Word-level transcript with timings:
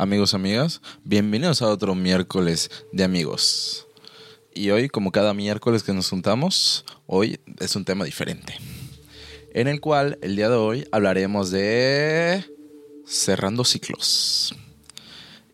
amigos, 0.00 0.32
amigas, 0.32 0.80
bienvenidos 1.04 1.60
a 1.60 1.68
otro 1.68 1.94
miércoles 1.94 2.70
de 2.90 3.04
amigos. 3.04 3.86
Y 4.54 4.70
hoy, 4.70 4.88
como 4.88 5.12
cada 5.12 5.34
miércoles 5.34 5.82
que 5.82 5.92
nos 5.92 6.08
juntamos, 6.08 6.86
hoy 7.06 7.38
es 7.58 7.76
un 7.76 7.84
tema 7.84 8.06
diferente. 8.06 8.56
En 9.52 9.68
el 9.68 9.82
cual, 9.82 10.18
el 10.22 10.36
día 10.36 10.48
de 10.48 10.56
hoy, 10.56 10.88
hablaremos 10.90 11.50
de 11.50 12.46
cerrando 13.04 13.62
ciclos. 13.62 14.54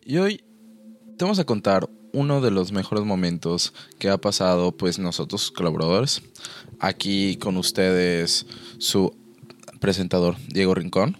Y 0.05 0.17
hoy 0.17 0.45
te 1.17 1.25
vamos 1.25 1.39
a 1.39 1.45
contar 1.45 1.89
uno 2.13 2.39
de 2.39 2.51
los 2.51 2.71
mejores 2.71 3.03
momentos 3.03 3.73
que 3.99 4.09
ha 4.09 4.17
pasado, 4.17 4.71
pues 4.71 4.97
nosotros 4.97 5.51
colaboradores, 5.51 6.21
aquí 6.79 7.35
con 7.35 7.57
ustedes 7.57 8.45
su 8.77 9.13
presentador 9.81 10.37
Diego 10.47 10.73
Rincón. 10.73 11.17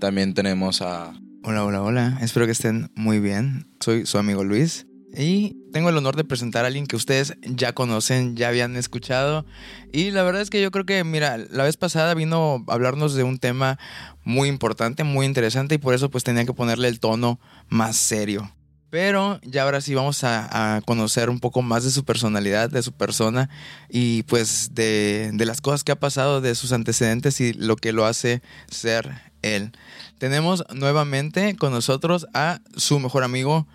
También 0.00 0.34
tenemos 0.34 0.82
a 0.82 1.14
Hola, 1.46 1.62
hola, 1.62 1.82
hola. 1.82 2.18
Espero 2.22 2.46
que 2.46 2.52
estén 2.52 2.90
muy 2.94 3.20
bien. 3.20 3.66
Soy 3.78 4.06
su 4.06 4.16
amigo 4.16 4.44
Luis 4.44 4.86
y 5.14 5.58
tengo 5.74 5.90
el 5.90 5.96
honor 5.98 6.16
de 6.16 6.24
presentar 6.24 6.64
a 6.64 6.68
alguien 6.68 6.86
que 6.86 6.96
ustedes 6.96 7.34
ya 7.42 7.74
conocen, 7.74 8.34
ya 8.34 8.48
habían 8.48 8.76
escuchado. 8.76 9.44
Y 9.92 10.10
la 10.10 10.22
verdad 10.22 10.40
es 10.40 10.48
que 10.48 10.62
yo 10.62 10.70
creo 10.70 10.86
que, 10.86 11.04
mira, 11.04 11.36
la 11.36 11.64
vez 11.64 11.76
pasada 11.76 12.14
vino 12.14 12.64
a 12.66 12.72
hablarnos 12.72 13.12
de 13.12 13.24
un 13.24 13.38
tema 13.38 13.78
muy 14.24 14.48
importante, 14.48 15.04
muy 15.04 15.26
interesante 15.26 15.74
y 15.74 15.78
por 15.78 15.92
eso 15.92 16.10
pues 16.10 16.24
tenía 16.24 16.46
que 16.46 16.54
ponerle 16.54 16.88
el 16.88 16.98
tono 16.98 17.38
más 17.68 17.96
serio. 17.96 18.50
Pero 18.88 19.38
ya 19.42 19.64
ahora 19.64 19.82
sí 19.82 19.94
vamos 19.94 20.24
a, 20.24 20.80
conocer 20.86 21.28
un 21.28 21.40
poco 21.40 21.60
más 21.60 21.84
de 21.84 21.90
su 21.90 22.06
personalidad, 22.06 22.70
de 22.70 22.82
su 22.82 22.92
persona 22.92 23.50
y 23.90 24.22
pues 24.22 24.70
de, 24.72 25.30
de 25.34 25.44
las 25.44 25.60
cosas 25.60 25.84
que 25.84 25.92
ha 25.92 26.00
pasado, 26.00 26.40
de 26.40 26.54
sus 26.54 26.72
antecedentes 26.72 27.38
y 27.42 27.52
lo 27.52 27.76
que 27.76 27.92
lo 27.92 28.06
hace 28.06 28.40
ser 28.70 29.34
él. 29.42 29.72
Tenemos 30.18 30.64
nuevamente 30.72 31.56
con 31.56 31.72
nosotros 31.72 32.26
a 32.34 32.60
su 32.76 33.00
mejor 33.00 33.24
amigo 33.24 33.66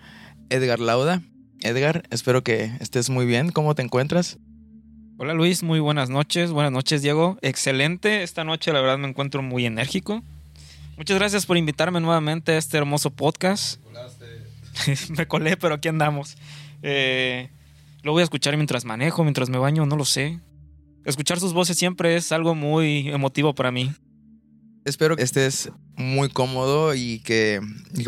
Edgar 0.48 0.80
Lauda. 0.80 1.22
Edgar, 1.60 2.04
espero 2.10 2.42
que 2.42 2.72
estés 2.80 3.10
muy 3.10 3.26
bien. 3.26 3.50
¿Cómo 3.50 3.74
te 3.74 3.82
encuentras? 3.82 4.38
Hola 5.18 5.34
Luis, 5.34 5.62
muy 5.62 5.80
buenas 5.80 6.08
noches. 6.08 6.50
Buenas 6.50 6.72
noches 6.72 7.02
Diego. 7.02 7.38
Excelente. 7.42 8.22
Esta 8.22 8.42
noche 8.42 8.72
la 8.72 8.80
verdad 8.80 8.96
me 8.96 9.08
encuentro 9.08 9.42
muy 9.42 9.66
enérgico. 9.66 10.22
Muchas 10.96 11.18
gracias 11.18 11.44
por 11.44 11.58
invitarme 11.58 12.00
nuevamente 12.00 12.52
a 12.52 12.58
este 12.58 12.78
hermoso 12.78 13.10
podcast. 13.10 13.80
me 15.16 15.26
colé, 15.26 15.58
pero 15.58 15.74
aquí 15.74 15.88
andamos. 15.88 16.38
Eh, 16.82 17.50
lo 18.02 18.12
voy 18.12 18.22
a 18.22 18.24
escuchar 18.24 18.56
mientras 18.56 18.86
manejo, 18.86 19.24
mientras 19.24 19.50
me 19.50 19.58
baño, 19.58 19.84
no 19.84 19.96
lo 19.96 20.06
sé. 20.06 20.40
Escuchar 21.04 21.38
sus 21.38 21.52
voces 21.52 21.76
siempre 21.76 22.16
es 22.16 22.32
algo 22.32 22.54
muy 22.54 23.08
emotivo 23.08 23.54
para 23.54 23.70
mí. 23.70 23.92
Espero 24.84 25.16
que 25.16 25.22
estés 25.22 25.70
muy 25.96 26.28
cómodo 26.28 26.94
y 26.94 27.20
que, 27.20 27.60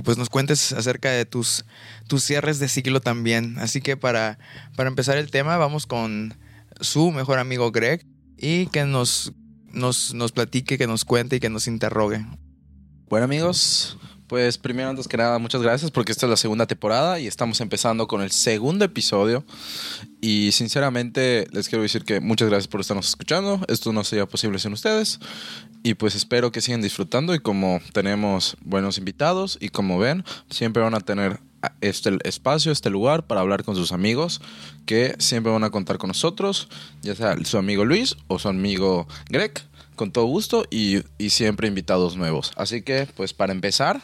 pues 0.05 0.19
nos 0.19 0.31
cuentes 0.31 0.73
acerca 0.73 1.11
de 1.11 1.25
tus, 1.25 1.65
tus 2.09 2.23
cierres 2.25 2.59
de 2.59 2.69
ciclo 2.69 3.01
también. 3.01 3.59
Así 3.59 3.81
que 3.81 3.97
para, 3.97 4.39
para 4.77 4.89
empezar 4.89 5.19
el 5.19 5.31
tema, 5.31 5.57
vamos 5.57 5.87
con 5.87 6.35
su 6.81 7.11
mejor 7.11 7.39
amigo 7.39 7.71
Greg 7.71 8.05
y 8.37 8.67
que 8.67 8.85
nos, 8.85 9.33
nos, 9.73 10.15
nos 10.15 10.33
platique, 10.33 10.79
que 10.79 10.87
nos 10.87 11.05
cuente 11.05 11.37
y 11.37 11.41
que 11.41 11.51
nos 11.51 11.67
interrogue. 11.67 12.25
Bueno 13.09 13.25
amigos, 13.25 13.99
pues 14.33 14.57
primero, 14.57 14.89
antes 14.89 15.09
que 15.09 15.19
nada, 15.19 15.39
muchas 15.39 15.61
gracias 15.61 15.91
porque 15.91 16.11
esta 16.11 16.25
es 16.25 16.31
la 16.31 16.39
segunda 16.39 16.67
temporada 16.67 17.21
y 17.21 17.27
estamos 17.27 17.61
empezando 17.61 18.07
con 18.07 18.23
el 18.23 18.31
segundo 18.31 18.83
episodio. 18.83 19.45
Y 20.23 20.53
sinceramente 20.53 21.47
les 21.53 21.69
quiero 21.69 21.83
decir 21.83 22.07
que 22.07 22.19
muchas 22.19 22.49
gracias 22.49 22.67
por 22.67 22.81
estarnos 22.81 23.09
escuchando. 23.09 23.61
Esto 23.69 23.93
no 23.93 24.03
sería 24.05 24.25
posible 24.25 24.59
sin 24.59 24.73
ustedes. 24.73 25.21
Y 25.83 25.93
pues 25.93 26.15
espero 26.15 26.51
que 26.51 26.63
sigan 26.63 26.81
disfrutando 26.81 27.35
y 27.35 27.41
como 27.41 27.83
tenemos 27.93 28.57
buenos 28.63 28.97
invitados 28.97 29.59
y 29.61 29.69
como 29.69 29.99
ven, 29.99 30.25
siempre 30.49 30.83
van 30.83 30.95
a 30.95 31.01
tener 31.01 31.39
este 31.83 32.17
espacio, 32.25 32.73
este 32.73 32.89
lugar 32.89 33.27
para 33.27 33.43
hablar 33.43 33.65
con 33.65 33.77
sus 33.77 33.93
amigos 33.93 34.41
que 34.87 35.15
siempre 35.19 35.53
van 35.53 35.63
a 35.63 35.71
contar 35.71 35.99
con 35.99 36.09
nosotros, 36.09 36.69
ya 37.03 37.15
sea 37.15 37.37
su 37.45 37.59
amigo 37.59 37.85
Luis 37.85 38.17
o 38.29 38.39
su 38.39 38.49
amigo 38.49 39.07
Greg 39.29 39.53
con 39.97 40.13
todo 40.13 40.25
gusto 40.27 40.65
y, 40.71 41.03
siempre 41.29 41.69
invitados 41.69 42.17
nuevos. 42.17 42.53
Así 42.57 42.83
que, 42.83 43.07
pues 43.17 43.33
para 43.33 43.53
empezar, 43.53 44.03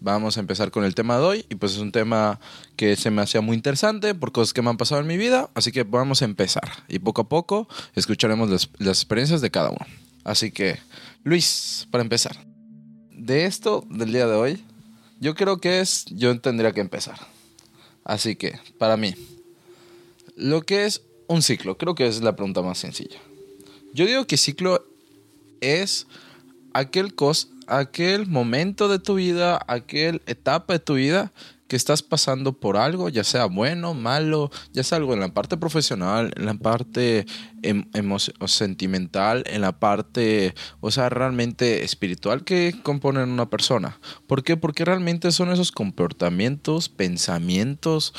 vamos 0.00 0.36
a 0.36 0.40
empezar 0.40 0.70
con 0.70 0.84
el 0.84 0.94
tema 0.94 1.18
de 1.18 1.24
hoy. 1.24 1.46
Y 1.48 1.56
pues 1.56 1.72
es 1.72 1.78
un 1.78 1.92
tema 1.92 2.40
que 2.76 2.96
se 2.96 3.10
me 3.10 3.22
hacía 3.22 3.40
muy 3.40 3.56
interesante 3.56 4.14
por 4.14 4.32
cosas 4.32 4.52
que 4.52 4.62
me 4.62 4.70
han 4.70 4.76
pasado 4.76 5.00
en 5.00 5.06
mi 5.06 5.16
vida. 5.16 5.50
Así 5.54 5.72
que 5.72 5.82
vamos 5.82 6.22
a 6.22 6.24
empezar. 6.24 6.70
Y 6.88 6.98
poco 6.98 7.22
a 7.22 7.28
poco 7.28 7.68
escucharemos 7.94 8.50
las, 8.50 8.70
las 8.78 8.98
experiencias 8.98 9.40
de 9.40 9.50
cada 9.50 9.70
uno. 9.70 9.86
Así 10.24 10.50
que, 10.50 10.78
Luis, 11.24 11.88
para 11.90 12.02
empezar. 12.02 12.36
De 13.10 13.44
esto 13.46 13.84
del 13.88 14.12
día 14.12 14.26
de 14.26 14.34
hoy, 14.34 14.64
yo 15.20 15.34
creo 15.34 15.58
que 15.58 15.80
es, 15.80 16.06
yo 16.06 16.40
tendría 16.40 16.72
que 16.72 16.80
empezar. 16.80 17.18
Así 18.04 18.34
que, 18.34 18.58
para 18.78 18.96
mí, 18.96 19.14
lo 20.36 20.62
que 20.62 20.86
es 20.86 21.02
un 21.28 21.42
ciclo, 21.42 21.78
creo 21.78 21.94
que 21.94 22.06
es 22.06 22.22
la 22.22 22.34
pregunta 22.34 22.62
más 22.62 22.78
sencilla. 22.78 23.18
Yo 23.94 24.06
digo 24.06 24.26
que 24.26 24.36
ciclo 24.36 24.84
es 25.62 26.06
aquel, 26.74 27.14
cos, 27.14 27.48
aquel 27.66 28.26
momento 28.26 28.88
de 28.88 28.98
tu 28.98 29.14
vida, 29.14 29.58
aquel 29.66 30.20
etapa 30.26 30.74
de 30.74 30.78
tu 30.80 30.94
vida 30.94 31.32
que 31.72 31.76
estás 31.76 32.02
pasando 32.02 32.52
por 32.52 32.76
algo, 32.76 33.08
ya 33.08 33.24
sea 33.24 33.46
bueno, 33.46 33.94
malo, 33.94 34.50
ya 34.74 34.82
sea 34.82 34.98
algo 34.98 35.14
en 35.14 35.20
la 35.20 35.32
parte 35.32 35.56
profesional, 35.56 36.30
en 36.36 36.44
la 36.44 36.52
parte 36.52 37.24
em, 37.62 37.86
sentimental, 38.44 39.42
en 39.46 39.62
la 39.62 39.72
parte, 39.80 40.54
o 40.80 40.90
sea, 40.90 41.08
realmente 41.08 41.82
espiritual 41.82 42.44
que 42.44 42.74
componen 42.82 43.30
una 43.30 43.48
persona. 43.48 43.98
¿Por 44.26 44.44
qué? 44.44 44.58
Porque 44.58 44.84
realmente 44.84 45.32
son 45.32 45.50
esos 45.50 45.72
comportamientos, 45.72 46.90
pensamientos 46.90 48.12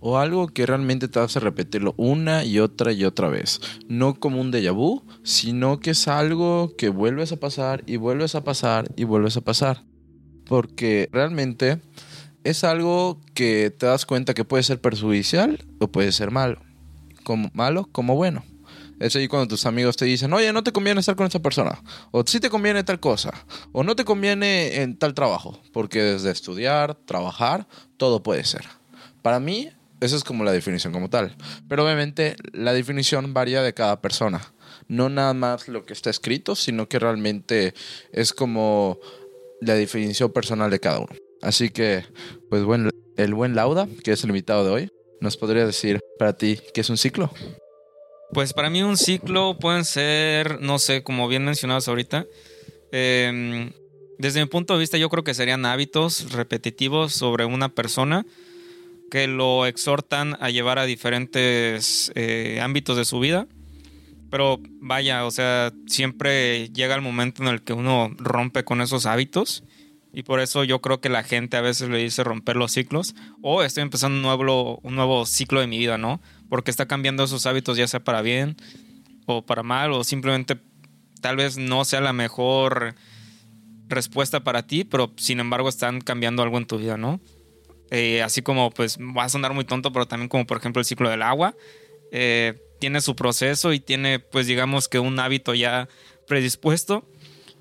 o 0.00 0.18
algo 0.18 0.48
que 0.48 0.66
realmente 0.66 1.08
te 1.08 1.18
hace 1.18 1.40
repetirlo 1.40 1.94
una 1.96 2.44
y 2.44 2.58
otra 2.58 2.92
y 2.92 3.06
otra 3.06 3.28
vez. 3.28 3.62
No 3.88 4.20
como 4.20 4.38
un 4.38 4.52
déjà 4.52 4.74
vu, 4.74 5.02
sino 5.22 5.80
que 5.80 5.92
es 5.92 6.08
algo 6.08 6.74
que 6.76 6.90
vuelves 6.90 7.32
a 7.32 7.40
pasar 7.40 7.84
y 7.86 7.96
vuelves 7.96 8.34
a 8.34 8.44
pasar 8.44 8.92
y 8.96 9.04
vuelves 9.04 9.38
a 9.38 9.40
pasar. 9.40 9.82
Porque 10.44 11.08
realmente 11.10 11.80
es 12.48 12.64
algo 12.64 13.20
que 13.34 13.70
te 13.70 13.84
das 13.84 14.06
cuenta 14.06 14.32
que 14.32 14.44
puede 14.44 14.62
ser 14.62 14.80
perjudicial 14.80 15.66
o 15.80 15.88
puede 15.88 16.12
ser 16.12 16.30
malo. 16.30 16.62
Como 17.22 17.50
malo 17.52 17.88
como 17.92 18.16
bueno. 18.16 18.42
Es 19.00 19.14
ahí 19.14 19.28
cuando 19.28 19.48
tus 19.48 19.66
amigos 19.66 19.98
te 19.98 20.06
dicen, 20.06 20.32
oye, 20.32 20.50
no 20.52 20.64
te 20.64 20.72
conviene 20.72 21.00
estar 21.00 21.14
con 21.14 21.26
esa 21.26 21.40
persona. 21.40 21.82
O 22.10 22.24
sí 22.26 22.40
te 22.40 22.48
conviene 22.48 22.82
tal 22.84 23.00
cosa. 23.00 23.32
O 23.72 23.84
no 23.84 23.94
te 23.94 24.06
conviene 24.06 24.80
en 24.80 24.96
tal 24.96 25.12
trabajo. 25.12 25.60
Porque 25.72 26.02
desde 26.02 26.30
estudiar, 26.30 26.94
trabajar, 26.94 27.68
todo 27.98 28.22
puede 28.22 28.44
ser. 28.44 28.64
Para 29.20 29.40
mí, 29.40 29.68
esa 30.00 30.16
es 30.16 30.24
como 30.24 30.42
la 30.42 30.52
definición 30.52 30.92
como 30.92 31.10
tal. 31.10 31.36
Pero 31.68 31.84
obviamente 31.84 32.34
la 32.52 32.72
definición 32.72 33.34
varía 33.34 33.62
de 33.62 33.74
cada 33.74 34.00
persona. 34.00 34.40
No 34.88 35.10
nada 35.10 35.34
más 35.34 35.68
lo 35.68 35.84
que 35.84 35.92
está 35.92 36.08
escrito, 36.08 36.56
sino 36.56 36.88
que 36.88 36.98
realmente 36.98 37.74
es 38.10 38.32
como 38.32 38.98
la 39.60 39.74
definición 39.74 40.32
personal 40.32 40.70
de 40.70 40.80
cada 40.80 41.00
uno. 41.00 41.27
Así 41.42 41.70
que, 41.70 42.04
pues 42.50 42.64
bueno, 42.64 42.90
el 43.16 43.34
buen 43.34 43.54
Lauda, 43.54 43.88
que 44.04 44.12
es 44.12 44.24
el 44.24 44.30
invitado 44.30 44.64
de 44.64 44.70
hoy, 44.70 44.90
nos 45.20 45.36
podría 45.36 45.66
decir 45.66 46.00
para 46.18 46.36
ti 46.36 46.58
qué 46.74 46.80
es 46.80 46.90
un 46.90 46.96
ciclo. 46.96 47.30
Pues 48.32 48.52
para 48.52 48.70
mí 48.70 48.82
un 48.82 48.96
ciclo 48.96 49.58
pueden 49.58 49.84
ser, 49.84 50.60
no 50.60 50.78
sé, 50.78 51.02
como 51.02 51.28
bien 51.28 51.44
mencionados 51.44 51.88
ahorita. 51.88 52.26
Em, 52.92 53.70
desde 54.18 54.40
mi 54.40 54.46
punto 54.46 54.74
de 54.74 54.80
vista 54.80 54.98
yo 54.98 55.08
creo 55.08 55.24
que 55.24 55.34
serían 55.34 55.64
hábitos 55.64 56.32
repetitivos 56.32 57.12
sobre 57.12 57.44
una 57.44 57.68
persona 57.68 58.26
que 59.10 59.26
lo 59.26 59.66
exhortan 59.66 60.36
a 60.40 60.50
llevar 60.50 60.78
a 60.78 60.84
diferentes 60.84 62.12
eh, 62.14 62.60
ámbitos 62.62 62.96
de 62.96 63.04
su 63.04 63.18
vida. 63.20 63.46
Pero 64.30 64.60
vaya, 64.80 65.24
o 65.24 65.30
sea, 65.30 65.72
siempre 65.86 66.68
llega 66.68 66.94
el 66.94 67.00
momento 67.00 67.42
en 67.42 67.48
el 67.48 67.62
que 67.62 67.72
uno 67.72 68.10
rompe 68.18 68.64
con 68.64 68.82
esos 68.82 69.06
hábitos. 69.06 69.64
Y 70.18 70.24
por 70.24 70.40
eso 70.40 70.64
yo 70.64 70.80
creo 70.80 71.00
que 71.00 71.08
la 71.08 71.22
gente 71.22 71.56
a 71.56 71.60
veces 71.60 71.88
le 71.90 71.98
dice 71.98 72.24
romper 72.24 72.56
los 72.56 72.72
ciclos. 72.72 73.14
O 73.40 73.62
estoy 73.62 73.82
empezando 73.84 74.16
un 74.16 74.22
nuevo, 74.22 74.80
un 74.82 74.96
nuevo 74.96 75.24
ciclo 75.24 75.60
de 75.60 75.68
mi 75.68 75.78
vida, 75.78 75.96
¿no? 75.96 76.20
Porque 76.48 76.72
está 76.72 76.86
cambiando 76.86 77.22
esos 77.22 77.46
hábitos 77.46 77.76
ya 77.76 77.86
sea 77.86 78.02
para 78.02 78.20
bien 78.20 78.56
o 79.26 79.46
para 79.46 79.62
mal. 79.62 79.92
O 79.92 80.02
simplemente 80.02 80.58
tal 81.20 81.36
vez 81.36 81.56
no 81.56 81.84
sea 81.84 82.00
la 82.00 82.12
mejor 82.12 82.96
respuesta 83.86 84.42
para 84.42 84.66
ti, 84.66 84.82
pero 84.82 85.12
sin 85.18 85.38
embargo 85.38 85.68
están 85.68 86.00
cambiando 86.00 86.42
algo 86.42 86.58
en 86.58 86.66
tu 86.66 86.78
vida, 86.78 86.96
¿no? 86.96 87.20
Eh, 87.92 88.20
así 88.20 88.42
como, 88.42 88.72
pues, 88.72 88.98
va 88.98 89.22
a 89.22 89.28
sonar 89.28 89.54
muy 89.54 89.66
tonto, 89.66 89.92
pero 89.92 90.08
también 90.08 90.28
como 90.28 90.46
por 90.46 90.56
ejemplo 90.56 90.80
el 90.80 90.86
ciclo 90.86 91.08
del 91.10 91.22
agua. 91.22 91.54
Eh, 92.10 92.60
tiene 92.80 93.02
su 93.02 93.14
proceso 93.14 93.72
y 93.72 93.78
tiene, 93.78 94.18
pues, 94.18 94.48
digamos 94.48 94.88
que 94.88 94.98
un 94.98 95.20
hábito 95.20 95.54
ya 95.54 95.88
predispuesto. 96.26 97.08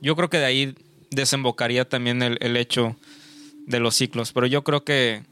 Yo 0.01 0.15
creo 0.15 0.31
que 0.31 0.39
de 0.39 0.45
ahí 0.45 0.75
desembocaría 1.11 1.87
también 1.87 2.21
el, 2.21 2.57
hecho 2.57 2.95
de 3.65 3.79
los 3.79 3.95
ciclos. 3.95 4.33
Pero 4.33 4.47
yo 4.47 4.63
creo 4.63 4.83
que 4.83 5.23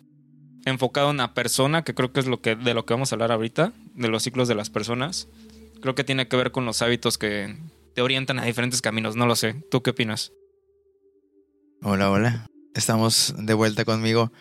enfocado 0.66 1.12
en 1.12 1.18
la 1.18 1.34
persona, 1.34 1.84
que 1.84 1.94
creo 1.94 2.12
que 2.12 2.20
es 2.20 2.28
lo 2.28 2.42
que, 2.42 2.56
de 2.56 2.74
lo 2.74 2.86
que 2.86 2.94
vamos 2.94 3.12
a 3.12 3.16
hablar 3.16 3.32
ahorita, 3.32 3.74
de 3.94 4.08
los 4.08 4.24
ciclos 4.24 4.48
de 4.48 4.56
las 4.56 4.70
personas, 4.70 5.28
creo 5.82 5.96
que 5.96 6.04
tiene 6.04 6.28
que 6.28 6.38
ver 6.38 6.52
con 6.52 6.66
los 6.66 6.82
hábitos 6.82 7.18
que 7.18 7.56
te 7.94 8.02
orientan 8.02 8.40
a 8.40 8.46
diferentes 8.46 8.82
caminos. 8.82 9.16
No 9.16 9.26
lo 9.26 9.36
sé. 9.36 9.56
¿Tú 9.72 9.82
qué 9.82 9.92
opinas? 9.92 10.32
Hola, 11.82 12.10
hola. 12.10 12.50
estamos 12.74 13.34
de 13.38 13.54
vuelta 13.54 13.86
conmigo. 13.86 14.32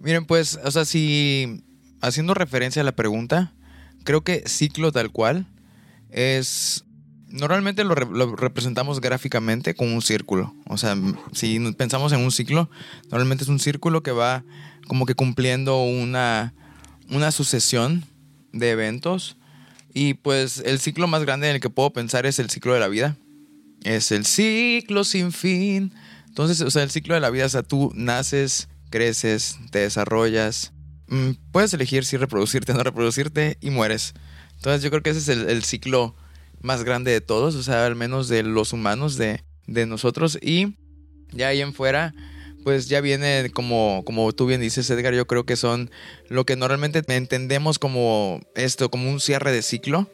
Miren, 0.00 0.26
pues, 0.26 0.58
o 0.64 0.70
sea, 0.70 0.84
si 0.84 1.62
haciendo 2.00 2.34
referencia 2.34 2.82
a 2.82 2.84
la 2.84 2.96
pregunta, 2.96 3.52
creo 4.04 4.22
que 4.22 4.44
ciclo 4.46 4.92
tal 4.92 5.10
cual 5.10 5.46
es... 6.10 6.83
Normalmente 7.34 7.82
lo, 7.82 7.96
representamos 7.96 9.00
gráficamente 9.00 9.74
con 9.74 9.92
un 9.92 10.02
círculo. 10.02 10.54
O 10.68 10.78
sea, 10.78 10.96
si 11.32 11.58
pensamos 11.72 12.12
en 12.12 12.20
un 12.20 12.30
ciclo, 12.30 12.70
normalmente 13.10 13.42
es 13.42 13.50
un 13.50 13.58
círculo 13.58 14.04
que 14.04 14.12
va 14.12 14.44
como 14.86 15.04
que 15.04 15.16
cumpliendo 15.16 15.82
una, 15.82 16.54
una 17.10 17.32
sucesión 17.32 18.04
de 18.52 18.70
eventos. 18.70 19.36
Y 19.92 20.14
pues 20.14 20.62
el 20.64 20.78
ciclo 20.78 21.08
más 21.08 21.24
grande 21.24 21.48
en 21.48 21.56
el 21.56 21.60
que 21.60 21.70
puedo 21.70 21.92
pensar 21.92 22.24
es 22.24 22.38
el 22.38 22.50
ciclo 22.50 22.72
de 22.72 22.78
la 22.78 22.86
vida. 22.86 23.16
Es 23.82 24.12
el 24.12 24.26
ciclo 24.26 25.02
sin 25.02 25.32
fin. 25.32 25.92
Entonces, 26.28 26.60
o 26.60 26.70
sea, 26.70 26.84
el 26.84 26.90
ciclo 26.92 27.14
de 27.14 27.20
la 27.20 27.30
vida, 27.30 27.46
o 27.46 27.48
sea, 27.48 27.64
tú 27.64 27.90
naces, 27.96 28.68
creces, 28.90 29.58
te 29.72 29.80
desarrollas, 29.80 30.72
mm, 31.08 31.30
puedes 31.50 31.74
elegir 31.74 32.04
si 32.04 32.16
reproducirte 32.16 32.70
o 32.70 32.76
no 32.76 32.84
reproducirte 32.84 33.58
y 33.60 33.70
mueres. 33.70 34.14
Entonces 34.54 34.84
yo 34.84 34.90
creo 34.90 35.02
que 35.02 35.10
ese 35.10 35.18
es 35.18 35.28
el, 35.28 35.64
ciclo 35.64 36.14
más 36.64 36.82
grande 36.82 37.10
de 37.10 37.20
todos, 37.20 37.54
o 37.56 37.62
sea, 37.62 37.84
al 37.84 37.94
menos 37.94 38.26
de 38.28 38.42
los 38.42 38.72
humanos, 38.72 39.18
de, 39.18 39.42
nosotros. 39.66 40.38
Y 40.40 40.76
ya 41.30 41.48
ahí 41.48 41.60
en 41.60 41.74
fuera, 41.74 42.14
pues 42.64 42.88
ya 42.88 43.02
viene 43.02 43.50
como, 43.52 44.02
como 44.06 44.32
tú 44.32 44.46
bien 44.46 44.62
dices, 44.62 44.88
Edgar, 44.88 45.14
yo 45.14 45.26
creo 45.26 45.44
que 45.44 45.56
son 45.56 45.90
lo 46.28 46.46
que 46.46 46.56
normalmente 46.56 47.02
entendemos 47.06 47.78
como 47.78 48.40
esto, 48.54 48.90
como 48.90 49.10
un 49.10 49.20
cierre 49.20 49.52
de 49.52 49.60
ciclo. 49.60 50.10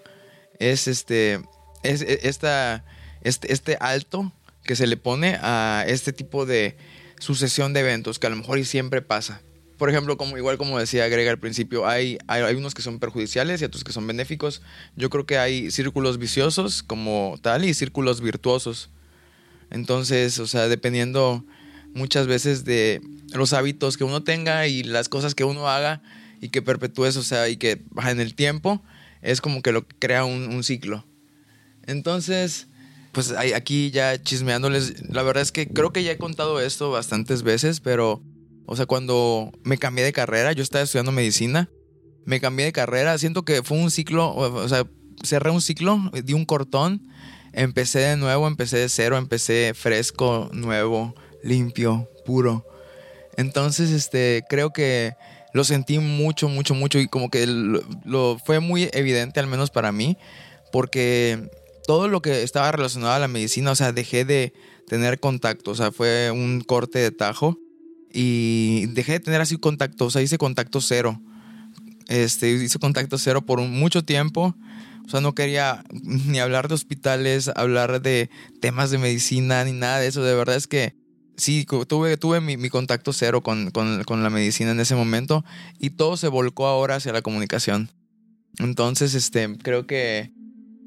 Es 0.58 0.88
este, 0.88 1.40
es 1.84 2.02
e, 2.02 2.20
esta, 2.24 2.84
este, 3.22 3.52
este 3.52 3.76
alto 3.80 4.32
que 4.64 4.74
se 4.74 4.88
le 4.88 4.96
pone 4.96 5.38
a 5.40 5.84
este 5.86 6.12
tipo 6.12 6.46
de 6.46 6.76
sucesión 7.20 7.72
de 7.72 7.80
eventos 7.80 8.18
que 8.18 8.26
a 8.26 8.30
lo 8.30 8.36
mejor 8.36 8.58
y 8.58 8.64
siempre 8.64 9.02
pasa. 9.02 9.40
Por 9.80 9.88
ejemplo, 9.88 10.18
como 10.18 10.36
igual 10.36 10.58
como 10.58 10.78
decía 10.78 11.08
Greg 11.08 11.26
al 11.26 11.38
principio, 11.38 11.88
hay, 11.88 12.18
hay, 12.26 12.54
unos 12.54 12.74
que 12.74 12.82
son 12.82 12.98
perjudiciales 12.98 13.62
y 13.62 13.64
otros 13.64 13.82
que 13.82 13.92
son 13.92 14.06
benéficos. 14.06 14.60
Yo 14.94 15.08
creo 15.08 15.24
que 15.24 15.38
hay 15.38 15.70
círculos 15.70 16.18
viciosos 16.18 16.82
como 16.82 17.38
tal 17.40 17.64
y 17.64 17.72
círculos 17.72 18.20
virtuosos. 18.20 18.90
Entonces, 19.70 20.38
o 20.38 20.46
sea, 20.46 20.68
dependiendo 20.68 21.46
muchas 21.94 22.26
veces 22.26 22.66
de 22.66 23.00
los 23.32 23.54
hábitos 23.54 23.96
que 23.96 24.04
uno 24.04 24.22
tenga 24.22 24.66
y 24.66 24.82
las 24.82 25.08
cosas 25.08 25.34
que 25.34 25.44
uno 25.44 25.66
haga 25.66 26.02
y 26.42 26.50
que 26.50 26.60
perpetúes, 26.60 27.16
o 27.16 27.22
sea, 27.22 27.48
y 27.48 27.56
que 27.56 27.80
baja 27.88 28.10
en 28.10 28.20
el 28.20 28.34
tiempo, 28.34 28.82
es 29.22 29.40
como 29.40 29.62
que 29.62 29.72
lo 29.72 29.88
que 29.88 29.96
crea 29.98 30.26
un, 30.26 30.54
un 30.54 30.62
ciclo. 30.62 31.06
Entonces, 31.86 32.66
pues 33.12 33.32
aquí 33.32 33.90
ya 33.90 34.22
chismeándoles, 34.22 35.08
la 35.08 35.22
verdad 35.22 35.42
es 35.42 35.52
que 35.52 35.68
creo 35.68 35.90
que 35.90 36.02
ya 36.02 36.12
he 36.12 36.18
contado 36.18 36.60
esto 36.60 36.90
bastantes 36.90 37.42
veces, 37.42 37.80
pero, 37.80 38.22
o 38.70 38.76
sea, 38.76 38.86
cuando 38.86 39.50
me 39.64 39.78
cambié 39.78 40.04
de 40.04 40.12
carrera, 40.12 40.52
yo 40.52 40.62
estaba 40.62 40.84
estudiando 40.84 41.10
medicina, 41.10 41.68
me 42.24 42.38
cambié 42.40 42.66
de 42.66 42.72
carrera, 42.72 43.18
siento 43.18 43.42
que 43.42 43.64
fue 43.64 43.76
un 43.76 43.90
ciclo, 43.90 44.32
o 44.32 44.68
sea, 44.68 44.86
cerré 45.24 45.50
un 45.50 45.60
ciclo, 45.60 45.98
di 46.22 46.34
un 46.34 46.44
cortón, 46.44 47.02
empecé 47.52 47.98
de 47.98 48.16
nuevo, 48.16 48.46
empecé 48.46 48.76
de 48.76 48.88
cero, 48.88 49.16
empecé 49.16 49.72
fresco, 49.74 50.50
nuevo, 50.52 51.16
limpio, 51.42 52.08
puro. 52.24 52.64
Entonces, 53.36 53.90
este, 53.90 54.44
creo 54.48 54.72
que 54.72 55.14
lo 55.52 55.64
sentí 55.64 55.98
mucho, 55.98 56.48
mucho, 56.48 56.76
mucho 56.76 57.00
y 57.00 57.08
como 57.08 57.28
que 57.28 57.48
lo 57.48 58.38
fue 58.38 58.60
muy 58.60 58.88
evidente, 58.92 59.40
al 59.40 59.48
menos 59.48 59.70
para 59.70 59.90
mí, 59.90 60.16
porque 60.70 61.50
todo 61.88 62.06
lo 62.06 62.22
que 62.22 62.44
estaba 62.44 62.70
relacionado 62.70 63.14
a 63.14 63.18
la 63.18 63.26
medicina, 63.26 63.72
o 63.72 63.74
sea, 63.74 63.90
dejé 63.90 64.24
de 64.24 64.52
tener 64.86 65.18
contacto, 65.18 65.72
o 65.72 65.74
sea, 65.74 65.90
fue 65.90 66.30
un 66.30 66.60
corte 66.60 67.00
de 67.00 67.10
tajo 67.10 67.58
y 68.12 68.86
dejé 68.86 69.12
de 69.12 69.20
tener 69.20 69.40
así 69.40 69.56
contacto, 69.56 70.06
o 70.06 70.10
sea, 70.10 70.22
hice 70.22 70.38
contacto 70.38 70.80
cero. 70.80 71.20
Este, 72.08 72.50
hice 72.50 72.78
contacto 72.78 73.18
cero 73.18 73.44
por 73.46 73.60
mucho 73.60 74.04
tiempo. 74.04 74.54
O 75.06 75.08
sea, 75.08 75.20
no 75.20 75.34
quería 75.34 75.84
ni 76.02 76.38
hablar 76.38 76.68
de 76.68 76.74
hospitales, 76.74 77.48
hablar 77.54 78.00
de 78.02 78.30
temas 78.60 78.90
de 78.90 78.98
medicina, 78.98 79.64
ni 79.64 79.72
nada 79.72 79.98
de 79.98 80.08
eso. 80.08 80.22
De 80.22 80.34
verdad 80.34 80.56
es 80.56 80.66
que 80.66 80.94
sí, 81.36 81.66
tuve, 81.88 82.16
tuve 82.16 82.40
mi, 82.40 82.68
contacto 82.68 83.12
cero 83.12 83.42
con, 83.42 83.70
con, 83.70 84.22
la 84.22 84.30
medicina 84.30 84.72
en 84.72 84.80
ese 84.80 84.94
momento 84.94 85.44
y 85.78 85.90
todo 85.90 86.16
se 86.16 86.28
volcó 86.28 86.66
ahora 86.66 86.96
hacia 86.96 87.12
la 87.12 87.22
comunicación. 87.22 87.90
Entonces, 88.58 89.14
este, 89.14 89.56
creo 89.58 89.86
que 89.86 90.32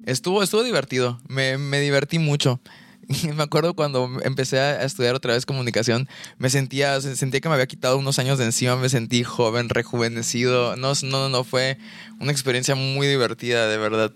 Estuvo, 0.06 0.44
estuvo 0.44 0.64
divertido, 0.64 1.22
me, 1.30 1.58
me 1.58 1.80
divertí 1.80 2.20
mucho. 2.20 2.60
me 3.36 3.44
acuerdo 3.44 3.74
cuando 3.74 4.10
empecé 4.24 4.60
a 4.60 4.84
estudiar 4.84 5.16
otra 5.16 5.34
vez 5.34 5.46
comunicación, 5.46 6.08
me 6.38 6.50
sentía, 6.50 7.00
sentía 7.02 7.42
que 7.42 7.50
me 7.50 7.56
había 7.56 7.68
quitado 7.68 7.98
unos 7.98 8.20
años 8.20 8.38
de 8.38 8.46
encima, 8.46 8.76
me 8.76 8.90
sentí 8.90 9.24
joven, 9.24 9.70
rejuvenecido. 9.70 10.76
No, 10.76 10.94
no, 11.04 11.30
no, 11.30 11.44
fue 11.44 11.78
una 12.20 12.32
experiencia 12.32 12.76
muy 12.76 13.08
divertida, 13.08 13.68
de 13.68 13.78
verdad. 13.78 14.14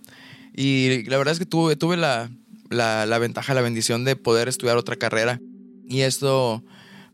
Y 0.55 1.03
la 1.03 1.17
verdad 1.17 1.33
es 1.33 1.39
que 1.39 1.45
tuve, 1.45 1.75
tuve 1.75 1.97
la, 1.97 2.29
la, 2.69 3.05
la 3.05 3.19
ventaja, 3.19 3.53
la 3.53 3.61
bendición 3.61 4.05
de 4.05 4.15
poder 4.15 4.47
estudiar 4.47 4.77
otra 4.77 4.95
carrera. 4.95 5.39
Y 5.87 6.01
esto, 6.01 6.63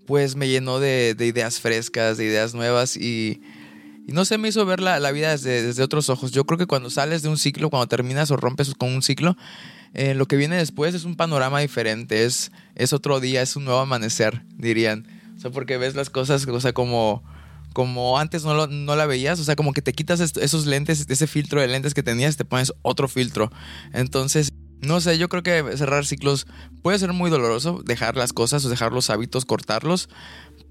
pues, 0.06 0.36
me 0.36 0.48
llenó 0.48 0.80
de, 0.80 1.16
de 1.16 1.28
ideas 1.28 1.60
frescas, 1.60 2.18
de 2.18 2.26
ideas 2.26 2.54
nuevas 2.54 2.98
y 2.98 3.42
y 4.06 4.12
no 4.12 4.26
se 4.26 4.38
me 4.38 4.50
hizo 4.50 4.66
ver 4.66 4.82
la, 4.82 5.12
vida 5.12 5.32
desde, 5.32 5.82
otros 5.82 6.10
ojos. 6.10 6.32
Yo 6.32 6.46
creo 6.46 6.58
que 6.58 6.66
cuando 6.66 6.90
sales 6.90 7.22
de 7.22 7.30
un 7.30 7.38
ciclo, 7.38 7.70
cuando 7.70 7.88
terminas 7.88 8.32
o 8.32 8.38
rompes 8.38 8.74
con 8.76 8.90
un 8.90 9.02
ciclo, 9.02 9.38
eh, 9.94 10.14
lo 10.16 10.26
que 10.26 10.38
viene 10.38 10.56
después 10.56 10.96
es 10.96 11.04
un 11.04 11.16
panorama 11.16 11.60
diferente, 11.60 12.26
es, 12.26 12.52
es 12.76 12.94
otro 12.94 13.20
día, 13.20 13.42
es 13.42 13.56
un 13.56 13.66
nuevo 13.66 13.80
amanecer, 13.80 14.44
dirían. 14.56 15.08
O 15.38 15.40
sea, 15.40 15.52
porque 15.52 15.78
ves 15.78 15.96
las 15.96 16.10
cosas, 16.10 16.48
o 16.48 16.60
sea, 16.62 16.74
como, 16.74 17.24
como 17.74 18.18
antes 18.18 18.44
no, 18.44 18.68
no 18.68 18.96
la 18.96 19.06
veías, 19.06 19.40
o 19.40 19.44
sea, 19.44 19.56
como 19.56 19.74
que 19.74 19.82
te 19.82 19.94
quitas 19.94 20.20
esos 20.20 20.66
lentes, 20.66 21.06
ese 21.08 21.28
filtro 21.28 21.62
de 21.62 21.68
lentes 21.68 21.94
que 21.94 22.04
tenías, 22.04 22.38
te 22.38 22.46
pones 22.46 22.74
otro 22.82 23.08
filtro. 23.08 23.52
Entonces, 23.94 24.54
no 24.82 25.00
sé, 25.00 25.18
yo 25.18 25.30
creo 25.30 25.44
que 25.44 25.78
cerrar 25.78 26.06
ciclos 26.06 26.46
puede 26.82 27.00
ser 27.00 27.14
muy 27.14 27.30
doloroso, 27.30 27.82
dejar 27.86 28.18
las 28.18 28.34
cosas 28.34 28.66
o 28.66 28.70
dejar 28.70 28.92
los 28.92 29.10
hábitos, 29.10 29.46
cortarlos, 29.46 30.10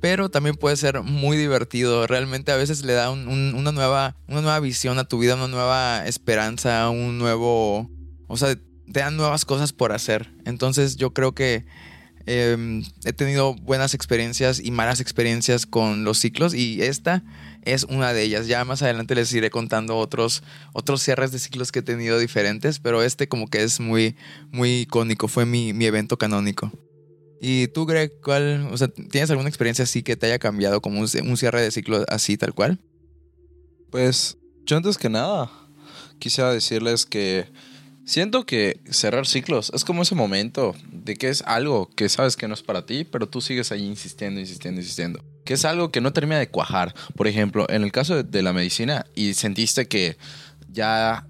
pero 0.00 0.30
también 0.30 0.56
puede 0.56 0.76
ser 0.76 1.02
muy 1.02 1.36
divertido. 1.36 2.06
Realmente 2.06 2.52
a 2.52 2.56
veces 2.56 2.84
le 2.84 2.92
da 2.92 3.10
una, 3.10 3.72
nueva, 3.72 4.16
una 4.26 4.42
nueva 4.42 4.60
visión 4.60 4.98
a 4.98 5.04
tu 5.04 5.18
vida, 5.18 5.36
una 5.36 5.48
nueva 5.48 6.06
esperanza, 6.06 6.90
un 6.90 7.18
nuevo... 7.18 7.90
O 8.26 8.36
sea, 8.36 8.56
te 8.92 9.00
dan 9.00 9.16
nuevas 9.16 9.44
cosas 9.44 9.72
por 9.72 9.92
hacer. 9.92 10.30
Entonces 10.44 10.96
yo 10.96 11.12
creo 11.12 11.34
que 11.34 11.64
em, 12.26 12.84
he 13.04 13.12
tenido 13.12 13.54
buenas 13.54 13.94
experiencias 13.94 14.60
y 14.60 14.70
malas 14.70 15.00
experiencias 15.00 15.66
con 15.66 16.04
los 16.04 16.18
ciclos 16.18 16.54
y 16.54 16.82
esta 16.82 17.24
es 17.64 17.84
una 17.84 18.12
de 18.12 18.22
ellas. 18.22 18.46
Ya 18.46 18.64
más 18.64 18.82
adelante 18.82 19.14
les 19.14 19.32
iré 19.32 19.50
contando 19.50 19.96
otros, 19.96 20.42
otros 20.72 21.02
cierres 21.02 21.32
de 21.32 21.38
ciclos 21.38 21.72
que 21.72 21.80
he 21.80 21.82
tenido 21.82 22.18
diferentes, 22.18 22.78
pero 22.78 23.02
este 23.02 23.28
como 23.28 23.48
que 23.48 23.62
es 23.62 23.80
muy, 23.80 24.16
muy 24.50 24.80
icónico, 24.80 25.28
fue 25.28 25.46
mi, 25.46 25.72
mi 25.72 25.86
evento 25.86 26.16
canónico. 26.16 26.70
¿Y 27.44 27.66
tú, 27.66 27.86
Greg, 27.86 28.20
cuál, 28.22 28.68
o 28.70 28.78
sea, 28.78 28.86
tienes 28.86 29.28
alguna 29.30 29.48
experiencia 29.48 29.82
así 29.82 30.04
que 30.04 30.14
te 30.14 30.26
haya 30.26 30.38
cambiado 30.38 30.80
como 30.80 31.00
un, 31.00 31.08
cierre 31.08 31.60
de 31.60 31.72
ciclo 31.72 32.04
así, 32.06 32.36
tal 32.36 32.54
cual? 32.54 32.78
Pues 33.90 34.38
yo 34.64 34.76
antes 34.76 34.96
que 34.96 35.08
nada 35.08 35.50
quisiera 36.20 36.52
decirles 36.52 37.04
que 37.04 37.50
siento 38.04 38.44
que 38.44 38.80
cerrar 38.90 39.26
ciclos 39.26 39.70
es 39.74 39.84
como 39.84 40.02
ese 40.02 40.14
momento 40.14 40.74
de 40.90 41.16
que 41.16 41.28
es 41.28 41.42
algo 41.42 41.90
que 41.94 42.08
sabes 42.08 42.36
que 42.36 42.48
no 42.48 42.54
es 42.54 42.62
para 42.62 42.86
ti, 42.86 43.04
pero 43.04 43.28
tú 43.28 43.40
sigues 43.40 43.72
ahí 43.72 43.84
insistiendo, 43.84 44.40
insistiendo, 44.40 44.80
insistiendo. 44.80 45.24
Que 45.44 45.54
es 45.54 45.64
algo 45.64 45.90
que 45.90 46.00
no 46.00 46.12
termina 46.12 46.38
de 46.38 46.48
cuajar. 46.48 46.94
Por 47.16 47.26
ejemplo, 47.26 47.66
en 47.68 47.82
el 47.82 47.92
caso 47.92 48.22
de 48.22 48.42
la 48.42 48.52
medicina 48.52 49.06
y 49.14 49.34
sentiste 49.34 49.88
que 49.88 50.16
ya 50.70 51.26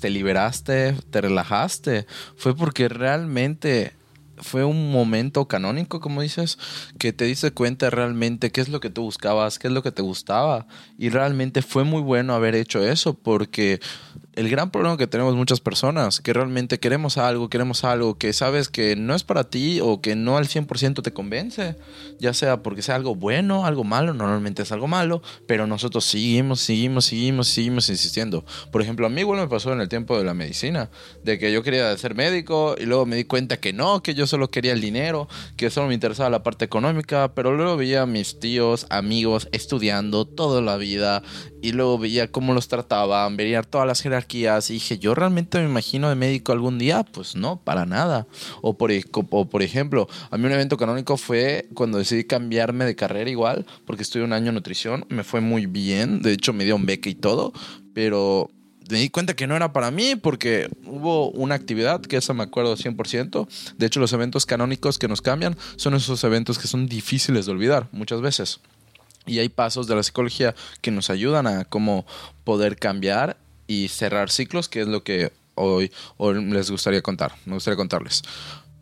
te 0.00 0.10
liberaste, 0.10 0.94
te 1.10 1.20
relajaste, 1.20 2.06
fue 2.36 2.54
porque 2.54 2.88
realmente 2.88 3.92
fue 4.36 4.64
un 4.64 4.90
momento 4.90 5.46
canónico, 5.46 6.00
como 6.00 6.22
dices, 6.22 6.58
que 6.98 7.12
te 7.12 7.24
diste 7.24 7.52
cuenta 7.52 7.90
realmente 7.90 8.50
qué 8.50 8.60
es 8.60 8.68
lo 8.68 8.80
que 8.80 8.90
tú 8.90 9.02
buscabas, 9.02 9.58
qué 9.58 9.68
es 9.68 9.72
lo 9.72 9.82
que 9.82 9.92
te 9.92 10.02
gustaba. 10.02 10.66
Y 10.98 11.08
realmente 11.08 11.62
fue 11.62 11.84
muy 11.84 12.02
bueno 12.02 12.34
haber 12.34 12.54
hecho 12.54 12.84
eso, 12.84 13.14
porque 13.14 13.80
el 14.36 14.48
gran 14.48 14.70
problema 14.70 14.96
que 14.96 15.06
tenemos 15.06 15.34
muchas 15.34 15.60
personas, 15.60 16.20
que 16.20 16.32
realmente 16.32 16.78
queremos 16.78 17.18
algo, 17.18 17.48
queremos 17.48 17.84
algo 17.84 18.18
que 18.18 18.32
sabes 18.32 18.68
que 18.68 18.96
no 18.96 19.14
es 19.14 19.24
para 19.24 19.44
ti 19.44 19.80
o 19.80 20.00
que 20.00 20.16
no 20.16 20.36
al 20.36 20.46
100% 20.46 21.02
te 21.02 21.12
convence, 21.12 21.76
ya 22.18 22.34
sea 22.34 22.62
porque 22.62 22.82
sea 22.82 22.96
algo 22.96 23.14
bueno, 23.14 23.66
algo 23.66 23.84
malo, 23.84 24.14
normalmente 24.14 24.62
es 24.62 24.72
algo 24.72 24.88
malo, 24.88 25.22
pero 25.46 25.66
nosotros 25.66 26.04
seguimos, 26.04 26.60
seguimos, 26.60 27.06
seguimos, 27.06 27.48
seguimos 27.48 27.88
insistiendo. 27.88 28.44
Por 28.72 28.82
ejemplo, 28.82 29.06
a 29.06 29.10
mí 29.10 29.20
igual 29.20 29.40
me 29.40 29.48
pasó 29.48 29.72
en 29.72 29.80
el 29.80 29.88
tiempo 29.88 30.18
de 30.18 30.24
la 30.24 30.34
medicina, 30.34 30.90
de 31.22 31.38
que 31.38 31.52
yo 31.52 31.62
quería 31.62 31.96
ser 31.96 32.14
médico 32.14 32.74
y 32.78 32.86
luego 32.86 33.06
me 33.06 33.16
di 33.16 33.24
cuenta 33.24 33.58
que 33.58 33.72
no, 33.72 34.02
que 34.02 34.14
yo 34.14 34.26
solo 34.26 34.50
quería 34.50 34.72
el 34.72 34.80
dinero, 34.80 35.28
que 35.56 35.70
solo 35.70 35.88
me 35.88 35.94
interesaba 35.94 36.30
la 36.30 36.42
parte 36.42 36.64
económica, 36.64 37.34
pero 37.34 37.54
luego 37.54 37.76
veía 37.76 38.02
a 38.02 38.06
mis 38.06 38.40
tíos, 38.40 38.86
amigos 38.90 39.48
estudiando 39.52 40.24
toda 40.26 40.60
la 40.60 40.76
vida 40.76 41.22
y 41.64 41.72
luego 41.72 41.96
veía 41.98 42.30
cómo 42.30 42.52
los 42.52 42.68
trataban, 42.68 43.38
veía 43.38 43.62
todas 43.62 43.86
las 43.86 44.02
jerarquías 44.02 44.68
y 44.68 44.74
dije, 44.74 44.98
¿yo 44.98 45.14
realmente 45.14 45.58
me 45.58 45.64
imagino 45.64 46.10
de 46.10 46.14
médico 46.14 46.52
algún 46.52 46.78
día? 46.78 47.04
Pues 47.04 47.36
no, 47.36 47.56
para 47.56 47.86
nada. 47.86 48.26
O 48.60 48.76
por, 48.76 48.92
e, 48.92 49.02
o 49.14 49.48
por 49.48 49.62
ejemplo, 49.62 50.06
a 50.30 50.36
mí 50.36 50.44
un 50.44 50.52
evento 50.52 50.76
canónico 50.76 51.16
fue 51.16 51.66
cuando 51.72 51.96
decidí 51.96 52.24
cambiarme 52.24 52.84
de 52.84 52.94
carrera 52.94 53.30
igual, 53.30 53.64
porque 53.86 54.02
estuve 54.02 54.24
un 54.24 54.34
año 54.34 54.50
en 54.50 54.56
nutrición, 54.56 55.06
me 55.08 55.24
fue 55.24 55.40
muy 55.40 55.64
bien, 55.64 56.20
de 56.20 56.32
hecho 56.32 56.52
me 56.52 56.66
dio 56.66 56.76
un 56.76 56.84
beca 56.84 57.08
y 57.08 57.14
todo, 57.14 57.54
pero 57.94 58.50
me 58.90 58.98
di 58.98 59.08
cuenta 59.08 59.34
que 59.34 59.46
no 59.46 59.56
era 59.56 59.72
para 59.72 59.90
mí 59.90 60.16
porque 60.16 60.68
hubo 60.84 61.30
una 61.30 61.54
actividad 61.54 62.02
que 62.02 62.18
esa 62.18 62.34
me 62.34 62.42
acuerdo 62.42 62.76
100%. 62.76 63.48
De 63.78 63.86
hecho, 63.86 64.00
los 64.00 64.12
eventos 64.12 64.44
canónicos 64.44 64.98
que 64.98 65.08
nos 65.08 65.22
cambian 65.22 65.56
son 65.76 65.94
esos 65.94 66.22
eventos 66.24 66.58
que 66.58 66.68
son 66.68 66.88
difíciles 66.88 67.46
de 67.46 67.52
olvidar 67.52 67.88
muchas 67.90 68.20
veces. 68.20 68.60
Y 69.26 69.38
hay 69.38 69.48
pasos 69.48 69.86
de 69.86 69.94
la 69.94 70.02
psicología 70.02 70.54
que 70.80 70.90
nos 70.90 71.10
ayudan 71.10 71.46
a 71.46 71.64
cómo 71.64 72.06
poder 72.44 72.76
cambiar 72.76 73.36
y 73.66 73.88
cerrar 73.88 74.30
ciclos, 74.30 74.68
que 74.68 74.82
es 74.82 74.88
lo 74.88 75.02
que 75.02 75.32
hoy, 75.54 75.90
hoy 76.16 76.44
les 76.44 76.70
gustaría 76.70 77.02
contar. 77.02 77.34
Me 77.46 77.54
gustaría 77.54 77.76
contarles. 77.76 78.22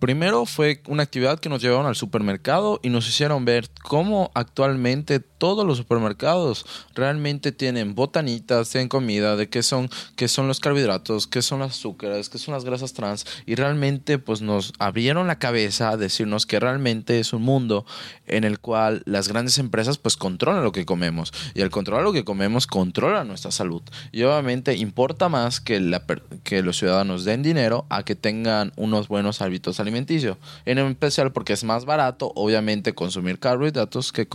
Primero 0.02 0.46
fue 0.46 0.82
una 0.88 1.04
actividad 1.04 1.38
que 1.38 1.48
nos 1.48 1.62
llevaron 1.62 1.86
al 1.86 1.94
supermercado 1.94 2.80
y 2.82 2.88
nos 2.88 3.08
hicieron 3.08 3.44
ver 3.44 3.70
cómo 3.84 4.32
actualmente 4.34 5.20
todos 5.20 5.64
los 5.64 5.78
supermercados 5.78 6.66
realmente 6.92 7.52
tienen 7.52 7.94
botanitas, 7.94 8.68
tienen 8.68 8.88
comida, 8.88 9.36
de 9.36 9.48
qué 9.48 9.62
son, 9.62 9.88
qué 10.16 10.26
son 10.26 10.48
los 10.48 10.58
carbohidratos, 10.58 11.28
qué 11.28 11.40
son 11.40 11.60
las 11.60 11.70
azúcares, 11.78 12.28
qué 12.30 12.38
son 12.38 12.52
las 12.52 12.64
grasas 12.64 12.94
trans 12.94 13.26
y 13.46 13.54
realmente 13.54 14.18
pues 14.18 14.42
nos 14.42 14.72
abrieron 14.80 15.28
la 15.28 15.38
cabeza 15.38 15.90
a 15.90 15.96
decirnos 15.96 16.46
que 16.46 16.58
realmente 16.58 17.20
es 17.20 17.32
un 17.32 17.42
mundo 17.42 17.86
en 18.26 18.42
el 18.42 18.58
cual 18.58 19.04
las 19.06 19.28
grandes 19.28 19.58
empresas 19.58 19.98
pues 19.98 20.16
controlan 20.16 20.64
lo 20.64 20.72
que 20.72 20.84
comemos 20.84 21.32
y 21.54 21.62
al 21.62 21.70
controlar 21.70 22.02
lo 22.02 22.12
que 22.12 22.24
comemos 22.24 22.66
controlan 22.66 23.28
nuestra 23.28 23.52
salud 23.52 23.82
y 24.10 24.24
obviamente 24.24 24.74
importa 24.74 25.28
más 25.28 25.60
que, 25.60 25.78
la, 25.78 26.02
que 26.42 26.62
los 26.62 26.76
ciudadanos 26.76 27.24
den 27.24 27.44
dinero 27.44 27.86
a 27.88 28.02
que 28.02 28.16
tengan 28.16 28.72
unos 28.74 29.06
buenos 29.06 29.40
hábitos 29.42 29.78
alimentarios 29.78 29.91
en 29.96 30.78
especial 30.78 31.32
porque 31.32 31.52
es 31.52 31.64
más 31.64 31.84
barato, 31.84 32.32
obviamente, 32.34 32.94
consumir 32.94 33.38
carbohidratos 33.38 34.12
que, 34.12 34.28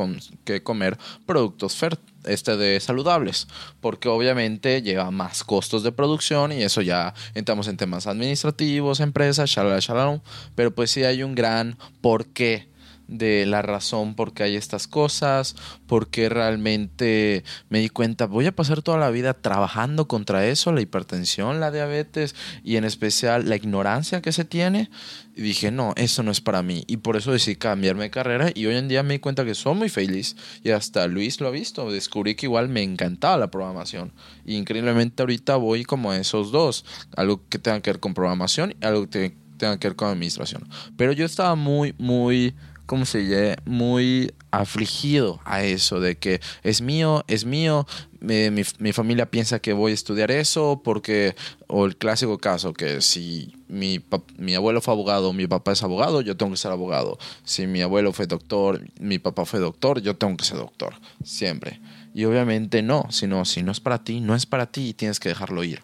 que 0.43 0.63
comer 0.63 0.97
productos 1.25 1.77
este 2.25 2.57
de 2.57 2.79
saludables, 2.79 3.47
porque 3.79 4.09
obviamente 4.09 4.81
lleva 4.81 5.11
más 5.11 5.43
costos 5.43 5.83
de 5.83 5.91
producción 5.91 6.51
y 6.51 6.63
eso 6.63 6.81
ya 6.81 7.13
entramos 7.33 7.67
en 7.67 7.77
temas 7.77 8.07
administrativos, 8.07 8.99
empresas, 8.99 9.49
shalala, 9.49 9.79
shalala, 9.79 10.21
pero 10.55 10.73
pues 10.73 10.91
sí 10.91 11.03
hay 11.03 11.23
un 11.23 11.35
gran 11.35 11.77
porqué 12.01 12.67
de 13.07 13.45
la 13.45 13.61
razón 13.61 14.15
por 14.15 14.33
qué 14.33 14.43
hay 14.43 14.55
estas 14.55 14.87
cosas, 14.87 15.55
porque 15.87 16.29
realmente 16.29 17.43
me 17.69 17.79
di 17.79 17.89
cuenta, 17.89 18.25
voy 18.25 18.45
a 18.45 18.55
pasar 18.55 18.81
toda 18.81 18.97
la 18.97 19.09
vida 19.09 19.33
trabajando 19.33 20.07
contra 20.07 20.45
eso, 20.45 20.71
la 20.71 20.81
hipertensión, 20.81 21.59
la 21.59 21.71
diabetes 21.71 22.35
y 22.63 22.75
en 22.75 22.83
especial 22.83 23.47
la 23.49 23.55
ignorancia 23.55 24.21
que 24.21 24.31
se 24.31 24.45
tiene. 24.45 24.89
Y 25.35 25.41
dije, 25.41 25.69
no, 25.69 25.93
eso 25.97 26.23
no 26.23 26.31
es 26.31 26.41
para 26.41 26.63
mí. 26.63 26.83
Y 26.87 26.97
por 26.97 27.15
eso 27.15 27.31
decidí 27.31 27.57
cambiarme 27.57 28.05
de 28.05 28.09
carrera 28.09 28.49
y 28.55 28.65
hoy 28.65 28.75
en 28.75 28.87
día 28.87 29.03
me 29.03 29.15
di 29.15 29.19
cuenta 29.19 29.45
que 29.45 29.53
soy 29.53 29.75
muy 29.75 29.89
feliz 29.89 30.35
y 30.63 30.71
hasta 30.71 31.05
Luis 31.07 31.39
lo 31.39 31.47
ha 31.47 31.51
visto. 31.51 31.91
Descubrí 31.91 32.35
que 32.35 32.47
igual 32.47 32.69
me 32.69 32.81
encantaba 32.81 33.37
la 33.37 33.51
programación. 33.51 34.13
Y 34.45 34.55
increíblemente 34.55 35.21
ahorita 35.21 35.55
voy 35.57 35.83
como 35.83 36.09
a 36.09 36.17
esos 36.17 36.51
dos, 36.51 36.85
algo 37.15 37.47
que 37.49 37.59
tenga 37.59 37.81
que 37.81 37.91
ver 37.91 37.99
con 37.99 38.15
programación 38.15 38.75
y 38.81 38.85
algo 38.85 39.07
que 39.09 39.37
tenga 39.57 39.77
que 39.77 39.89
ver 39.89 39.95
con 39.95 40.09
administración. 40.09 40.67
Pero 40.95 41.11
yo 41.11 41.25
estaba 41.25 41.55
muy, 41.55 41.93
muy 41.99 42.55
como 42.87 43.05
se 43.05 43.19
dice, 43.19 43.57
muy 43.65 44.33
afligido 44.49 45.41
a 45.43 45.61
eso, 45.63 45.99
de 45.99 46.17
que 46.17 46.39
es 46.63 46.81
mío, 46.81 47.23
es 47.27 47.43
mío, 47.43 47.85
mi, 48.21 48.49
mi, 48.79 48.93
familia 48.93 49.29
piensa 49.29 49.59
que 49.59 49.73
voy 49.73 49.91
a 49.91 49.93
estudiar 49.93 50.31
eso, 50.31 50.81
porque, 50.83 51.35
o 51.67 51.85
el 51.85 51.97
clásico 51.97 52.37
caso, 52.37 52.73
que 52.73 53.01
si 53.01 53.53
mi, 53.67 54.01
mi 54.37 54.55
abuelo 54.55 54.79
fue 54.81 54.93
abogado, 54.93 55.33
mi 55.33 55.47
papá 55.47 55.73
es 55.73 55.83
abogado, 55.83 56.21
yo 56.21 56.37
tengo 56.37 56.53
que 56.53 56.57
ser 56.57 56.71
abogado. 56.71 57.19
Si 57.43 57.67
mi 57.67 57.81
abuelo 57.81 58.13
fue 58.13 58.25
doctor, 58.25 58.81
mi 58.99 59.19
papá 59.19 59.45
fue 59.45 59.59
doctor, 59.59 60.01
yo 60.01 60.15
tengo 60.15 60.37
que 60.37 60.45
ser 60.45 60.57
doctor, 60.57 60.93
siempre. 61.23 61.81
Y 62.13 62.23
obviamente 62.23 62.81
no, 62.81 63.07
sino 63.11 63.43
si 63.43 63.63
no 63.63 63.73
es 63.73 63.81
para 63.81 64.01
ti, 64.01 64.21
no 64.21 64.33
es 64.33 64.45
para 64.45 64.65
ti 64.65 64.87
y 64.87 64.93
tienes 64.93 65.19
que 65.19 65.29
dejarlo 65.29 65.63
ir. 65.65 65.83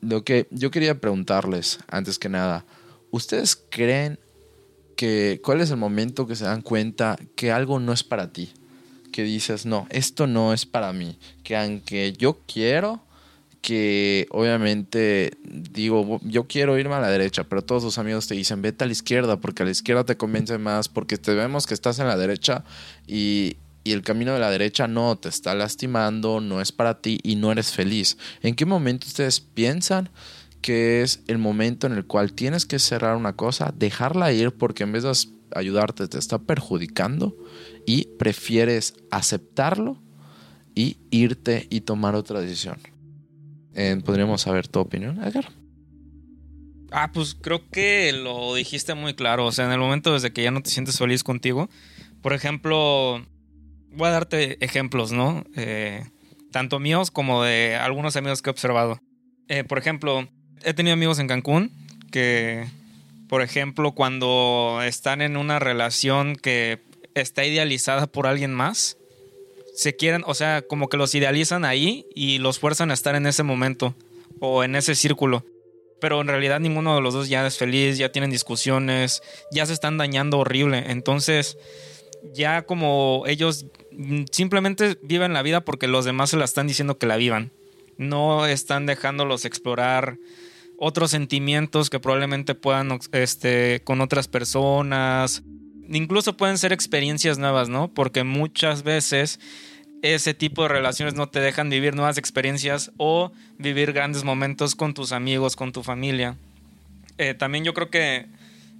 Lo 0.00 0.24
que 0.24 0.48
yo 0.50 0.72
quería 0.72 1.00
preguntarles, 1.00 1.78
antes 1.88 2.18
que 2.18 2.28
nada, 2.28 2.64
¿ustedes 3.12 3.56
creen 3.70 4.18
cuál 5.42 5.60
es 5.60 5.70
el 5.70 5.76
momento 5.76 6.26
que 6.26 6.36
se 6.36 6.44
dan 6.44 6.62
cuenta 6.62 7.18
que 7.36 7.50
algo 7.52 7.80
no 7.80 7.92
es 7.92 8.04
para 8.04 8.32
ti, 8.32 8.50
que 9.12 9.22
dices, 9.22 9.66
no, 9.66 9.86
esto 9.90 10.26
no 10.26 10.52
es 10.52 10.66
para 10.66 10.92
mí, 10.92 11.18
que 11.42 11.56
aunque 11.56 12.12
yo 12.12 12.40
quiero, 12.46 13.02
que 13.62 14.26
obviamente 14.30 15.38
digo, 15.44 16.20
yo 16.24 16.44
quiero 16.48 16.78
irme 16.78 16.96
a 16.96 17.00
la 17.00 17.10
derecha, 17.10 17.44
pero 17.44 17.62
todos 17.62 17.84
tus 17.84 17.98
amigos 17.98 18.26
te 18.26 18.34
dicen, 18.34 18.60
vete 18.60 18.84
a 18.84 18.86
la 18.86 18.92
izquierda, 18.92 19.40
porque 19.40 19.62
a 19.62 19.66
la 19.66 19.72
izquierda 19.72 20.04
te 20.04 20.16
convence 20.16 20.58
más, 20.58 20.88
porque 20.88 21.16
te 21.16 21.32
vemos 21.32 21.66
que 21.66 21.74
estás 21.74 21.98
en 22.00 22.08
la 22.08 22.16
derecha 22.16 22.64
y, 23.06 23.56
y 23.84 23.92
el 23.92 24.02
camino 24.02 24.34
de 24.34 24.40
la 24.40 24.50
derecha 24.50 24.88
no, 24.88 25.16
te 25.16 25.28
está 25.28 25.54
lastimando, 25.54 26.40
no 26.40 26.60
es 26.60 26.72
para 26.72 27.00
ti 27.00 27.20
y 27.22 27.36
no 27.36 27.52
eres 27.52 27.72
feliz. 27.72 28.18
¿En 28.42 28.54
qué 28.54 28.66
momento 28.66 29.06
ustedes 29.06 29.40
piensan? 29.40 30.10
Que 30.62 31.02
es 31.02 31.22
el 31.26 31.38
momento 31.38 31.86
en 31.86 31.92
el 31.92 32.06
cual 32.06 32.32
tienes 32.32 32.64
que 32.64 32.78
cerrar 32.78 33.16
una 33.16 33.34
cosa, 33.34 33.74
dejarla 33.76 34.32
ir 34.32 34.52
porque 34.52 34.84
en 34.84 34.92
vez 34.92 35.02
de 35.02 35.12
ayudarte 35.54 36.08
te 36.08 36.18
está 36.18 36.38
perjudicando 36.38 37.36
y 37.86 38.06
prefieres 38.18 38.94
aceptarlo 39.10 40.00
y 40.74 40.96
irte 41.10 41.66
y 41.68 41.82
tomar 41.82 42.14
otra 42.14 42.40
decisión. 42.40 42.78
Eh, 43.74 44.00
¿Podríamos 44.04 44.42
saber 44.42 44.68
tu 44.68 44.80
opinión, 44.80 45.22
Edgar? 45.22 45.50
Ah, 46.90 47.10
pues 47.12 47.34
creo 47.34 47.68
que 47.70 48.12
lo 48.12 48.54
dijiste 48.54 48.94
muy 48.94 49.14
claro. 49.14 49.46
O 49.46 49.52
sea, 49.52 49.64
en 49.64 49.72
el 49.72 49.78
momento 49.78 50.12
desde 50.12 50.32
que 50.32 50.42
ya 50.42 50.50
no 50.50 50.62
te 50.62 50.70
sientes 50.70 50.98
feliz 50.98 51.24
contigo. 51.24 51.68
Por 52.20 52.34
ejemplo, 52.34 53.26
voy 53.90 54.08
a 54.08 54.10
darte 54.10 54.62
ejemplos, 54.64 55.10
¿no? 55.12 55.44
Eh, 55.56 56.04
tanto 56.50 56.78
míos 56.78 57.10
como 57.10 57.42
de 57.42 57.76
algunos 57.76 58.16
amigos 58.16 58.42
que 58.42 58.50
he 58.50 58.52
observado. 58.52 59.00
Eh, 59.48 59.64
por 59.64 59.78
ejemplo, 59.78 60.28
he 60.64 60.74
tenido 60.74 60.94
amigos 60.94 61.18
en 61.18 61.28
Cancún 61.28 61.72
que, 62.10 62.66
por 63.28 63.42
ejemplo, 63.42 63.92
cuando 63.92 64.80
están 64.84 65.22
en 65.22 65.36
una 65.36 65.58
relación 65.58 66.36
que 66.36 66.80
está 67.14 67.44
idealizada 67.44 68.06
por 68.06 68.26
alguien 68.26 68.52
más, 68.52 68.96
se 69.74 69.96
quieren, 69.96 70.22
o 70.26 70.34
sea, 70.34 70.62
como 70.62 70.88
que 70.88 70.96
los 70.96 71.14
idealizan 71.14 71.64
ahí 71.64 72.06
y 72.14 72.38
los 72.38 72.58
fuerzan 72.58 72.90
a 72.90 72.94
estar 72.94 73.14
en 73.14 73.26
ese 73.26 73.42
momento 73.42 73.94
o 74.38 74.64
en 74.64 74.76
ese 74.76 74.94
círculo. 74.94 75.44
Pero 76.00 76.20
en 76.20 76.28
realidad 76.28 76.60
ninguno 76.60 76.94
de 76.94 77.00
los 77.00 77.14
dos 77.14 77.28
ya 77.28 77.46
es 77.46 77.56
feliz, 77.56 77.96
ya 77.96 78.12
tienen 78.12 78.30
discusiones, 78.30 79.22
ya 79.50 79.66
se 79.66 79.72
están 79.72 79.98
dañando 79.98 80.38
horrible. 80.38 80.84
Entonces, 80.88 81.56
ya 82.34 82.62
como 82.62 83.24
ellos 83.26 83.66
simplemente 84.30 84.98
viven 85.02 85.32
la 85.32 85.42
vida 85.42 85.64
porque 85.64 85.86
los 85.86 86.04
demás 86.04 86.30
se 86.30 86.36
la 86.36 86.44
están 86.44 86.66
diciendo 86.66 86.98
que 86.98 87.06
la 87.06 87.16
vivan. 87.16 87.52
No 87.98 88.46
están 88.46 88.86
dejándolos 88.86 89.44
explorar 89.44 90.18
otros 90.84 91.12
sentimientos 91.12 91.90
que 91.90 92.00
probablemente 92.00 92.56
puedan 92.56 92.98
este, 93.12 93.82
con 93.84 94.00
otras 94.00 94.26
personas. 94.26 95.44
Incluso 95.88 96.36
pueden 96.36 96.58
ser 96.58 96.72
experiencias 96.72 97.38
nuevas, 97.38 97.68
¿no? 97.68 97.86
Porque 97.94 98.24
muchas 98.24 98.82
veces 98.82 99.38
ese 100.02 100.34
tipo 100.34 100.64
de 100.64 100.70
relaciones 100.70 101.14
no 101.14 101.28
te 101.28 101.38
dejan 101.38 101.70
vivir 101.70 101.94
nuevas 101.94 102.18
experiencias 102.18 102.90
o 102.96 103.30
vivir 103.58 103.92
grandes 103.92 104.24
momentos 104.24 104.74
con 104.74 104.92
tus 104.92 105.12
amigos, 105.12 105.54
con 105.54 105.70
tu 105.70 105.84
familia. 105.84 106.36
Eh, 107.16 107.34
también 107.34 107.62
yo 107.62 107.74
creo 107.74 107.88
que 107.88 108.26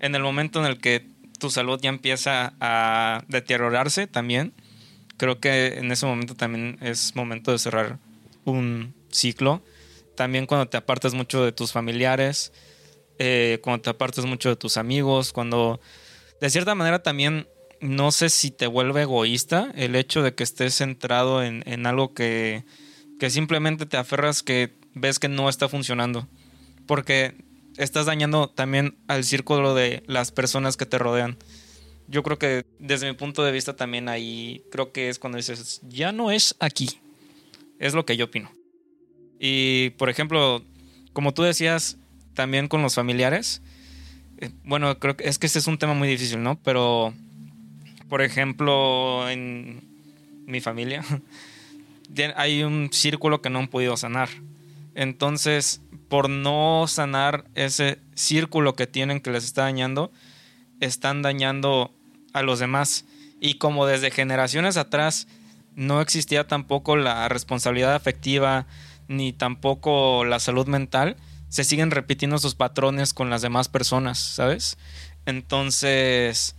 en 0.00 0.16
el 0.16 0.22
momento 0.22 0.58
en 0.58 0.66
el 0.66 0.78
que 0.78 1.06
tu 1.38 1.50
salud 1.50 1.78
ya 1.80 1.88
empieza 1.88 2.54
a 2.58 3.22
deteriorarse 3.28 4.08
también, 4.08 4.52
creo 5.18 5.38
que 5.38 5.78
en 5.78 5.92
ese 5.92 6.06
momento 6.06 6.34
también 6.34 6.78
es 6.80 7.14
momento 7.14 7.52
de 7.52 7.60
cerrar 7.60 8.00
un 8.44 8.92
ciclo 9.12 9.62
también 10.14 10.46
cuando 10.46 10.68
te 10.68 10.76
apartas 10.76 11.14
mucho 11.14 11.44
de 11.44 11.52
tus 11.52 11.72
familiares, 11.72 12.52
eh, 13.18 13.58
cuando 13.62 13.82
te 13.82 13.90
apartas 13.90 14.24
mucho 14.24 14.48
de 14.48 14.56
tus 14.56 14.76
amigos, 14.76 15.32
cuando 15.32 15.80
de 16.40 16.50
cierta 16.50 16.74
manera 16.74 17.02
también 17.02 17.48
no 17.80 18.12
sé 18.12 18.30
si 18.30 18.50
te 18.50 18.66
vuelve 18.66 19.02
egoísta 19.02 19.72
el 19.74 19.96
hecho 19.96 20.22
de 20.22 20.34
que 20.34 20.44
estés 20.44 20.76
centrado 20.76 21.42
en, 21.42 21.62
en 21.66 21.86
algo 21.86 22.14
que, 22.14 22.64
que 23.18 23.30
simplemente 23.30 23.86
te 23.86 23.96
aferras 23.96 24.42
que 24.42 24.74
ves 24.94 25.18
que 25.18 25.28
no 25.28 25.48
está 25.48 25.68
funcionando. 25.68 26.28
Porque 26.86 27.36
estás 27.76 28.06
dañando 28.06 28.48
también 28.50 28.98
al 29.08 29.24
círculo 29.24 29.74
de 29.74 30.02
las 30.06 30.30
personas 30.32 30.76
que 30.76 30.86
te 30.86 30.98
rodean. 30.98 31.38
Yo 32.08 32.22
creo 32.22 32.38
que 32.38 32.64
desde 32.78 33.08
mi 33.08 33.16
punto 33.16 33.42
de 33.42 33.52
vista 33.52 33.76
también 33.76 34.08
ahí 34.08 34.64
creo 34.70 34.92
que 34.92 35.08
es 35.08 35.18
cuando 35.18 35.38
dices, 35.38 35.80
ya 35.84 36.12
no 36.12 36.30
es 36.30 36.56
aquí. 36.60 37.00
Es 37.78 37.94
lo 37.94 38.04
que 38.04 38.16
yo 38.16 38.26
opino. 38.26 38.50
Y, 39.44 39.90
por 39.98 40.08
ejemplo, 40.08 40.62
como 41.12 41.34
tú 41.34 41.42
decías, 41.42 41.98
también 42.32 42.68
con 42.68 42.80
los 42.80 42.94
familiares, 42.94 43.60
eh, 44.38 44.50
bueno, 44.62 44.96
creo 45.00 45.16
que 45.16 45.28
es 45.28 45.40
que 45.40 45.46
este 45.46 45.58
es 45.58 45.66
un 45.66 45.78
tema 45.78 45.94
muy 45.94 46.06
difícil, 46.06 46.40
¿no? 46.40 46.60
Pero, 46.62 47.12
por 48.08 48.22
ejemplo, 48.22 49.28
en 49.28 49.82
mi 50.46 50.60
familia 50.60 51.04
hay 52.36 52.62
un 52.62 52.90
círculo 52.92 53.42
que 53.42 53.50
no 53.50 53.58
han 53.58 53.66
podido 53.66 53.96
sanar. 53.96 54.28
Entonces, 54.94 55.80
por 56.08 56.30
no 56.30 56.84
sanar 56.86 57.44
ese 57.56 57.98
círculo 58.14 58.76
que 58.76 58.86
tienen 58.86 59.20
que 59.20 59.32
les 59.32 59.42
está 59.42 59.62
dañando, 59.62 60.12
están 60.78 61.20
dañando 61.22 61.92
a 62.32 62.42
los 62.42 62.60
demás. 62.60 63.06
Y 63.40 63.54
como 63.54 63.86
desde 63.86 64.12
generaciones 64.12 64.76
atrás 64.76 65.26
no 65.74 66.00
existía 66.00 66.46
tampoco 66.46 66.94
la 66.94 67.28
responsabilidad 67.28 67.96
afectiva 67.96 68.66
ni 69.12 69.32
tampoco 69.32 70.24
la 70.24 70.40
salud 70.40 70.66
mental, 70.66 71.16
se 71.48 71.64
siguen 71.64 71.90
repitiendo 71.90 72.38
sus 72.38 72.54
patrones 72.54 73.14
con 73.14 73.30
las 73.30 73.42
demás 73.42 73.68
personas, 73.68 74.18
¿sabes? 74.18 74.78
Entonces, 75.26 76.56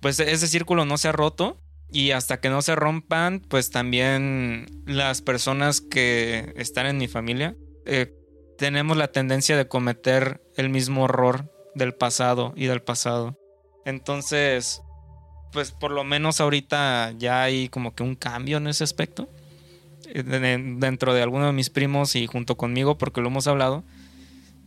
pues 0.00 0.20
ese 0.20 0.46
círculo 0.46 0.84
no 0.84 0.98
se 0.98 1.08
ha 1.08 1.12
roto 1.12 1.58
y 1.90 2.12
hasta 2.12 2.40
que 2.40 2.50
no 2.50 2.62
se 2.62 2.76
rompan, 2.76 3.40
pues 3.40 3.70
también 3.70 4.66
las 4.86 5.22
personas 5.22 5.80
que 5.80 6.52
están 6.56 6.86
en 6.86 6.98
mi 6.98 7.08
familia 7.08 7.56
eh, 7.86 8.14
tenemos 8.58 8.96
la 8.96 9.08
tendencia 9.08 9.56
de 9.56 9.66
cometer 9.66 10.42
el 10.56 10.68
mismo 10.68 11.06
error 11.06 11.50
del 11.74 11.94
pasado 11.94 12.52
y 12.56 12.66
del 12.66 12.82
pasado. 12.82 13.38
Entonces, 13.86 14.82
pues 15.52 15.72
por 15.72 15.90
lo 15.90 16.04
menos 16.04 16.40
ahorita 16.40 17.14
ya 17.16 17.42
hay 17.42 17.68
como 17.68 17.94
que 17.94 18.02
un 18.02 18.14
cambio 18.14 18.58
en 18.58 18.66
ese 18.66 18.84
aspecto. 18.84 19.28
Dentro 20.14 21.14
de 21.14 21.22
alguno 21.22 21.46
de 21.46 21.52
mis 21.52 21.70
primos 21.70 22.16
y 22.16 22.26
junto 22.26 22.56
conmigo, 22.56 22.98
porque 22.98 23.20
lo 23.20 23.28
hemos 23.28 23.46
hablado. 23.46 23.84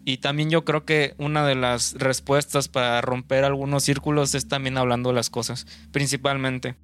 Y 0.05 0.17
también 0.17 0.49
yo 0.49 0.65
creo 0.65 0.85
que 0.85 1.15
una 1.17 1.45
de 1.45 1.55
las 1.55 1.93
respuestas 1.93 2.67
para 2.67 2.99
romper 3.01 3.45
algunos 3.45 3.83
círculos 3.83 4.35
es 4.35 4.47
también 4.47 4.77
hablando 4.77 5.13
las 5.13 5.29
cosas, 5.29 5.65
principalmente. 5.91 6.75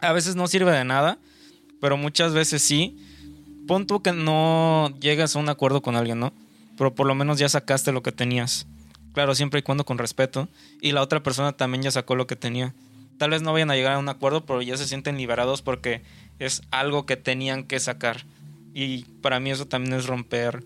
A 0.00 0.12
veces 0.12 0.36
no 0.36 0.46
sirve 0.46 0.72
de 0.72 0.84
nada, 0.84 1.18
pero 1.80 1.96
muchas 1.96 2.34
veces 2.34 2.62
sí. 2.62 2.98
Pon 3.66 3.86
tú 3.86 4.02
que 4.02 4.12
no 4.12 4.92
llegas 5.00 5.36
a 5.36 5.38
un 5.38 5.48
acuerdo 5.48 5.80
con 5.80 5.96
alguien, 5.96 6.20
¿no? 6.20 6.32
Pero 6.76 6.94
por 6.94 7.06
lo 7.06 7.14
menos 7.14 7.38
ya 7.38 7.48
sacaste 7.48 7.92
lo 7.92 8.02
que 8.02 8.12
tenías. 8.12 8.66
Claro, 9.14 9.34
siempre 9.34 9.60
y 9.60 9.62
cuando 9.62 9.84
con 9.84 9.98
respeto. 9.98 10.48
Y 10.80 10.92
la 10.92 11.02
otra 11.02 11.22
persona 11.22 11.52
también 11.52 11.82
ya 11.82 11.90
sacó 11.90 12.14
lo 12.14 12.26
que 12.26 12.36
tenía. 12.36 12.74
Tal 13.18 13.30
vez 13.30 13.42
no 13.42 13.52
vayan 13.52 13.70
a 13.70 13.76
llegar 13.76 13.94
a 13.94 13.98
un 13.98 14.08
acuerdo, 14.08 14.44
pero 14.46 14.62
ya 14.62 14.76
se 14.76 14.86
sienten 14.86 15.16
liberados 15.16 15.62
porque 15.62 16.02
es 16.40 16.62
algo 16.72 17.06
que 17.06 17.16
tenían 17.16 17.62
que 17.64 17.78
sacar. 17.78 18.24
Y 18.74 19.04
para 19.22 19.38
mí 19.38 19.50
eso 19.50 19.66
también 19.66 19.94
es 19.94 20.06
romper 20.06 20.64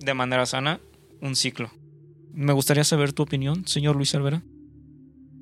de 0.00 0.14
manera 0.14 0.44
sana 0.44 0.80
un 1.22 1.36
ciclo. 1.36 1.70
Me 2.32 2.52
gustaría 2.52 2.84
saber 2.84 3.12
tu 3.12 3.22
opinión, 3.22 3.66
señor 3.66 3.96
Luis 3.96 4.14
Alvera. 4.14 4.42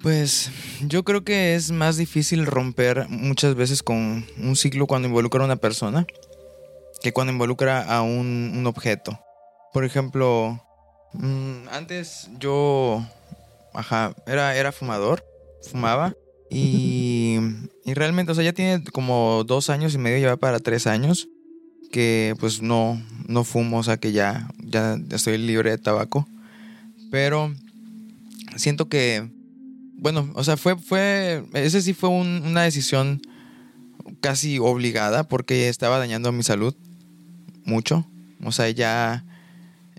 Pues 0.00 0.50
yo 0.86 1.02
creo 1.02 1.24
que 1.24 1.56
es 1.56 1.72
más 1.72 1.96
difícil 1.96 2.46
romper 2.46 3.08
muchas 3.08 3.56
veces 3.56 3.82
con 3.82 4.24
un 4.38 4.54
ciclo 4.54 4.86
cuando 4.86 5.08
involucra 5.08 5.42
a 5.42 5.46
una 5.46 5.56
persona 5.56 6.06
que 7.02 7.12
cuando 7.12 7.32
involucra 7.32 7.82
a 7.82 8.02
un, 8.02 8.64
objeto. 8.66 9.18
Por 9.72 9.84
ejemplo, 9.84 10.62
mm, 11.14 11.68
antes 11.70 12.28
yo, 12.38 13.04
era, 14.26 14.56
era 14.56 14.72
fumador, 14.72 15.24
fumaba 15.62 16.14
y, 16.50 17.38
y 17.84 17.94
realmente, 17.94 18.32
o 18.32 18.34
sea, 18.34 18.44
ya 18.44 18.52
tiene 18.52 18.82
como 18.84 19.44
dos 19.44 19.70
años 19.70 19.94
y 19.94 19.98
medio, 19.98 20.18
ya 20.18 20.28
va 20.28 20.36
para 20.36 20.60
tres 20.60 20.86
años 20.86 21.28
que 21.90 22.34
pues 22.38 22.62
no, 22.62 23.02
no 23.26 23.44
fumo, 23.44 23.78
o 23.78 23.82
sea 23.82 23.96
que 23.96 24.12
ya, 24.12 24.48
ya 24.58 24.98
estoy 25.10 25.38
libre 25.38 25.70
de 25.70 25.78
tabaco. 25.78 26.28
Pero 27.10 27.54
siento 28.56 28.88
que, 28.88 29.30
bueno, 29.94 30.30
o 30.34 30.44
sea, 30.44 30.56
fue, 30.56 30.76
fue, 30.76 31.44
ese 31.54 31.80
sí 31.80 31.94
fue 31.94 32.10
una 32.10 32.62
decisión 32.62 33.20
casi 34.20 34.58
obligada 34.58 35.24
porque 35.24 35.68
estaba 35.68 35.98
dañando 35.98 36.32
mi 36.32 36.42
salud 36.42 36.74
mucho. 37.64 38.06
O 38.44 38.52
sea, 38.52 38.68
ya, 38.70 39.24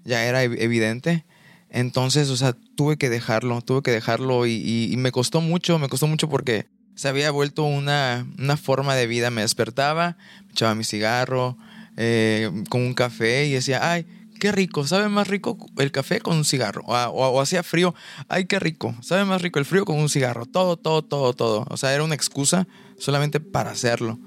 ya 0.05 0.25
era 0.25 0.43
evidente. 0.43 1.25
Entonces, 1.69 2.29
o 2.29 2.37
sea, 2.37 2.55
tuve 2.75 2.97
que 2.97 3.09
dejarlo, 3.09 3.61
tuve 3.61 3.83
que 3.83 3.91
dejarlo 3.91 4.47
y, 4.47 4.93
me 4.97 5.11
costó 5.11 5.41
mucho, 5.41 5.77
me 5.79 5.89
costó 5.89 6.07
mucho 6.07 6.29
porque 6.29 6.67
se 6.95 7.07
había 7.07 7.31
vuelto 7.31 7.63
una, 7.63 8.27
una 8.37 8.57
forma 8.57 8.95
de 8.95 9.07
vida. 9.07 9.29
Me 9.29 9.41
despertaba, 9.41 10.17
me 10.45 10.51
echaba 10.51 10.75
mi 10.75 10.83
cigarro, 10.83 11.57
eh, 11.97 12.49
con 12.69 12.81
un 12.81 12.93
café 12.93 13.45
y 13.45 13.51
decía, 13.51 13.91
ay, 13.91 14.05
qué 14.39 14.51
rico, 14.51 14.87
sabe 14.87 15.09
más 15.09 15.27
rico 15.27 15.57
el 15.77 15.91
café 15.91 16.21
con 16.21 16.37
un 16.37 16.45
cigarro. 16.45 16.81
O, 16.87 17.39
hacía 17.41 17.61
frío, 17.61 17.93
ay, 18.27 18.45
qué 18.45 18.57
rico, 18.59 18.95
sabe 19.01 19.25
más 19.25 19.41
rico 19.41 19.59
el 19.59 19.65
frío 19.65 19.85
con 19.85 19.97
un 19.97 20.09
cigarro. 20.09 20.45
Todo, 20.45 20.77
todo, 20.77 21.03
todo, 21.03 21.33
todo. 21.33 21.67
O 21.69 21.77
sea, 21.77 21.93
era 21.93 22.03
una 22.03 22.15
excusa 22.15 22.67
solamente 22.97 23.39
para 23.39 23.71
hacerlo. 23.71 24.17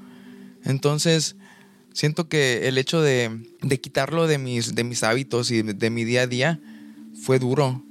Entonces, 0.65 1.37
siento 1.93 2.29
que 2.29 2.69
el 2.69 2.79
hecho 2.79 3.03
de, 3.03 3.43
de 3.63 3.81
quitarlo 3.81 4.27
de 4.27 4.39
mis, 4.39 4.75
de 4.75 4.85
mis 4.85 5.03
hábitos 5.03 5.51
y 5.51 5.63
de, 5.63 5.91
mi 5.91 6.05
día 6.05 6.23
a 6.23 6.27
día 6.27 6.61
fue 7.21 7.39
duro. 7.39 7.83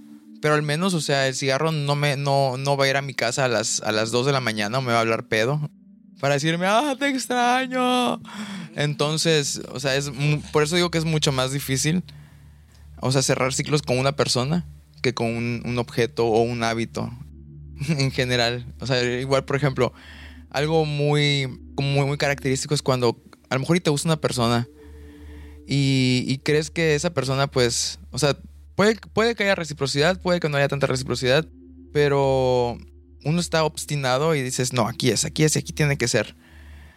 Pero 0.42 0.56
al 0.56 0.64
menos, 0.64 0.94
o 0.94 1.02
sea, 1.02 1.28
el 1.28 1.36
cigarro 1.36 1.72
no, 1.72 1.96
me, 1.96 2.18
no, 2.18 2.58
no 2.58 2.76
va 2.76 2.86
a 2.86 2.90
ir 2.90 2.98
a 2.98 3.02
mi 3.02 3.14
casa 3.14 3.46
a 3.46 3.48
las, 3.48 3.82
a 3.82 3.92
las 3.92 4.12
2 4.12 4.26
de 4.26 4.32
la 4.32 4.40
mañana 4.40 4.80
o 4.80 4.82
me 4.82 4.92
va 4.92 4.98
a 4.98 5.02
hablar 5.02 5.28
pedo 5.28 5.70
para 6.22 6.36
decirme, 6.36 6.68
ah, 6.68 6.96
te 6.98 7.10
extraño. 7.10 8.22
Entonces, 8.76 9.62
o 9.74 9.80
sea, 9.80 9.96
es 9.96 10.12
por 10.52 10.62
eso 10.62 10.76
digo 10.76 10.92
que 10.92 11.00
es 11.00 11.04
mucho 11.04 11.32
más 11.32 11.52
difícil, 11.52 12.04
o 13.02 13.12
sea, 13.12 13.24
cerrar 13.24 13.54
ciclos 13.54 13.82
con 13.82 13.98
una 13.98 14.16
persona 14.16 14.66
que 15.02 15.16
con 15.16 15.28
un, 15.28 15.78
objeto 15.80 16.28
o 16.28 16.44
un 16.44 16.64
hábito 16.64 17.12
en 17.90 18.12
general. 18.12 18.72
O 18.80 18.86
sea, 18.86 19.04
igual, 19.04 19.46
por 19.46 19.56
ejemplo, 19.56 19.94
algo 20.52 20.86
muy, 20.86 21.48
muy, 21.76 22.06
muy 22.06 22.18
característico 22.18 22.76
es 22.76 22.84
cuando 22.84 23.20
a 23.50 23.56
lo 23.56 23.62
mejor 23.62 23.80
te 23.80 23.90
gusta 23.90 24.08
una 24.08 24.22
persona 24.22 24.68
y, 25.68 26.24
y, 26.28 26.38
crees 26.38 26.70
que 26.70 26.94
esa 26.94 27.14
persona, 27.14 27.48
pues, 27.48 28.00
o 28.12 28.20
sea, 28.20 28.38
puede, 28.76 28.96
puede 29.14 29.36
que 29.36 29.44
haya 29.44 29.56
reciprocidad, 29.56 30.22
puede 30.22 30.40
que 30.40 30.50
no 30.50 30.58
haya 30.58 30.68
tanta 30.68 30.88
reciprocidad, 30.88 31.48
pero 31.94 32.78
uno 33.24 33.40
está 33.40 33.64
obstinado 33.64 34.36
y 34.36 34.42
dices, 34.42 34.74
no, 34.74 34.88
aquí 34.88 35.10
es, 35.10 35.26
aquí 35.26 35.44
es 35.44 35.58
aquí 35.58 35.74
tiene 35.74 35.98
que 35.98 36.08
ser. 36.08 36.36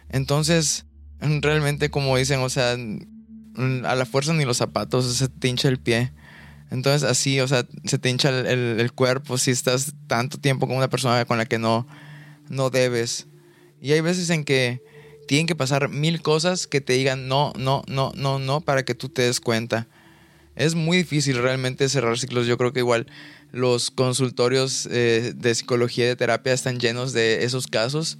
Entonces, 0.09 0.85
realmente 1.19 1.89
como 1.89 2.17
dicen, 2.17 2.39
o 2.41 2.49
sea, 2.49 2.75
a 2.75 3.95
la 3.95 4.05
fuerza 4.05 4.33
ni 4.33 4.45
los 4.45 4.57
zapatos, 4.57 5.15
se 5.15 5.27
te 5.29 5.47
hincha 5.47 5.67
el 5.67 5.79
pie. 5.79 6.11
Entonces 6.71 7.07
así, 7.07 7.39
o 7.39 7.47
sea, 7.47 7.65
se 7.85 7.99
te 7.99 8.09
hincha 8.09 8.29
el, 8.29 8.91
cuerpo 8.93 9.37
si 9.37 9.51
estás 9.51 9.93
tanto 10.07 10.39
tiempo 10.39 10.67
con 10.67 10.77
una 10.77 10.89
persona 10.89 11.23
con 11.25 11.37
la 11.37 11.45
que 11.45 11.59
no, 11.59 11.87
no 12.49 12.69
debes. 12.69 13.27
Y 13.81 13.91
hay 13.91 14.01
veces 14.01 14.29
en 14.29 14.43
que 14.43 14.81
tienen 15.27 15.47
que 15.47 15.55
pasar 15.55 15.89
mil 15.89 16.21
cosas 16.21 16.67
que 16.67 16.81
te 16.81 16.93
digan 16.93 17.27
no, 17.27 17.53
no, 17.57 17.83
no, 17.87 18.11
no, 18.15 18.39
no, 18.39 18.61
para 18.61 18.83
que 18.83 18.95
tú 18.95 19.09
te 19.09 19.23
des 19.23 19.39
cuenta. 19.39 19.87
Es 20.55 20.75
muy 20.75 20.97
difícil 20.97 21.37
realmente 21.37 21.89
cerrar 21.89 22.17
ciclos. 22.17 22.47
Yo 22.47 22.57
creo 22.57 22.73
que 22.73 22.79
igual 22.79 23.07
los 23.51 23.91
consultorios 23.91 24.87
eh, 24.91 25.33
de 25.35 25.55
psicología 25.55 26.05
y 26.05 26.07
de 26.09 26.15
terapia 26.15 26.53
están 26.53 26.79
llenos 26.79 27.13
de 27.13 27.43
esos 27.43 27.67
casos 27.67 28.17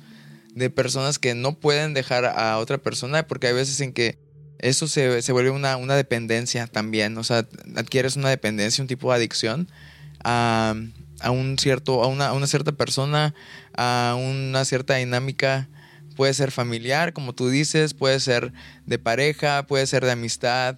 de 0.53 0.69
personas 0.69 1.19
que 1.19 1.35
no 1.35 1.59
pueden 1.59 1.93
dejar 1.93 2.25
a 2.25 2.57
otra 2.59 2.77
persona 2.77 3.27
porque 3.27 3.47
hay 3.47 3.53
veces 3.53 3.81
en 3.81 3.91
que 3.91 4.17
eso 4.59 4.87
se, 4.87 5.31
vuelve 5.31 5.49
una, 5.51 5.95
dependencia 5.95 6.67
también, 6.67 7.17
o 7.17 7.23
sea, 7.23 7.45
adquieres 7.75 8.15
una 8.15 8.29
dependencia, 8.29 8.81
un 8.81 8.87
tipo 8.87 9.09
de 9.09 9.17
adicción 9.17 9.69
a, 10.23 10.75
un 11.29 11.57
cierto, 11.59 12.03
a 12.03 12.07
una, 12.07 12.27
a 12.27 12.33
una 12.33 12.47
cierta 12.47 12.71
persona, 12.71 13.35
a 13.75 14.15
una 14.17 14.63
cierta 14.65 14.95
dinámica, 14.95 15.67
puede 16.15 16.33
ser 16.33 16.51
familiar, 16.51 17.11
como 17.11 17.33
tú 17.33 17.49
dices, 17.49 17.93
puede 17.93 18.19
ser 18.19 18.53
de 18.85 18.97
pareja, 18.97 19.67
puede 19.67 19.85
ser 19.87 20.05
de 20.05 20.11
amistad, 20.11 20.77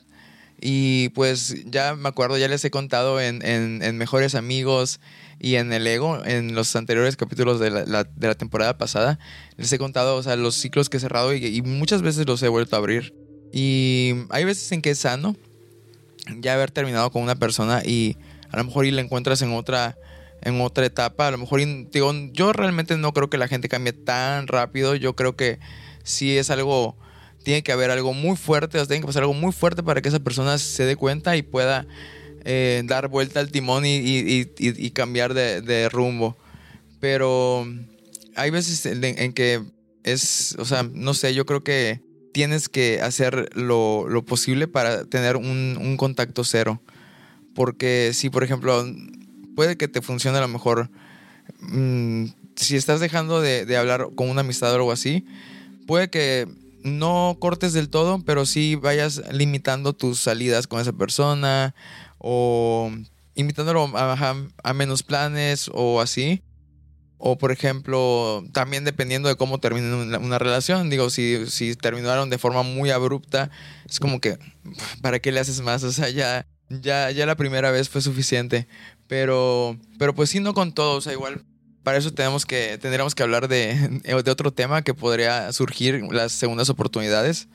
y 0.60 1.10
pues 1.10 1.66
ya 1.66 1.96
me 1.96 2.10
acuerdo, 2.10 2.38
ya 2.38 2.48
les 2.48 2.66
he 2.66 2.72
contado 2.72 3.22
en, 3.22 3.44
en, 3.44 3.98
Mejores 3.98 4.34
Amigos 4.34 5.00
y 5.40 5.56
en 5.56 5.72
El 5.72 5.86
Ego, 5.86 6.24
en 6.26 6.56
los 6.56 6.76
anteriores 6.76 7.16
capítulos 7.16 7.60
de 7.60 7.70
la, 7.70 8.04
de 8.04 8.28
la 8.28 8.36
temporada 8.36 8.78
pasada, 8.78 9.20
les 9.56 9.72
he 9.72 9.78
contado, 9.78 10.16
o 10.16 10.24
sea, 10.24 10.36
los 10.36 10.56
ciclos 10.56 10.90
que 10.90 10.98
he 10.98 11.00
cerrado 11.00 11.34
y, 11.36 11.62
muchas 11.62 12.02
veces 12.02 12.26
los 12.26 12.42
he 12.42 12.48
vuelto 12.48 12.76
a 12.76 12.80
abrir. 12.80 13.14
Y 13.54 14.14
hay 14.30 14.46
veces 14.46 14.72
en 14.72 14.82
que 14.82 14.90
es 14.90 15.00
sano 15.00 15.36
ya 16.40 16.56
haber 16.56 16.72
terminado 16.72 17.12
con 17.12 17.22
una 17.22 17.36
persona 17.36 17.82
y 17.86 18.18
a 18.50 18.58
lo 18.58 18.64
mejor 18.64 18.86
y 18.86 18.92
la 18.92 19.02
encuentras 19.02 19.42
en 19.42 19.54
otra 19.54 19.98
en 20.42 20.62
otra 20.62 20.86
etapa, 20.86 21.28
a 21.28 21.32
lo 21.32 21.40
mejor 21.40 21.62
digo, 21.92 22.14
yo 22.32 22.54
realmente 22.54 22.96
no 22.96 23.12
creo 23.12 23.30
que 23.30 23.38
la 23.40 23.48
gente 23.48 23.70
cambie 23.70 23.92
tan 23.92 24.48
rápido, 24.48 24.94
yo 24.94 25.16
creo 25.16 25.36
que 25.36 25.60
sí 26.04 26.38
es 26.38 26.52
algo 26.52 26.96
tiene 27.48 27.64
que 27.64 27.72
haber 27.72 27.92
algo 27.92 28.12
muy 28.14 28.36
fuerte, 28.36 28.78
o 28.78 28.82
sea, 28.82 28.88
tiene 28.88 29.00
que 29.00 29.08
pasar 29.08 29.24
algo 29.24 29.34
muy 29.34 29.54
fuerte 29.54 29.82
para 29.82 30.02
que 30.02 30.10
esa 30.10 30.20
persona 30.20 30.58
se 30.58 30.84
dé 30.84 30.98
cuenta 30.98 31.38
y 31.38 31.44
pueda 31.44 31.88
eh, 32.44 32.82
dar 32.84 33.08
vuelta 33.08 33.40
al 33.40 33.52
timón 33.52 33.84
y, 33.86 34.92
cambiar 34.94 35.34
de, 35.34 35.88
rumbo. 35.88 36.36
Pero 37.00 37.66
hay 38.36 38.50
veces 38.50 38.86
en, 38.86 39.32
que 39.32 39.64
es, 40.04 40.58
o 40.60 40.66
sea, 40.66 40.84
no 40.92 41.14
sé, 41.14 41.34
yo 41.34 41.46
creo 41.46 41.64
que 41.64 42.02
tienes 42.34 42.68
que 42.68 43.00
hacer 43.00 43.48
lo, 43.56 44.26
posible 44.28 44.68
para 44.68 45.06
tener 45.06 45.38
un, 45.38 45.96
contacto 45.96 46.44
cero. 46.44 46.82
Porque 47.56 48.12
si, 48.14 48.30
por 48.30 48.44
ejemplo, 48.44 48.86
puede 49.56 49.78
que 49.78 49.88
te 49.88 50.02
funcione 50.02 50.38
a 50.38 50.42
lo 50.42 50.50
mejor, 50.50 50.90
mm, 51.62 52.26
si 52.58 52.76
estás 52.76 53.00
dejando 53.00 53.40
de, 53.40 53.66
de 53.66 53.78
hablar 53.78 54.10
con 54.16 54.30
una 54.30 54.42
amistad 54.42 54.74
o 54.74 54.76
algo 54.76 54.92
así, 54.92 55.26
puede 55.86 56.10
que 56.10 56.46
no 56.88 57.38
cortes 57.40 57.74
del 57.74 57.90
todo, 57.90 58.24
pero 58.26 58.46
sí 58.46 58.76
vayas 58.76 59.22
limitando 59.32 59.94
tus 59.94 60.20
salidas 60.20 60.68
con 60.68 60.82
esa 60.82 60.94
persona 60.94 61.76
o 62.18 62.92
invitándolo 63.36 63.92
a, 63.96 64.74
menos 64.74 65.04
planes 65.04 65.70
o 65.74 66.02
así. 66.02 66.42
O 67.20 67.38
por 67.38 67.52
ejemplo, 67.52 68.44
también 68.54 68.84
dependiendo 68.84 69.28
de 69.28 69.36
cómo 69.36 69.60
termine 69.60 70.18
una, 70.18 70.38
relación, 70.38 70.90
digo, 70.90 71.10
si, 71.10 71.48
si 71.48 71.76
terminaron 71.76 72.30
de 72.30 72.38
forma 72.38 72.62
muy 72.62 72.92
abrupta, 72.92 73.50
es 73.90 74.00
como 74.00 74.22
que, 74.22 74.38
¿para 75.02 75.20
qué 75.20 75.32
le 75.32 75.40
haces 75.40 75.62
más? 75.62 75.84
O 75.84 75.92
sea, 75.92 76.10
ya, 76.10 76.46
ya, 76.70 77.10
ya 77.10 77.26
la 77.26 77.36
primera 77.36 77.72
vez 77.72 77.90
fue 77.90 78.02
suficiente. 78.02 78.68
Pero, 79.08 79.78
pero 79.98 80.14
pues 80.14 80.30
sí, 80.30 80.40
no 80.40 80.54
con 80.54 80.74
todo, 80.74 80.98
o 80.98 81.02
sea, 81.02 81.14
igual 81.14 81.44
para 81.88 82.00
eso 82.00 82.12
tenemos 82.12 82.46
que, 82.46 82.78
tendríamos 82.78 83.16
que 83.16 83.24
hablar 83.24 83.48
de, 83.48 84.02
de 84.04 84.32
otro 84.32 84.52
tema 84.52 84.82
que 84.82 84.94
podría 84.94 85.54
surgir, 85.54 86.04
las 86.12 86.34
segundas 86.34 86.70
oportunidades, 86.70 87.48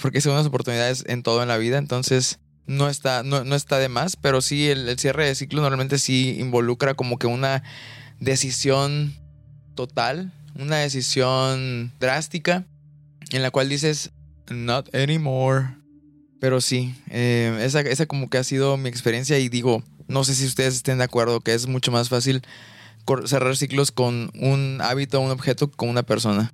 porque 0.00 0.16
hay 0.16 0.22
segundas 0.22 0.46
oportunidades 0.46 1.04
en 1.06 1.22
todo 1.22 1.42
en 1.42 1.48
la 1.48 1.58
vida, 1.58 1.76
entonces 1.76 2.38
no 2.64 2.88
está, 2.88 3.22
no, 3.24 3.44
no 3.44 3.54
está 3.54 3.78
de 3.78 3.90
más, 3.90 4.16
pero 4.16 4.40
sí 4.40 4.70
el, 4.70 4.98
cierre 4.98 5.26
de 5.26 5.34
ciclo 5.34 5.60
normalmente 5.60 5.98
sí 5.98 6.38
involucra 6.40 6.94
como 6.94 7.18
que 7.18 7.26
una 7.26 7.62
decisión 8.20 9.14
total, 9.74 10.32
una 10.58 10.76
decisión 10.76 11.92
drástica 12.00 12.64
en 13.32 13.42
la 13.42 13.50
cual 13.50 13.68
dices, 13.68 14.12
not 14.48 14.94
anymore. 14.94 15.76
Pero 16.40 16.62
sí, 16.62 16.94
eh, 17.10 17.60
esa, 17.60 17.82
esa 17.82 18.06
como 18.06 18.30
que 18.30 18.38
ha 18.38 18.44
sido 18.44 18.78
mi 18.78 18.88
experiencia 18.88 19.38
y 19.38 19.50
digo, 19.50 19.84
no 20.06 20.24
sé 20.24 20.34
si 20.34 20.46
ustedes 20.46 20.76
estén 20.76 20.96
de 20.96 21.04
acuerdo 21.04 21.42
que 21.42 21.52
es 21.52 21.66
mucho 21.66 21.92
más 21.92 22.08
fácil 22.08 22.40
cerrar 23.24 23.56
ciclos 23.56 23.92
con 23.92 24.30
un 24.34 24.80
hábito, 24.82 25.20
un 25.20 25.30
objeto, 25.30 25.70
con 25.70 25.88
una 25.88 26.02
persona. 26.02 26.52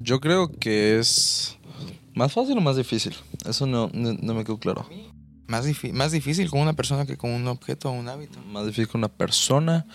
Yo 0.00 0.20
creo 0.20 0.50
que 0.50 0.98
es 0.98 1.56
más 2.14 2.32
fácil 2.32 2.58
o 2.58 2.60
más 2.60 2.76
difícil. 2.76 3.14
Eso 3.46 3.66
no, 3.66 3.90
no, 3.92 4.34
me 4.34 4.44
quedó 4.44 4.58
claro. 4.58 4.88
Más, 5.46 5.66
más 5.92 6.12
difícil 6.12 6.50
con 6.50 6.60
una 6.60 6.72
persona 6.72 7.06
que 7.06 7.16
con 7.16 7.30
un 7.30 7.46
objeto 7.48 7.90
o 7.90 7.92
un 7.92 8.08
hábito. 8.08 8.38
Más 8.40 8.66
difícil 8.66 8.88
con 8.88 9.00
una 9.00 9.08
persona. 9.08 9.86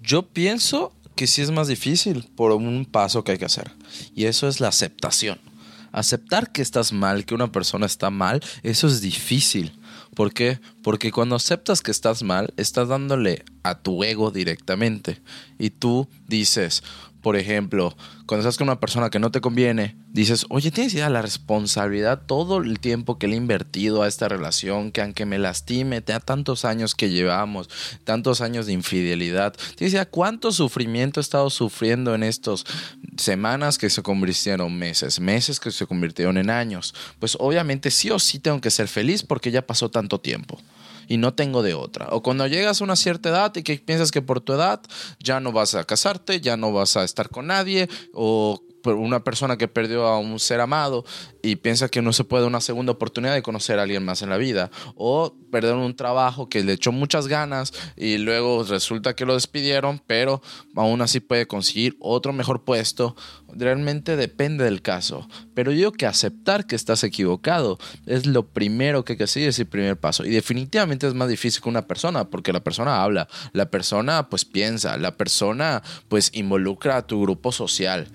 Yo 0.00 0.28
pienso 0.28 0.92
que 1.14 1.26
sí 1.26 1.42
es 1.42 1.50
más 1.50 1.68
difícil 1.68 2.28
por 2.36 2.52
un 2.52 2.86
paso 2.86 3.24
que 3.24 3.32
hay 3.32 3.38
que 3.38 3.44
hacer. 3.44 3.70
Y 4.14 4.24
eso 4.24 4.48
es 4.48 4.60
la 4.60 4.68
aceptación. 4.68 5.40
Aceptar 5.92 6.52
que 6.52 6.62
estás 6.62 6.92
mal, 6.92 7.26
que 7.26 7.34
una 7.34 7.52
persona 7.52 7.86
está 7.86 8.10
mal, 8.10 8.42
eso 8.62 8.86
es 8.86 9.00
difícil. 9.00 9.78
¿Por 10.14 10.34
qué? 10.34 10.60
Porque 10.82 11.10
cuando 11.10 11.36
aceptas 11.36 11.80
que 11.80 11.90
estás 11.90 12.22
mal, 12.22 12.52
estás 12.56 12.88
dándole 12.88 13.44
a 13.62 13.80
tu 13.80 14.04
ego 14.04 14.30
directamente. 14.30 15.22
Y 15.58 15.70
tú 15.70 16.06
dices, 16.28 16.82
por 17.22 17.36
ejemplo, 17.36 17.96
cuando 18.26 18.42
estás 18.42 18.58
con 18.58 18.68
una 18.68 18.80
persona 18.80 19.08
que 19.10 19.20
no 19.20 19.30
te 19.30 19.40
conviene, 19.40 19.96
dices, 20.08 20.44
oye, 20.50 20.70
tienes 20.70 20.92
idea 20.94 21.08
la 21.08 21.22
responsabilidad, 21.22 22.22
todo 22.26 22.58
el 22.58 22.80
tiempo 22.80 23.18
que 23.18 23.28
le 23.28 23.34
he 23.34 23.36
invertido 23.36 24.02
a 24.02 24.08
esta 24.08 24.28
relación, 24.28 24.90
que 24.90 25.02
aunque 25.02 25.24
me 25.24 25.38
lastime, 25.38 26.00
te 26.00 26.12
da 26.12 26.20
tantos 26.20 26.64
años 26.64 26.94
que 26.94 27.10
llevamos, 27.10 27.70
tantos 28.04 28.40
años 28.40 28.66
de 28.66 28.72
infidelidad, 28.72 29.54
tienes 29.76 29.94
idea 29.94 30.06
cuánto 30.06 30.50
sufrimiento 30.50 31.20
he 31.20 31.22
estado 31.22 31.48
sufriendo 31.48 32.14
en 32.14 32.24
estas 32.24 32.64
semanas 33.16 33.78
que 33.78 33.88
se 33.88 34.02
convirtieron 34.02 34.76
meses, 34.76 35.20
meses 35.20 35.60
que 35.60 35.70
se 35.70 35.86
convirtieron 35.86 36.38
en 36.38 36.50
años. 36.50 36.94
Pues 37.20 37.36
obviamente 37.38 37.90
sí 37.90 38.10
o 38.10 38.18
sí 38.18 38.40
tengo 38.40 38.60
que 38.60 38.70
ser 38.70 38.88
feliz 38.88 39.22
porque 39.22 39.50
ya 39.50 39.62
pasó 39.62 39.90
tanto 39.90 40.20
tiempo 40.20 40.58
y 41.08 41.16
no 41.16 41.34
tengo 41.34 41.62
de 41.62 41.74
otra. 41.74 42.08
O 42.10 42.22
cuando 42.22 42.46
llegas 42.46 42.80
a 42.80 42.84
una 42.84 42.96
cierta 42.96 43.28
edad 43.28 43.52
y 43.54 43.62
que 43.62 43.78
piensas 43.78 44.10
que 44.10 44.22
por 44.22 44.40
tu 44.40 44.52
edad 44.52 44.80
ya 45.18 45.40
no 45.40 45.52
vas 45.52 45.74
a 45.74 45.84
casarte, 45.84 46.40
ya 46.40 46.56
no 46.56 46.72
vas 46.72 46.96
a 46.96 47.04
estar 47.04 47.28
con 47.28 47.46
nadie, 47.46 47.88
o 48.12 48.62
una 48.84 49.24
persona 49.24 49.56
que 49.56 49.68
perdió 49.68 50.06
a 50.06 50.18
un 50.18 50.38
ser 50.38 50.60
amado 50.60 51.04
y 51.42 51.56
piensa 51.56 51.88
que 51.88 52.02
no 52.02 52.12
se 52.12 52.24
puede 52.24 52.46
una 52.46 52.60
segunda 52.60 52.92
oportunidad 52.92 53.34
de 53.34 53.42
conocer 53.42 53.78
a 53.78 53.82
alguien 53.82 54.04
más 54.04 54.22
en 54.22 54.30
la 54.30 54.36
vida. 54.36 54.70
O 54.96 55.34
perder 55.50 55.74
un 55.74 55.94
trabajo 55.94 56.48
que 56.48 56.64
le 56.64 56.72
echó 56.72 56.92
muchas 56.92 57.28
ganas 57.28 57.72
y 57.96 58.18
luego 58.18 58.64
resulta 58.64 59.14
que 59.14 59.26
lo 59.26 59.34
despidieron, 59.34 60.00
pero 60.06 60.42
aún 60.74 61.02
así 61.02 61.20
puede 61.20 61.46
conseguir 61.46 61.96
otro 62.00 62.32
mejor 62.32 62.64
puesto. 62.64 63.14
Realmente 63.48 64.16
depende 64.16 64.64
del 64.64 64.80
caso. 64.82 65.28
Pero 65.54 65.72
yo 65.72 65.92
que 65.92 66.06
aceptar 66.06 66.66
que 66.66 66.74
estás 66.74 67.04
equivocado 67.04 67.78
es 68.06 68.26
lo 68.26 68.46
primero 68.48 69.04
que 69.04 69.12
hay 69.12 69.16
que 69.18 69.24
hacer, 69.24 69.48
es 69.48 69.58
el 69.58 69.66
primer 69.66 69.98
paso. 69.98 70.24
Y 70.24 70.30
definitivamente 70.30 71.06
es 71.06 71.14
más 71.14 71.28
difícil 71.28 71.62
que 71.62 71.68
una 71.68 71.86
persona, 71.86 72.30
porque 72.30 72.52
la 72.52 72.64
persona 72.64 73.02
habla, 73.02 73.28
la 73.52 73.70
persona 73.70 74.28
pues 74.28 74.44
piensa, 74.44 74.96
la 74.96 75.16
persona 75.16 75.82
pues 76.08 76.30
involucra 76.34 76.96
a 76.96 77.06
tu 77.06 77.20
grupo 77.20 77.52
social. 77.52 78.08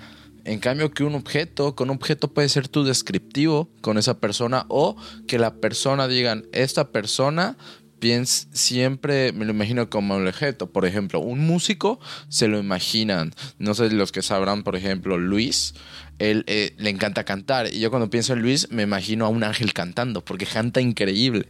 En 0.48 0.60
cambio 0.60 0.92
que 0.92 1.04
un 1.04 1.14
objeto, 1.14 1.76
con 1.76 1.90
un 1.90 1.98
objeto 1.98 2.30
puede 2.30 2.48
ser 2.48 2.70
tu 2.70 2.86
descriptivo 2.86 3.70
con 3.82 3.98
esa 3.98 4.22
persona 4.22 4.66
o 4.70 4.96
que 5.28 5.40
la 5.40 5.56
persona 5.56 6.08
digan, 6.08 6.46
esta 6.54 6.94
persona 6.94 7.58
piensa, 8.00 8.48
siempre 8.54 9.34
me 9.34 9.44
lo 9.44 9.52
imagino 9.52 9.90
como 9.90 10.16
un 10.16 10.26
objeto. 10.26 10.72
Por 10.72 10.86
ejemplo, 10.86 11.20
un 11.20 11.46
músico 11.46 12.00
se 12.30 12.48
lo 12.48 12.60
imaginan. 12.60 13.34
No 13.60 13.74
sé 13.74 13.90
los 13.90 14.14
que 14.14 14.22
sabrán, 14.22 14.64
por 14.64 14.78
ejemplo, 14.78 15.18
Luis. 15.18 15.74
Él 16.18 16.46
eh, 16.48 16.74
le 16.78 16.92
encanta 16.92 17.26
cantar. 17.26 17.68
Y 17.74 17.82
yo 17.82 17.90
cuando 17.90 18.10
pienso 18.10 18.32
en 18.32 18.42
Luis 18.42 18.72
me 18.72 18.84
imagino 18.84 19.26
a 19.26 19.30
un 19.30 19.44
ángel 19.44 19.74
cantando 19.74 20.24
porque 20.24 20.46
canta 20.46 20.80
increíble. 20.80 21.50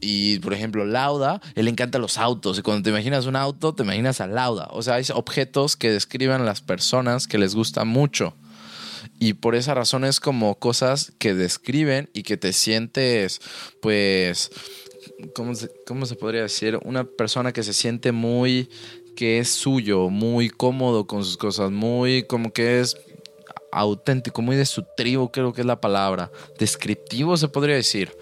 Y, 0.00 0.38
por 0.40 0.54
ejemplo, 0.54 0.84
Lauda, 0.84 1.40
él 1.54 1.68
encanta 1.68 1.98
los 1.98 2.18
autos. 2.18 2.58
Y 2.58 2.62
cuando 2.62 2.82
te 2.82 2.90
imaginas 2.90 3.26
un 3.26 3.36
auto, 3.36 3.74
te 3.74 3.82
imaginas 3.82 4.20
a 4.20 4.26
Lauda. 4.26 4.68
O 4.72 4.82
sea, 4.82 4.94
hay 4.94 5.04
objetos 5.14 5.76
que 5.76 5.90
describen 5.90 6.44
las 6.44 6.60
personas 6.60 7.26
que 7.26 7.38
les 7.38 7.54
gusta 7.54 7.84
mucho. 7.84 8.34
Y 9.20 9.34
por 9.34 9.54
esa 9.54 9.74
razón 9.74 10.04
es 10.04 10.20
como 10.20 10.56
cosas 10.56 11.12
que 11.18 11.34
describen 11.34 12.08
y 12.12 12.22
que 12.22 12.36
te 12.36 12.52
sientes, 12.52 13.40
pues, 13.80 14.50
¿cómo 15.34 15.54
se, 15.54 15.70
cómo 15.86 16.06
se 16.06 16.14
podría 16.14 16.42
decir? 16.42 16.78
Una 16.84 17.04
persona 17.04 17.52
que 17.52 17.62
se 17.62 17.72
siente 17.72 18.12
muy, 18.12 18.68
que 19.16 19.38
es 19.38 19.48
suyo, 19.48 20.08
muy 20.08 20.50
cómodo 20.50 21.06
con 21.06 21.24
sus 21.24 21.36
cosas, 21.36 21.70
muy 21.70 22.22
como 22.24 22.52
que 22.52 22.80
es 22.80 22.96
auténtico, 23.72 24.42
muy 24.42 24.56
de 24.56 24.66
su 24.66 24.84
tribu, 24.96 25.30
creo 25.30 25.52
que 25.52 25.62
es 25.62 25.66
la 25.66 25.80
palabra. 25.80 26.30
Descriptivo 26.58 27.36
se 27.36 27.48
podría 27.48 27.74
decir. 27.74 28.16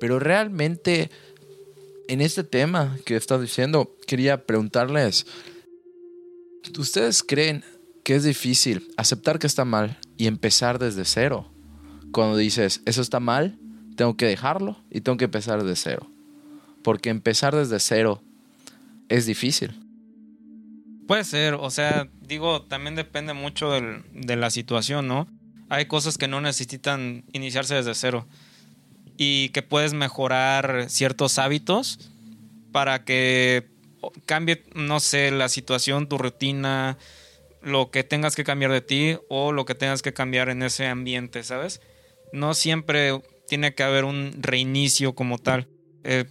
Pero 0.00 0.18
realmente, 0.18 1.10
en 2.08 2.20
este 2.20 2.44
tema 2.44 2.98
que 3.04 3.16
estás 3.16 3.40
diciendo, 3.40 3.96
quería 4.06 4.46
preguntarles, 4.46 5.26
¿ustedes 6.78 7.22
creen 7.22 7.64
que 8.04 8.14
es 8.14 8.24
difícil 8.24 8.88
aceptar 8.96 9.38
que 9.38 9.46
está 9.46 9.64
mal 9.64 9.98
y 10.16 10.26
empezar 10.26 10.78
desde 10.78 11.04
cero? 11.04 11.50
Cuando 12.12 12.36
dices, 12.36 12.82
eso 12.84 13.02
está 13.02 13.20
mal, 13.20 13.58
tengo 13.96 14.16
que 14.16 14.26
dejarlo 14.26 14.76
y 14.90 15.00
tengo 15.00 15.18
que 15.18 15.24
empezar 15.24 15.62
desde 15.62 15.76
cero. 15.76 16.10
Porque 16.82 17.10
empezar 17.10 17.54
desde 17.56 17.80
cero 17.80 18.22
es 19.08 19.26
difícil. 19.26 19.82
Puede 21.06 21.24
ser, 21.24 21.54
o 21.54 21.70
sea, 21.70 22.08
digo, 22.20 22.62
también 22.62 22.96
depende 22.96 23.32
mucho 23.32 23.70
de 23.70 24.36
la 24.36 24.50
situación, 24.50 25.06
¿no? 25.08 25.28
Hay 25.68 25.86
cosas 25.86 26.18
que 26.18 26.28
no 26.28 26.40
necesitan 26.40 27.24
iniciarse 27.32 27.74
desde 27.74 27.94
cero 27.94 28.26
y 29.16 29.50
que 29.50 29.62
puedes 29.62 29.94
mejorar 29.94 30.86
ciertos 30.88 31.38
hábitos 31.38 32.10
para 32.72 33.04
que 33.04 33.66
cambie, 34.26 34.64
no 34.74 35.00
sé, 35.00 35.30
la 35.30 35.48
situación, 35.48 36.08
tu 36.08 36.18
rutina, 36.18 36.98
lo 37.62 37.90
que 37.90 38.04
tengas 38.04 38.36
que 38.36 38.44
cambiar 38.44 38.70
de 38.70 38.80
ti 38.80 39.16
o 39.28 39.52
lo 39.52 39.64
que 39.64 39.74
tengas 39.74 40.02
que 40.02 40.12
cambiar 40.12 40.48
en 40.48 40.62
ese 40.62 40.86
ambiente, 40.86 41.42
¿sabes? 41.42 41.80
No 42.32 42.54
siempre 42.54 43.20
tiene 43.48 43.74
que 43.74 43.82
haber 43.82 44.04
un 44.04 44.34
reinicio 44.40 45.14
como 45.14 45.38
tal. 45.38 45.66
Eh, 46.04 46.26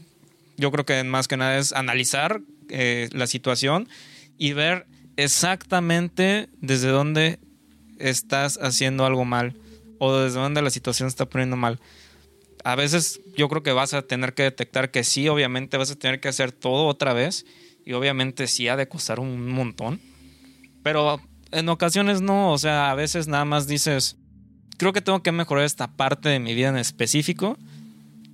yo 0.57 0.71
creo 0.71 0.85
que 0.85 1.03
más 1.03 1.27
que 1.27 1.37
nada 1.37 1.57
es 1.57 1.73
analizar 1.73 2.41
eh, 2.69 3.09
la 3.11 3.27
situación 3.27 3.89
y 4.37 4.53
ver 4.53 4.85
exactamente 5.17 6.47
desde 6.61 6.89
dónde 6.89 7.39
estás 7.99 8.57
haciendo 8.61 9.05
algo 9.05 9.25
mal 9.25 9.55
o 9.99 10.15
desde 10.17 10.39
dónde 10.39 10.61
la 10.61 10.69
situación 10.69 11.07
está 11.07 11.25
poniendo 11.25 11.55
mal 11.55 11.79
a 12.65 12.73
veces 12.73 13.21
yo 13.37 13.47
creo 13.47 13.61
que 13.61 13.73
vas 13.73 13.93
a 13.93 14.01
tener 14.01 14.33
que 14.33 14.41
detectar 14.41 14.89
que 14.89 15.03
sí, 15.03 15.29
obviamente 15.29 15.77
vas 15.77 15.91
a 15.91 15.95
tener 15.95 16.19
que 16.19 16.29
hacer 16.29 16.51
todo 16.51 16.87
otra 16.87 17.13
vez 17.13 17.45
y 17.85 17.93
obviamente 17.93 18.47
sí 18.47 18.67
ha 18.67 18.75
de 18.75 18.87
costar 18.87 19.19
un 19.19 19.51
montón. 19.51 20.01
Pero 20.81 21.21
en 21.51 21.69
ocasiones 21.69 22.21
no, 22.21 22.51
o 22.51 22.57
sea, 22.57 22.89
a 22.89 22.95
veces 22.95 23.27
nada 23.27 23.45
más 23.45 23.67
dices, 23.67 24.17
creo 24.79 24.93
que 24.93 25.01
tengo 25.01 25.21
que 25.21 25.31
mejorar 25.31 25.63
esta 25.63 25.95
parte 25.95 26.27
de 26.27 26.39
mi 26.39 26.55
vida 26.55 26.69
en 26.69 26.77
específico 26.77 27.55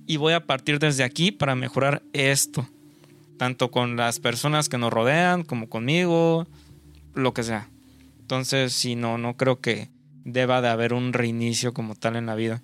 y 0.06 0.16
voy 0.16 0.32
a 0.32 0.46
partir 0.46 0.78
desde 0.78 1.04
aquí 1.04 1.30
para 1.30 1.54
mejorar 1.54 2.02
esto, 2.14 2.66
tanto 3.36 3.70
con 3.70 3.96
las 3.96 4.18
personas 4.18 4.70
que 4.70 4.78
nos 4.78 4.94
rodean 4.94 5.42
como 5.42 5.68
conmigo, 5.68 6.46
lo 7.12 7.34
que 7.34 7.42
sea. 7.42 7.68
Entonces, 8.20 8.72
si 8.72 8.96
no, 8.96 9.18
no 9.18 9.36
creo 9.36 9.60
que 9.60 9.90
deba 10.24 10.62
de 10.62 10.68
haber 10.68 10.94
un 10.94 11.12
reinicio 11.12 11.74
como 11.74 11.94
tal 11.96 12.16
en 12.16 12.24
la 12.24 12.34
vida. 12.34 12.62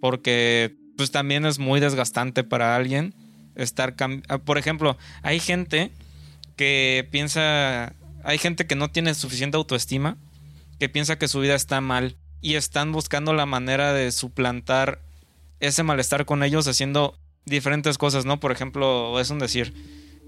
Porque 0.00 0.74
pues 0.96 1.10
también 1.10 1.46
es 1.46 1.58
muy 1.58 1.80
desgastante 1.80 2.44
para 2.44 2.76
alguien 2.76 3.14
estar 3.54 3.94
ah, 4.28 4.38
por 4.38 4.58
ejemplo 4.58 4.96
hay 5.22 5.40
gente 5.40 5.90
que 6.56 7.06
piensa 7.10 7.94
hay 8.24 8.38
gente 8.38 8.66
que 8.66 8.74
no 8.74 8.90
tiene 8.90 9.14
suficiente 9.14 9.56
autoestima 9.56 10.16
que 10.78 10.88
piensa 10.88 11.18
que 11.18 11.28
su 11.28 11.40
vida 11.40 11.54
está 11.54 11.80
mal 11.80 12.16
y 12.40 12.56
están 12.56 12.92
buscando 12.92 13.32
la 13.32 13.46
manera 13.46 13.92
de 13.92 14.12
suplantar 14.12 15.00
ese 15.60 15.82
malestar 15.82 16.26
con 16.26 16.42
ellos 16.42 16.68
haciendo 16.68 17.18
diferentes 17.46 17.98
cosas, 17.98 18.26
¿no? 18.26 18.40
Por 18.40 18.52
ejemplo, 18.52 19.18
es 19.18 19.30
un 19.30 19.38
decir, 19.38 19.72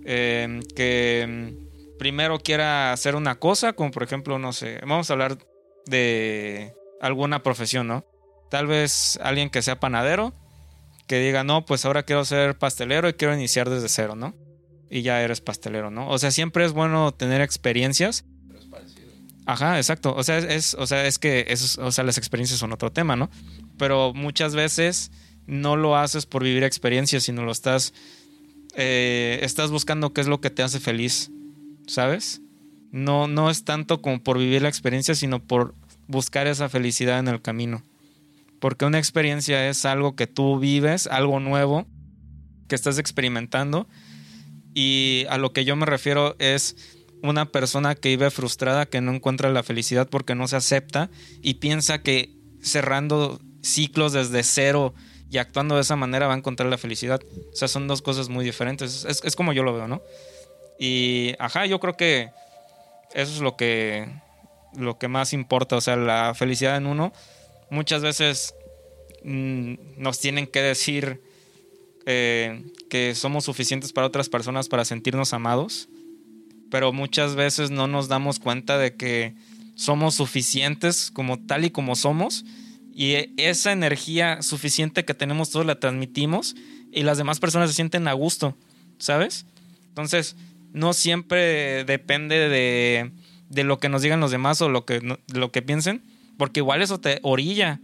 eh, 0.04 0.60
que 0.74 1.26
mm, 1.28 1.98
primero 1.98 2.38
quiera 2.38 2.92
hacer 2.92 3.16
una 3.16 3.36
cosa, 3.36 3.74
como 3.74 3.90
por 3.90 4.02
ejemplo, 4.02 4.38
no 4.38 4.52
sé, 4.52 4.78
vamos 4.80 5.10
a 5.10 5.12
hablar 5.12 5.38
de 5.86 6.74
alguna 7.00 7.42
profesión, 7.42 7.86
¿no? 7.86 8.04
Tal 8.50 8.66
vez 8.66 9.18
alguien 9.22 9.50
que 9.50 9.62
sea 9.62 9.80
panadero, 9.80 10.32
que 11.06 11.20
diga, 11.20 11.44
no, 11.44 11.64
pues 11.64 11.84
ahora 11.84 12.02
quiero 12.02 12.24
ser 12.24 12.58
pastelero 12.58 13.08
y 13.08 13.14
quiero 13.14 13.34
iniciar 13.34 13.70
desde 13.70 13.88
cero, 13.88 14.16
¿no? 14.16 14.34
Y 14.90 15.02
ya 15.02 15.22
eres 15.22 15.40
pastelero, 15.40 15.90
¿no? 15.90 16.08
O 16.08 16.18
sea, 16.18 16.30
siempre 16.30 16.64
es 16.64 16.72
bueno 16.72 17.12
tener 17.12 17.40
experiencias. 17.40 18.24
Ajá, 19.46 19.76
exacto. 19.76 20.14
O 20.16 20.24
sea, 20.24 20.38
es, 20.38 20.74
o 20.74 20.86
sea, 20.86 21.06
es 21.06 21.18
que 21.18 21.46
o 21.78 21.92
sea, 21.92 22.04
las 22.04 22.18
experiencias 22.18 22.58
son 22.58 22.72
otro 22.72 22.90
tema, 22.90 23.14
¿no? 23.14 23.30
Pero 23.78 24.12
muchas 24.12 24.54
veces 24.54 25.12
no 25.46 25.76
lo 25.76 25.96
haces 25.96 26.26
por 26.26 26.42
vivir 26.42 26.64
experiencias, 26.64 27.22
sino 27.22 27.44
lo 27.44 27.52
estás, 27.52 27.94
eh, 28.74 29.38
estás 29.42 29.70
buscando 29.70 30.12
qué 30.12 30.20
es 30.20 30.26
lo 30.26 30.40
que 30.40 30.50
te 30.50 30.64
hace 30.64 30.80
feliz, 30.80 31.30
¿sabes? 31.86 32.40
No, 32.90 33.28
no 33.28 33.48
es 33.48 33.64
tanto 33.64 34.02
como 34.02 34.20
por 34.22 34.38
vivir 34.38 34.62
la 34.62 34.68
experiencia, 34.68 35.14
sino 35.14 35.40
por 35.40 35.74
buscar 36.08 36.48
esa 36.48 36.68
felicidad 36.68 37.20
en 37.20 37.28
el 37.28 37.40
camino. 37.40 37.82
Porque 38.60 38.84
una 38.84 38.98
experiencia 38.98 39.68
es 39.68 39.84
algo 39.84 40.16
que 40.16 40.26
tú 40.26 40.58
vives, 40.58 41.06
algo 41.06 41.40
nuevo 41.40 41.86
que 42.68 42.74
estás 42.74 42.98
experimentando. 42.98 43.88
Y 44.74 45.24
a 45.30 45.38
lo 45.38 45.52
que 45.52 45.64
yo 45.64 45.76
me 45.76 45.86
refiero 45.86 46.36
es 46.38 46.76
una 47.22 47.46
persona 47.46 47.94
que 47.94 48.10
vive 48.10 48.30
frustrada, 48.30 48.86
que 48.86 49.00
no 49.00 49.12
encuentra 49.12 49.50
la 49.50 49.62
felicidad 49.62 50.08
porque 50.08 50.34
no 50.34 50.48
se 50.48 50.56
acepta 50.56 51.10
y 51.42 51.54
piensa 51.54 52.02
que 52.02 52.36
cerrando 52.62 53.40
ciclos 53.62 54.12
desde 54.12 54.42
cero 54.42 54.94
y 55.30 55.38
actuando 55.38 55.74
de 55.74 55.80
esa 55.80 55.96
manera 55.96 56.26
va 56.26 56.34
a 56.34 56.36
encontrar 56.36 56.68
la 56.68 56.78
felicidad. 56.78 57.20
O 57.52 57.56
sea, 57.56 57.68
son 57.68 57.88
dos 57.88 58.02
cosas 58.02 58.28
muy 58.28 58.44
diferentes. 58.44 59.04
Es, 59.04 59.24
es 59.24 59.36
como 59.36 59.52
yo 59.52 59.62
lo 59.62 59.74
veo, 59.74 59.88
¿no? 59.88 60.02
Y, 60.78 61.34
ajá, 61.38 61.66
yo 61.66 61.80
creo 61.80 61.96
que 61.96 62.30
eso 63.14 63.32
es 63.32 63.40
lo 63.40 63.56
que, 63.56 64.08
lo 64.76 64.98
que 64.98 65.08
más 65.08 65.32
importa. 65.32 65.76
O 65.76 65.80
sea, 65.80 65.96
la 65.96 66.34
felicidad 66.34 66.76
en 66.76 66.86
uno. 66.86 67.12
Muchas 67.70 68.02
veces 68.02 68.54
mm, 69.24 69.74
nos 69.96 70.18
tienen 70.18 70.46
que 70.46 70.62
decir 70.62 71.20
eh, 72.06 72.62
que 72.88 73.14
somos 73.14 73.44
suficientes 73.44 73.92
para 73.92 74.06
otras 74.06 74.28
personas 74.28 74.68
para 74.68 74.84
sentirnos 74.84 75.32
amados. 75.32 75.88
Pero 76.70 76.92
muchas 76.92 77.34
veces 77.36 77.70
no 77.70 77.86
nos 77.86 78.08
damos 78.08 78.38
cuenta 78.38 78.78
de 78.78 78.96
que 78.96 79.34
somos 79.76 80.14
suficientes 80.14 81.10
como 81.12 81.38
tal 81.38 81.64
y 81.64 81.70
como 81.70 81.94
somos 81.94 82.44
y 82.96 83.30
esa 83.36 83.72
energía 83.72 84.40
suficiente 84.40 85.04
que 85.04 85.12
tenemos 85.12 85.50
todos 85.50 85.66
la 85.66 85.78
transmitimos 85.78 86.56
y 86.90 87.02
las 87.02 87.18
demás 87.18 87.40
personas 87.40 87.68
se 87.68 87.76
sienten 87.76 88.08
a 88.08 88.14
gusto, 88.14 88.56
¿sabes? 88.98 89.44
Entonces, 89.88 90.34
no 90.72 90.94
siempre 90.94 91.84
depende 91.84 92.48
de, 92.48 93.10
de 93.50 93.64
lo 93.64 93.78
que 93.78 93.90
nos 93.90 94.00
digan 94.00 94.20
los 94.20 94.30
demás 94.30 94.62
o 94.62 94.70
lo 94.70 94.86
que, 94.86 95.02
lo 95.30 95.52
que 95.52 95.60
piensen, 95.60 96.02
porque 96.36 96.60
igual 96.60 96.82
eso 96.82 97.00
te 97.00 97.20
orilla 97.22 97.80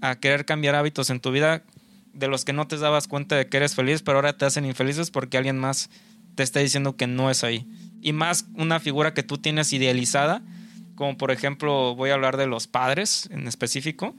a 0.00 0.16
querer 0.16 0.44
cambiar 0.44 0.74
hábitos 0.74 1.10
en 1.10 1.20
tu 1.20 1.30
vida 1.30 1.62
de 2.12 2.28
los 2.28 2.44
que 2.44 2.52
no 2.52 2.66
te 2.66 2.76
dabas 2.78 3.08
cuenta 3.08 3.36
de 3.36 3.46
que 3.48 3.56
eres 3.56 3.74
feliz, 3.74 4.02
pero 4.02 4.18
ahora 4.18 4.36
te 4.36 4.44
hacen 4.44 4.64
infelices 4.64 5.10
porque 5.10 5.36
alguien 5.36 5.58
más 5.58 5.90
te 6.34 6.42
está 6.42 6.60
diciendo 6.60 6.96
que 6.96 7.06
no 7.06 7.30
es 7.30 7.44
ahí. 7.44 7.66
Y 8.00 8.12
más 8.12 8.46
una 8.54 8.80
figura 8.80 9.14
que 9.14 9.22
tú 9.22 9.38
tienes 9.38 9.72
idealizada 9.72 10.42
como 10.98 11.16
por 11.16 11.30
ejemplo 11.30 11.94
voy 11.94 12.10
a 12.10 12.14
hablar 12.14 12.36
de 12.36 12.48
los 12.48 12.66
padres 12.66 13.28
en 13.30 13.46
específico, 13.46 14.16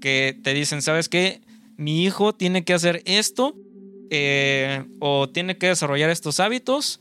que 0.00 0.36
te 0.42 0.54
dicen, 0.54 0.82
¿sabes 0.82 1.08
qué? 1.08 1.40
Mi 1.76 2.04
hijo 2.04 2.34
tiene 2.34 2.64
que 2.64 2.74
hacer 2.74 3.00
esto 3.04 3.54
eh, 4.10 4.84
o 4.98 5.28
tiene 5.28 5.56
que 5.56 5.68
desarrollar 5.68 6.10
estos 6.10 6.40
hábitos 6.40 6.98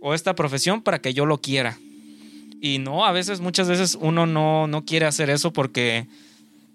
o 0.00 0.14
esta 0.14 0.36
profesión 0.36 0.80
para 0.80 1.00
que 1.00 1.12
yo 1.12 1.26
lo 1.26 1.40
quiera. 1.40 1.76
Y 2.64 2.78
no, 2.78 3.04
a 3.04 3.10
veces, 3.10 3.40
muchas 3.40 3.68
veces 3.68 3.98
uno 4.00 4.24
no, 4.24 4.68
no 4.68 4.84
quiere 4.84 5.04
hacer 5.04 5.30
eso 5.30 5.52
porque 5.52 6.06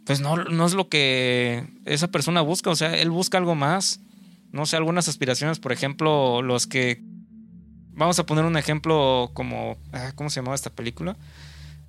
pues 0.06 0.20
no, 0.20 0.36
no 0.36 0.66
es 0.66 0.74
lo 0.74 0.90
que 0.90 1.66
esa 1.86 2.10
persona 2.10 2.42
busca, 2.42 2.70
o 2.70 2.76
sea, 2.76 2.98
él 2.98 3.10
busca 3.10 3.38
algo 3.38 3.56
más. 3.56 4.02
No 4.52 4.66
sé, 4.66 4.76
algunas 4.76 5.08
aspiraciones, 5.08 5.60
por 5.60 5.72
ejemplo, 5.72 6.42
los 6.42 6.68
que... 6.68 7.02
Vamos 7.94 8.20
a 8.20 8.26
poner 8.26 8.44
un 8.44 8.58
ejemplo 8.58 9.32
como... 9.34 9.78
Ah, 9.94 10.12
¿Cómo 10.16 10.30
se 10.30 10.42
llamaba 10.42 10.56
esta 10.56 10.72
película? 10.72 11.16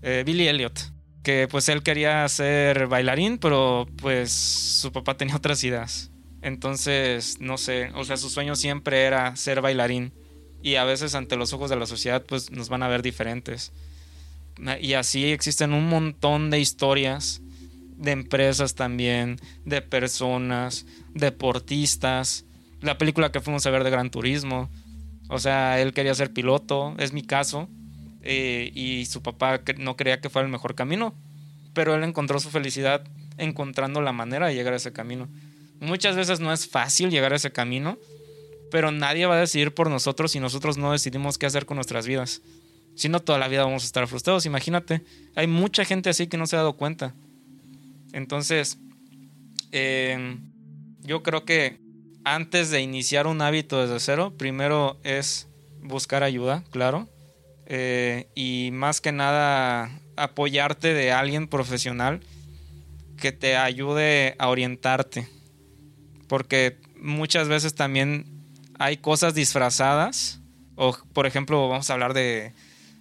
Eh, 0.02 0.22
Billy 0.24 0.46
Elliot, 0.46 0.78
que 1.24 1.48
pues 1.50 1.68
él 1.68 1.82
quería 1.82 2.28
ser 2.28 2.86
bailarín, 2.86 3.38
pero 3.38 3.88
pues 4.00 4.30
su 4.30 4.92
papá 4.92 5.16
tenía 5.16 5.34
otras 5.34 5.64
ideas. 5.64 6.12
Entonces, 6.40 7.40
no 7.40 7.58
sé, 7.58 7.90
o 7.96 8.04
sea, 8.04 8.16
su 8.16 8.30
sueño 8.30 8.54
siempre 8.54 9.02
era 9.02 9.34
ser 9.34 9.60
bailarín. 9.60 10.12
Y 10.62 10.74
a 10.74 10.84
veces 10.84 11.14
ante 11.14 11.36
los 11.36 11.52
ojos 11.52 11.70
de 11.70 11.76
la 11.76 11.86
sociedad 11.86 12.24
pues 12.26 12.50
nos 12.50 12.68
van 12.68 12.82
a 12.82 12.88
ver 12.88 13.02
diferentes. 13.02 13.72
Y 14.80 14.94
así 14.94 15.26
existen 15.26 15.72
un 15.72 15.88
montón 15.88 16.50
de 16.50 16.58
historias, 16.58 17.40
de 17.96 18.10
empresas 18.10 18.74
también, 18.74 19.38
de 19.64 19.82
personas, 19.82 20.86
deportistas. 21.14 22.44
La 22.80 22.98
película 22.98 23.30
que 23.30 23.40
fuimos 23.40 23.66
a 23.66 23.70
ver 23.70 23.84
de 23.84 23.90
Gran 23.90 24.10
Turismo. 24.10 24.68
O 25.28 25.38
sea, 25.38 25.80
él 25.80 25.92
quería 25.92 26.14
ser 26.14 26.32
piloto, 26.32 26.94
es 26.98 27.12
mi 27.12 27.22
caso. 27.22 27.68
Eh, 28.22 28.72
y 28.74 29.06
su 29.06 29.22
papá 29.22 29.60
no 29.78 29.96
creía 29.96 30.20
que 30.20 30.28
fuera 30.28 30.46
el 30.46 30.52
mejor 30.52 30.74
camino, 30.74 31.14
pero 31.72 31.94
él 31.94 32.02
encontró 32.02 32.40
su 32.40 32.50
felicidad 32.50 33.04
encontrando 33.36 34.00
la 34.02 34.12
manera 34.12 34.48
de 34.48 34.54
llegar 34.54 34.72
a 34.72 34.76
ese 34.76 34.92
camino. 34.92 35.28
Muchas 35.80 36.16
veces 36.16 36.40
no 36.40 36.52
es 36.52 36.68
fácil 36.68 37.10
llegar 37.10 37.32
a 37.32 37.36
ese 37.36 37.52
camino, 37.52 37.96
pero 38.70 38.90
nadie 38.90 39.26
va 39.26 39.36
a 39.36 39.40
decidir 39.40 39.72
por 39.72 39.90
nosotros 39.90 40.32
si 40.32 40.40
nosotros 40.40 40.78
no 40.78 40.92
decidimos 40.92 41.38
qué 41.38 41.46
hacer 41.46 41.66
con 41.66 41.76
nuestras 41.76 42.06
vidas. 42.06 42.42
Si 42.94 43.08
no, 43.08 43.20
toda 43.20 43.38
la 43.38 43.48
vida 43.48 43.64
vamos 43.64 43.84
a 43.84 43.86
estar 43.86 44.06
frustrados. 44.08 44.46
Imagínate, 44.46 45.02
hay 45.36 45.46
mucha 45.46 45.84
gente 45.84 46.10
así 46.10 46.26
que 46.26 46.36
no 46.36 46.46
se 46.46 46.56
ha 46.56 46.60
dado 46.60 46.72
cuenta. 46.72 47.14
Entonces, 48.12 48.78
em, 49.70 50.40
yo 51.02 51.22
creo 51.22 51.44
que 51.44 51.78
antes 52.24 52.70
de 52.70 52.80
iniciar 52.80 53.26
un 53.26 53.40
hábito 53.40 53.80
desde 53.80 54.00
cero, 54.00 54.34
primero 54.36 54.98
es 55.04 55.46
buscar 55.80 56.22
ayuda, 56.22 56.64
claro. 56.70 57.08
Eh, 57.66 58.28
y 58.34 58.70
más 58.72 59.00
que 59.00 59.12
nada 59.12 59.90
apoyarte 60.16 60.94
de 60.94 61.12
alguien 61.12 61.48
profesional 61.48 62.20
que 63.16 63.30
te 63.32 63.56
ayude 63.56 64.34
a 64.38 64.48
orientarte. 64.48 65.28
Porque 66.26 66.78
muchas 67.00 67.48
veces 67.48 67.74
también 67.74 68.37
hay 68.78 68.98
cosas 68.98 69.34
disfrazadas. 69.34 70.40
O, 70.76 70.96
por 71.12 71.26
ejemplo, 71.26 71.68
vamos 71.68 71.90
a 71.90 71.92
hablar 71.92 72.14
de 72.14 72.54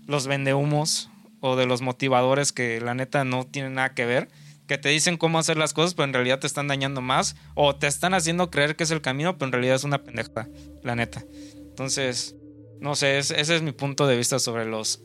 los 0.08 0.28
vendehumos 0.28 1.10
o 1.40 1.56
de 1.56 1.66
los 1.66 1.82
motivadores 1.82 2.52
que 2.52 2.82
la 2.82 2.96
neta 2.96 3.24
no 3.24 3.46
tienen 3.46 3.76
nada 3.76 3.94
que 3.94 4.06
ver. 4.06 4.30
Que 4.68 4.78
te 4.78 4.90
dicen 4.90 5.18
cómo 5.18 5.40
hacer 5.40 5.58
las 5.58 5.74
cosas, 5.74 5.94
pero 5.94 6.06
en 6.06 6.14
realidad 6.14 6.40
te 6.40 6.48
están 6.48 6.68
dañando 6.68 7.02
más. 7.02 7.36
O 7.54 7.76
te 7.76 7.88
están 7.88 8.14
haciendo 8.14 8.50
creer 8.50 8.76
que 8.76 8.84
es 8.84 8.92
el 8.92 9.02
camino, 9.02 9.38
pero 9.38 9.48
en 9.48 9.54
realidad 9.54 9.76
es 9.76 9.84
una 9.84 10.04
pendeja, 10.04 10.48
la 10.84 10.96
neta. 10.96 11.24
Entonces, 11.70 12.36
no 12.82 12.96
sé, 12.96 13.18
ese 13.20 13.40
es 13.40 13.62
mi 13.62 13.72
punto 13.72 14.08
de 14.08 14.18
vista 14.18 14.40
sobre 14.40 14.66
los 14.66 15.02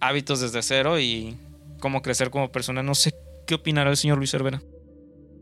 hábitos 0.00 0.40
desde 0.40 0.62
cero 0.62 1.00
y 1.00 1.36
cómo 1.80 2.02
crecer 2.02 2.30
como 2.30 2.52
persona. 2.52 2.82
No 2.82 2.94
sé 2.94 3.14
qué 3.46 3.54
opinará 3.54 3.90
el 3.90 3.96
señor 3.96 4.18
Luis 4.18 4.30
Cervera. 4.30 4.62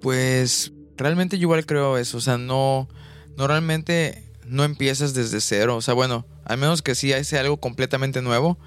Pues 0.01 0.73
realmente 0.97 1.39
yo 1.39 1.43
igual 1.43 1.67
creo 1.67 1.99
eso. 1.99 2.19
O 2.19 2.21
sea, 2.21 2.39
no, 2.39 2.89
normalmente 3.37 4.28
no 4.49 4.65
empiezas 4.65 5.15
desde 5.15 5.41
cero. 5.41 5.77
O 5.77 5.83
sea, 5.83 5.95
bueno, 5.95 6.27
al 6.45 6.59
menos 6.59 6.83
que 6.83 6.95
sí 6.95 7.13
sea 7.25 7.41
algo 7.41 7.59
completamente 7.59 8.23
nuevo. 8.23 8.59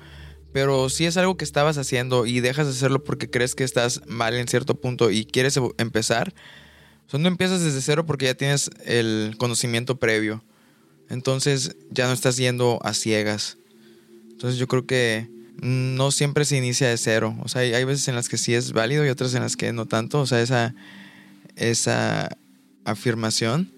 Pero 0.54 0.89
si 0.89 1.06
es 1.06 1.15
algo 1.17 1.38
que 1.38 1.46
estabas 1.46 1.78
haciendo 1.78 2.26
y 2.26 2.41
dejas 2.41 2.67
de 2.67 2.74
hacerlo 2.74 3.04
porque 3.04 3.30
crees 3.30 3.56
que 3.56 3.63
estás 3.63 4.02
mal 4.08 4.36
en 4.36 4.48
cierto 4.48 4.76
punto 4.76 5.10
y 5.10 5.26
quieres 5.26 5.58
empezar. 5.78 6.34
O 7.08 7.10
sea, 7.10 7.20
no 7.20 7.28
empiezas 7.28 7.62
desde 7.62 7.82
cero 7.82 8.06
porque 8.06 8.26
ya 8.26 8.36
tienes 8.36 8.70
el 8.86 9.36
conocimiento 9.38 9.98
previo. 9.98 10.44
Entonces 11.10 11.76
ya 11.89 12.08
no 12.08 12.13
estás 12.13 12.38
yendo 12.38 12.80
a 12.84 12.94
ciegas. 12.94 13.58
Entonces 14.30 14.60
yo 14.60 14.67
creo 14.67 14.86
que 14.86 15.30
no 15.62 16.12
siempre 16.12 16.46
se 16.46 16.58
inicia 16.58 16.89
de 16.89 16.98
cero. 16.98 17.38
O 17.44 17.48
sea, 17.48 17.62
hay, 17.62 17.84
veces 17.84 18.08
en 18.08 18.15
las 18.15 18.30
que 18.30 18.38
sí 18.38 18.54
es 18.54 18.74
válido 18.74 19.06
y 19.06 19.10
otras 19.10 19.34
en 19.36 19.44
las 19.44 19.56
que 19.56 19.72
no 19.74 19.86
tanto. 19.86 20.20
O 20.20 20.26
sea, 20.26 20.41
esa, 20.41 20.74
esa 21.56 22.38
afirmación. 22.84 23.74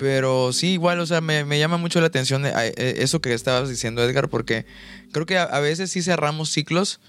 Pero 0.00 0.54
sí, 0.54 0.68
igual, 0.68 0.98
o 0.98 1.04
sea, 1.04 1.20
me, 1.20 1.58
llama 1.58 1.76
mucho 1.76 2.00
la 2.00 2.06
atención 2.06 2.46
eh, 2.46 2.52
eh, 2.56 2.94
eso 3.00 3.20
que 3.20 3.34
estabas 3.34 3.68
diciendo, 3.68 4.02
Edgar, 4.02 4.30
porque 4.30 4.64
creo 5.12 5.26
que 5.26 5.36
a, 5.36 5.42
a, 5.42 5.60
veces 5.60 5.90
sí 5.90 6.00
cerramos 6.00 6.48
ciclos 6.48 7.00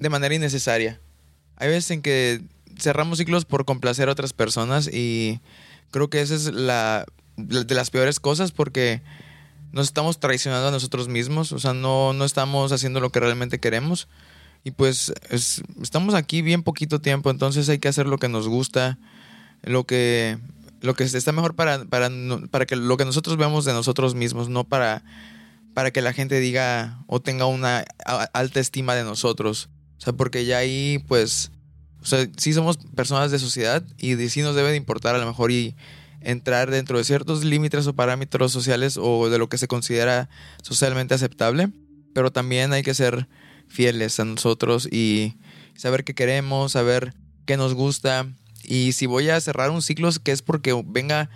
de 0.00 0.08
manera 0.08 0.34
innecesaria. 0.34 0.98
Hay 1.54 1.68
veces 1.68 1.92
en 1.92 2.02
que 2.02 2.42
cerramos 2.76 3.18
ciclos 3.18 3.44
por 3.44 3.64
complacer 3.64 4.08
a 4.08 4.12
otras 4.12 4.32
personas 4.32 4.88
y 4.92 5.38
creo 5.92 6.10
que 6.10 6.22
esa 6.22 6.34
es 6.34 6.46
la 6.52 7.06
de 7.36 7.74
las 7.76 7.90
peores 7.90 8.18
cosas 8.18 8.50
porque 8.50 9.00
nos 9.70 9.86
estamos 9.86 10.18
traicionando 10.18 10.66
a 10.66 10.72
nosotros 10.72 11.06
mismos, 11.06 11.52
o 11.52 11.60
sea, 11.60 11.72
no, 11.72 12.12
no 12.14 12.24
estamos 12.24 12.72
haciendo 12.72 12.98
lo 12.98 13.10
que 13.10 13.20
realmente 13.20 13.60
queremos 13.60 14.08
Y 14.64 14.72
pues 14.72 15.12
estamos 15.80 16.14
aquí 16.14 16.42
bien 16.42 16.64
poquito 16.64 17.00
tiempo, 17.00 17.30
entonces 17.30 17.68
hay 17.68 17.78
que 17.78 17.86
hacer 17.86 18.08
lo 18.08 18.18
que 18.18 18.28
nos 18.28 18.48
gusta, 18.48 18.98
lo 19.62 19.84
que, 19.84 20.38
lo 20.82 20.94
que 20.94 21.04
está 21.04 21.32
mejor 21.32 21.54
para, 21.54 21.84
para, 21.84 22.10
para 22.50 22.66
que 22.66 22.76
lo 22.76 22.96
que 22.96 23.04
nosotros 23.04 23.36
veamos 23.36 23.64
de 23.64 23.72
nosotros 23.72 24.14
mismos, 24.14 24.48
no 24.48 24.64
para, 24.64 25.04
para 25.74 25.90
que 25.90 26.02
la 26.02 26.12
gente 26.12 26.40
diga 26.40 27.02
o 27.06 27.20
tenga 27.20 27.46
una 27.46 27.84
alta 28.34 28.60
estima 28.60 28.94
de 28.94 29.04
nosotros. 29.04 29.70
O 29.98 30.00
sea, 30.00 30.12
porque 30.12 30.44
ya 30.44 30.58
ahí, 30.58 31.02
pues, 31.06 31.52
o 32.00 32.06
sea, 32.06 32.28
sí 32.36 32.52
somos 32.52 32.76
personas 32.76 33.30
de 33.30 33.38
sociedad 33.38 33.84
y 33.96 34.16
sí 34.28 34.42
nos 34.42 34.56
debe 34.56 34.70
de 34.70 34.76
importar 34.76 35.14
a 35.14 35.18
lo 35.18 35.26
mejor 35.26 35.52
y 35.52 35.76
entrar 36.20 36.70
dentro 36.70 36.98
de 36.98 37.04
ciertos 37.04 37.44
límites 37.44 37.86
o 37.86 37.94
parámetros 37.94 38.52
sociales 38.52 38.98
o 39.00 39.28
de 39.28 39.38
lo 39.38 39.48
que 39.48 39.58
se 39.58 39.68
considera 39.68 40.28
socialmente 40.62 41.14
aceptable, 41.14 41.70
pero 42.14 42.30
también 42.30 42.72
hay 42.72 42.82
que 42.82 42.94
ser 42.94 43.28
fieles 43.68 44.18
a 44.20 44.24
nosotros 44.24 44.88
y 44.90 45.36
saber 45.74 46.04
qué 46.04 46.14
queremos, 46.14 46.72
saber 46.72 47.14
qué 47.46 47.56
nos 47.56 47.74
gusta. 47.74 48.26
Y 48.64 48.92
si 48.92 49.06
voy 49.06 49.28
a 49.30 49.40
cerrar 49.40 49.70
un 49.70 49.82
ciclo, 49.82 50.10
que 50.22 50.32
es 50.32 50.42
porque 50.42 50.80
venga 50.86 51.30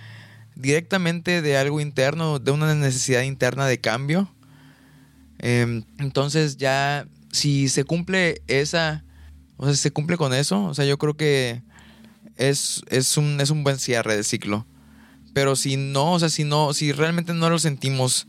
directamente 0.55 1.43
de 1.43 1.57
algo 1.57 1.81
interno, 1.81 2.39
de 2.39 2.51
una 2.51 2.75
necesidad 2.75 3.23
interna 3.23 3.67
de 3.67 3.79
cambio. 3.79 4.33
Em, 5.39 5.85
entonces 5.99 6.57
ya, 6.57 7.07
si 7.31 7.69
se 7.69 7.85
cumple 7.85 8.43
esa, 8.47 9.05
o 9.57 9.65
sea, 9.67 9.75
si 9.75 9.81
se 9.81 9.91
cumple 9.91 10.17
con 10.17 10.33
eso, 10.33 10.65
o 10.65 10.75
sea, 10.75 10.85
yo 10.85 10.99
creo 10.99 11.17
que 11.17 11.63
es, 12.37 12.83
es, 12.89 13.17
un, 13.17 13.41
es 13.41 13.51
un 13.51 13.65
buen 13.65 13.79
cierre 13.79 14.17
de 14.17 14.25
ciclo. 14.25 14.67
Pero 15.35 15.55
si 15.55 15.77
no, 15.77 16.15
o 16.15 16.19
sea, 16.19 16.31
si 16.31 16.45
no, 16.45 16.73
si 16.73 16.93
realmente 16.93 17.35
no 17.35 17.51
lo 17.51 17.59
sentimos 17.59 18.27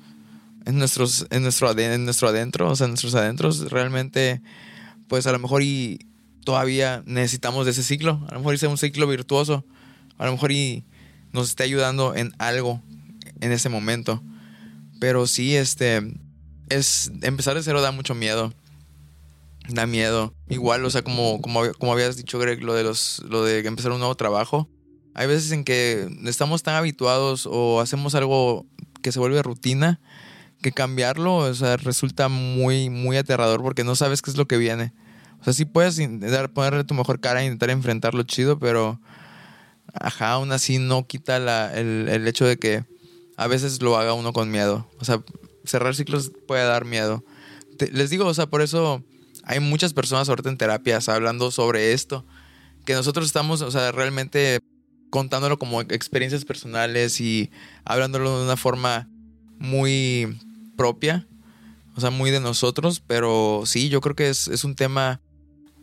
en, 0.66 0.78
nuestros, 0.78 1.26
en, 1.30 1.44
nuestro, 1.44 1.72
en 1.80 2.04
nuestro 2.04 2.28
adentro, 2.28 2.70
o 2.70 2.76
sea, 2.76 2.86
en 2.86 2.92
nuestros 2.92 3.16
adentros, 3.16 3.72
realmente, 3.72 4.42
pues 5.08 5.26
a 5.26 5.32
lo 5.32 5.40
mejor 5.40 5.64
y 5.64 6.07
todavía 6.48 7.04
necesitamos 7.06 7.66
de 7.66 7.72
ese 7.72 7.84
ciclo. 7.84 8.26
A 8.30 8.34
lo 8.34 8.40
mejor 8.40 8.58
sea 8.58 8.70
un 8.70 8.78
ciclo 8.78 9.06
virtuoso. 9.06 9.66
A 10.18 10.26
lo 10.26 10.32
mejor 10.32 10.54
y 10.54 10.86
nos 11.34 11.50
esté 11.50 11.64
ayudando 11.64 12.16
en 12.16 12.32
algo 12.38 12.82
en 13.42 13.52
ese 13.52 13.68
momento. 13.68 14.24
Pero 15.02 15.28
sí, 15.28 15.58
este, 15.58 16.02
es, 16.70 17.12
empezar 17.22 17.56
de 17.56 17.64
cero 17.64 17.82
da 17.82 17.92
mucho 17.92 18.16
miedo. 18.16 18.54
Da 19.68 19.86
miedo. 19.88 20.34
Igual, 20.48 20.86
o 20.86 20.90
sea, 20.90 21.02
como, 21.02 21.42
como, 21.42 21.70
como 21.74 21.92
habías 21.92 22.16
dicho, 22.16 22.40
Greg, 22.40 22.64
lo 22.64 22.76
de, 22.76 22.84
los, 22.84 23.22
lo 23.28 23.44
de 23.44 23.60
empezar 23.68 23.92
un 23.92 24.00
nuevo 24.00 24.16
trabajo. 24.16 24.70
Hay 25.16 25.28
veces 25.28 25.52
en 25.52 25.66
que 25.66 26.08
estamos 26.28 26.64
tan 26.64 26.76
habituados 26.76 27.46
o 27.46 27.82
hacemos 27.82 28.16
algo 28.16 28.66
que 29.02 29.12
se 29.12 29.20
vuelve 29.20 29.44
rutina 29.44 30.00
que 30.62 30.72
cambiarlo, 30.72 31.36
o 31.36 31.54
sea, 31.54 31.76
resulta 31.76 32.30
muy, 32.30 32.90
muy 32.90 33.18
aterrador 33.18 33.62
porque 33.62 33.84
no 33.84 33.98
sabes 33.98 34.22
qué 34.22 34.32
es 34.32 34.38
lo 34.38 34.48
que 34.48 34.56
viene. 34.56 34.94
O 35.48 35.50
sea, 35.50 35.54
sí 35.54 35.64
puedes 35.64 35.98
intentar 35.98 36.52
ponerle 36.52 36.84
tu 36.84 36.94
mejor 36.94 37.22
cara 37.22 37.42
e 37.42 37.46
intentar 37.46 37.70
enfrentarlo 37.70 38.24
chido, 38.24 38.60
pero 38.60 39.00
ajá, 39.94 40.32
aún 40.34 40.52
así 40.52 40.78
no 40.78 41.08
quita 41.08 41.38
el, 41.74 42.10
el, 42.10 42.28
hecho 42.28 42.44
de 42.44 42.58
que 42.58 42.84
a 43.38 43.48
veces 43.48 43.82
lo 43.82 43.96
haga 43.96 44.12
uno 44.12 44.34
con 44.34 44.52
miedo. 44.52 44.92
O 45.00 45.06
sea, 45.06 45.24
cerrar 45.64 45.96
ciclos 45.96 46.34
puede 46.50 46.66
dar 46.66 46.84
miedo. 46.84 47.24
les 47.94 48.10
digo, 48.10 48.26
o 48.26 48.34
sea, 48.34 48.48
por 48.48 48.62
eso 48.62 49.02
hay 49.46 49.62
muchas 49.62 49.94
personas 49.94 50.28
ahorita 50.28 50.50
en 50.50 50.58
terapias 50.58 51.08
hablando 51.08 51.50
sobre 51.50 51.94
esto. 51.94 52.26
Que 52.84 52.94
nosotros 52.94 53.26
estamos, 53.26 53.62
o 53.62 53.72
sea, 53.72 53.94
realmente 53.94 54.60
contándolo 55.12 55.58
como 55.58 55.80
experiencias 55.80 56.44
personales 56.44 57.22
y 57.22 57.52
hablándolo 57.86 58.40
de 58.40 58.44
una 58.44 58.58
forma 58.58 59.08
muy 59.60 60.38
propia, 60.76 61.26
o 61.96 62.02
sea, 62.02 62.10
muy 62.12 62.32
de 62.32 62.42
nosotros, 62.42 63.02
pero 63.08 63.64
sí, 63.66 63.88
yo 63.88 64.02
creo 64.02 64.16
que 64.16 64.30
es, 64.30 64.64
un 64.64 64.76
tema 64.76 65.22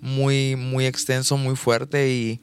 muy, 0.05 0.55
muy 0.55 0.85
extenso, 0.85 1.39
muy 1.39 1.57
fuerte 1.57 2.11
y 2.11 2.41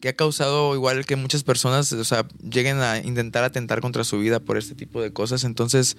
que 0.00 0.10
ha 0.10 0.12
causado 0.14 0.74
igual 0.76 1.04
que 1.04 1.16
muchas 1.16 1.42
personas, 1.42 1.92
o 1.92 2.04
sea, 2.04 2.26
lleguen 2.48 2.78
a 2.78 2.98
intentar 2.98 3.42
atentar 3.42 3.80
contra 3.80 4.04
su 4.04 4.18
vida 4.20 4.38
por 4.38 4.56
este 4.56 4.76
tipo 4.76 5.02
de 5.02 5.12
cosas. 5.12 5.42
Entonces, 5.42 5.96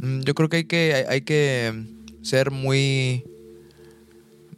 mm, 0.00 0.20
yo 0.20 0.34
creo 0.34 0.50
que 0.50 0.58
hay 0.58 0.64
que, 0.64 1.06
hay 1.08 1.22
que 1.22 1.72
ser 2.20 2.50
muy, 2.50 3.24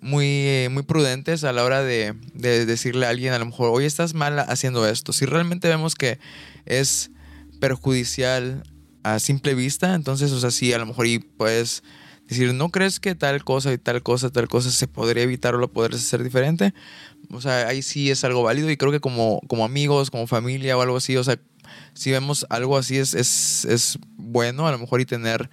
muy, 0.00 0.66
muy 0.72 0.82
prudentes 0.82 1.44
a 1.44 1.52
la 1.52 1.62
hora 1.62 1.84
de, 1.84 2.14
de 2.34 2.66
decirle 2.66 3.06
a 3.06 3.10
alguien, 3.10 3.32
a 3.32 3.38
lo 3.38 3.46
mejor, 3.46 3.70
hoy 3.72 3.84
estás 3.84 4.12
mal 4.12 4.40
haciendo 4.40 4.86
esto. 4.88 5.12
Si 5.12 5.24
realmente 5.24 5.68
vemos 5.68 5.94
que 5.94 6.18
es 6.66 7.12
perjudicial 7.60 8.64
a 9.04 9.20
simple 9.20 9.54
vista. 9.54 9.94
Entonces, 9.94 10.32
o 10.32 10.40
sea, 10.40 10.50
sí, 10.50 10.72
a 10.72 10.78
lo 10.78 10.86
mejor 10.86 11.06
y 11.06 11.20
puedes 11.20 11.84
decir, 12.30 12.54
¿no 12.54 12.70
crees 12.70 13.00
que 13.00 13.14
tal 13.14 13.44
cosa 13.44 13.72
y 13.72 13.78
tal 13.78 14.02
cosa, 14.02 14.30
tal 14.30 14.48
cosa 14.48 14.70
se 14.70 14.86
podría 14.86 15.22
evitar 15.22 15.54
o 15.54 15.58
lo 15.58 15.72
podrías 15.72 16.00
hacer 16.00 16.22
diferente? 16.22 16.74
O 17.30 17.40
sea, 17.40 17.68
ahí 17.68 17.82
sí 17.82 18.10
es 18.10 18.24
algo 18.24 18.42
válido 18.42 18.70
y 18.70 18.76
creo 18.76 18.92
que 18.92 19.00
como, 19.00 19.40
como 19.48 19.64
amigos, 19.64 20.10
como 20.10 20.26
familia 20.26 20.76
o 20.76 20.82
algo 20.82 20.96
así, 20.96 21.16
o 21.16 21.24
sea, 21.24 21.38
si 21.94 22.10
vemos 22.10 22.46
algo 22.48 22.76
así 22.76 22.98
es, 22.98 23.14
es, 23.14 23.64
es 23.64 23.98
bueno 24.16 24.66
a 24.66 24.72
lo 24.72 24.78
mejor 24.78 25.00
y 25.00 25.06
tener, 25.06 25.50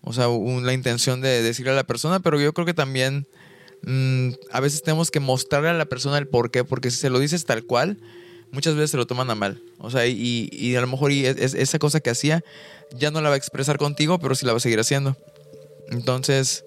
o 0.00 0.12
sea, 0.12 0.26
la 0.28 0.72
intención 0.72 1.20
de 1.20 1.42
decirle 1.42 1.72
a 1.72 1.76
la 1.76 1.84
persona, 1.84 2.20
pero 2.20 2.40
yo 2.40 2.52
creo 2.52 2.66
que 2.66 2.74
también 2.74 3.26
mm, 3.82 4.30
a 4.50 4.60
veces 4.60 4.82
tenemos 4.82 5.10
que 5.10 5.20
mostrarle 5.20 5.70
a 5.70 5.74
la 5.74 5.86
persona 5.86 6.18
el 6.18 6.28
por 6.28 6.50
qué, 6.50 6.64
porque 6.64 6.90
si 6.90 6.98
se 6.98 7.10
lo 7.10 7.18
dices 7.18 7.44
tal 7.44 7.64
cual, 7.64 7.98
muchas 8.50 8.74
veces 8.74 8.90
se 8.90 8.96
lo 8.96 9.06
toman 9.06 9.30
a 9.30 9.34
mal. 9.34 9.62
O 9.78 9.90
sea, 9.90 10.06
y, 10.06 10.48
y 10.52 10.76
a 10.76 10.80
lo 10.80 10.86
mejor 10.86 11.10
y 11.12 11.26
esa 11.26 11.78
cosa 11.78 12.00
que 12.00 12.10
hacía 12.10 12.44
ya 12.94 13.10
no 13.10 13.20
la 13.20 13.28
va 13.28 13.34
a 13.34 13.38
expresar 13.38 13.78
contigo, 13.78 14.18
pero 14.18 14.34
sí 14.34 14.46
la 14.46 14.52
va 14.52 14.58
a 14.58 14.60
seguir 14.60 14.78
haciendo. 14.78 15.16
Entonces, 15.92 16.64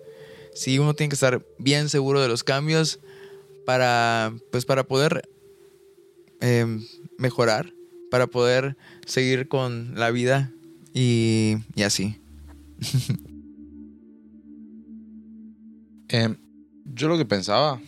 sí, 0.54 0.80
uno 0.80 0.94
tiene 0.94 1.10
que 1.10 1.16
estar 1.16 1.46
bien 1.58 1.90
seguro 1.90 2.22
de 2.22 2.28
los 2.28 2.44
cambios 2.44 3.00
para, 3.66 4.34
pues, 4.52 4.66
para 4.66 4.86
poder 4.86 5.28
em, 6.40 6.86
mejorar, 7.18 7.74
para 8.10 8.28
poder 8.28 8.78
seguir 9.06 9.48
con 9.48 9.96
la 9.96 10.12
vida 10.12 10.52
y, 10.94 11.58
así. 11.84 12.18
Em, 16.08 16.38
yo 16.86 17.08
lo 17.10 17.18
que 17.18 17.26
pensaba, 17.26 17.82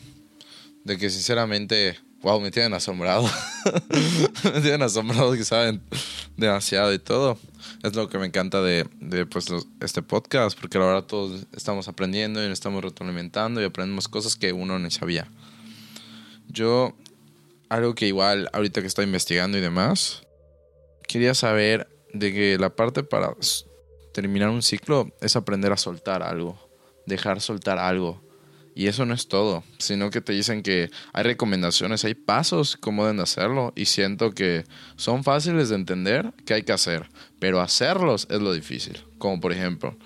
de 0.84 0.98
que 0.98 1.12
sinceramente 1.12 1.98
Wow, 2.22 2.42
me 2.42 2.52
tienen 2.52 2.74
asombrado. 2.74 3.24
me 4.44 4.62
tienen 4.62 4.82
asombrado 4.82 5.34
que 5.34 5.46
saben 5.46 5.82
demasiado 6.38 6.94
y 6.94 7.00
todo. 7.00 7.38
Es 7.84 7.96
lo 7.96 8.08
que 8.08 8.18
me 8.18 8.28
encanta 8.28 8.62
de, 8.62 8.88
de 9.02 9.26
pues, 9.26 9.48
este 9.82 10.02
podcast, 10.02 10.58
porque 10.60 10.80
la 10.80 10.86
verdad 10.86 11.04
todos 11.04 11.46
estamos 11.56 11.88
aprendiendo 11.88 12.44
y 12.44 12.48
nos 12.48 12.54
estamos 12.54 12.84
retroalimentando 12.84 13.62
y 13.62 13.66
aprendemos 13.66 14.08
cosas 14.08 14.36
que 14.36 14.54
uno 14.54 14.80
no 14.80 14.90
sabía. 14.92 15.28
Yo, 16.48 16.96
algo 17.70 17.96
que 17.96 18.08
igual 18.08 18.50
ahorita 18.54 18.82
que 18.82 18.88
estoy 18.88 19.06
investigando 19.06 19.58
y 19.58 19.62
demás, 19.62 20.24
quería 21.08 21.34
saber 21.34 21.90
de 22.14 22.32
que 22.32 22.58
la 22.58 22.70
parte 22.76 23.04
para 23.04 23.36
terminar 24.14 24.50
un 24.50 24.62
ciclo 24.62 25.12
es 25.22 25.36
aprender 25.36 25.72
a 25.72 25.78
soltar 25.78 26.24
algo, 26.24 26.58
dejar 27.06 27.42
soltar 27.42 27.80
algo 27.80 28.27
y 28.78 28.86
eso 28.86 29.08
no 29.08 29.16
es 29.16 29.28
todo, 29.28 29.64
sino 29.80 30.12
que 30.12 30.22
te 30.22 30.34
dicen 30.34 30.62
que 30.62 30.92
hay 31.12 31.24
recomendaciones, 31.24 32.06
hay 32.06 32.14
pasos 32.14 32.78
cómo 32.78 33.06
deben 33.06 33.20
hacerlo 33.20 33.74
y 33.76 33.86
siento 33.86 34.34
que 34.34 34.66
son 34.98 35.24
fáciles 35.24 35.70
de 35.70 35.76
entender 35.76 36.32
que 36.46 36.54
hay 36.54 36.62
que 36.62 36.74
hacer, 36.74 37.10
pero 37.40 37.60
hacerlos 37.60 38.28
es 38.30 38.40
lo 38.40 38.54
difícil. 38.54 39.04
Como 39.18 39.40
por 39.42 39.52
ejemplo, 39.52 39.98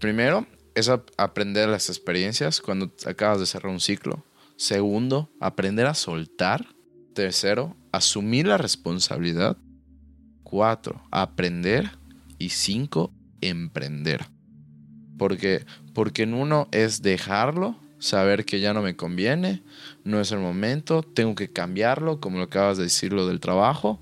primero 0.00 0.44
es 0.74 0.88
aprender 0.88 1.68
las 1.68 1.88
experiencias 1.88 2.60
cuando 2.60 2.92
acabas 3.06 3.38
de 3.38 3.46
cerrar 3.46 3.70
un 3.70 3.78
ciclo. 3.78 4.24
Segundo, 4.56 5.30
aprender 5.38 5.86
a 5.86 5.94
soltar. 5.94 6.66
Tercero, 7.14 7.76
asumir 7.92 8.48
la 8.48 8.58
responsabilidad. 8.58 9.56
Cuatro, 10.42 11.00
aprender. 11.12 11.96
Y 12.40 12.48
cinco, 12.48 13.12
emprender. 13.40 14.26
Porque, 15.18 15.66
porque 15.92 16.22
en 16.22 16.34
uno 16.34 16.68
es 16.70 17.02
dejarlo, 17.02 17.76
saber 17.98 18.44
que 18.44 18.60
ya 18.60 18.72
no 18.72 18.82
me 18.82 18.96
conviene, 18.96 19.62
no 20.04 20.20
es 20.20 20.32
el 20.32 20.38
momento, 20.38 21.02
tengo 21.02 21.34
que 21.34 21.48
cambiarlo, 21.48 22.20
como 22.20 22.38
lo 22.38 22.44
acabas 22.44 22.78
de 22.78 22.84
decir, 22.84 23.12
lo 23.12 23.26
del 23.26 23.40
trabajo, 23.40 24.00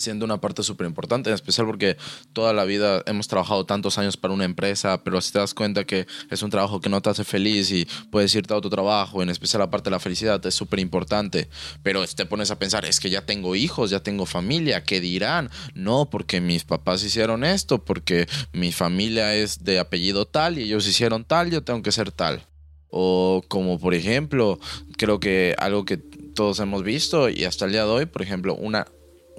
siendo 0.00 0.24
una 0.24 0.40
parte 0.40 0.62
súper 0.62 0.86
importante, 0.86 1.30
en 1.30 1.34
especial 1.34 1.66
porque 1.66 1.96
toda 2.32 2.52
la 2.52 2.64
vida 2.64 3.02
hemos 3.06 3.28
trabajado 3.28 3.66
tantos 3.66 3.98
años 3.98 4.16
para 4.16 4.34
una 4.34 4.44
empresa, 4.44 5.02
pero 5.04 5.20
si 5.20 5.32
te 5.32 5.38
das 5.38 5.54
cuenta 5.54 5.84
que 5.84 6.06
es 6.30 6.42
un 6.42 6.50
trabajo 6.50 6.80
que 6.80 6.88
no 6.88 7.00
te 7.00 7.10
hace 7.10 7.24
feliz 7.24 7.70
y 7.70 7.86
puedes 8.10 8.34
irte 8.34 8.54
a 8.54 8.56
otro 8.56 8.70
trabajo, 8.70 9.22
en 9.22 9.30
especial 9.30 9.60
la 9.60 9.70
parte 9.70 9.90
de 9.90 9.92
la 9.92 10.00
felicidad 10.00 10.44
es 10.44 10.54
súper 10.54 10.78
importante, 10.80 11.48
pero 11.82 12.04
te 12.06 12.26
pones 12.26 12.50
a 12.50 12.58
pensar, 12.58 12.84
es 12.84 13.00
que 13.00 13.10
ya 13.10 13.26
tengo 13.26 13.54
hijos, 13.54 13.90
ya 13.90 14.02
tengo 14.02 14.26
familia, 14.26 14.84
¿qué 14.84 15.00
dirán? 15.00 15.50
No, 15.74 16.08
porque 16.10 16.40
mis 16.40 16.64
papás 16.64 17.04
hicieron 17.04 17.44
esto, 17.44 17.84
porque 17.84 18.26
mi 18.52 18.72
familia 18.72 19.34
es 19.34 19.64
de 19.64 19.78
apellido 19.78 20.26
tal 20.26 20.58
y 20.58 20.62
ellos 20.62 20.86
hicieron 20.86 21.24
tal, 21.24 21.50
yo 21.50 21.62
tengo 21.62 21.82
que 21.82 21.92
ser 21.92 22.10
tal. 22.10 22.46
O 22.88 23.44
como 23.48 23.78
por 23.78 23.94
ejemplo, 23.94 24.58
creo 24.96 25.20
que 25.20 25.54
algo 25.58 25.84
que 25.84 25.96
todos 25.96 26.58
hemos 26.60 26.82
visto 26.82 27.28
y 27.28 27.44
hasta 27.44 27.66
el 27.66 27.72
día 27.72 27.84
de 27.84 27.90
hoy, 27.90 28.06
por 28.06 28.22
ejemplo, 28.22 28.54
una, 28.54 28.86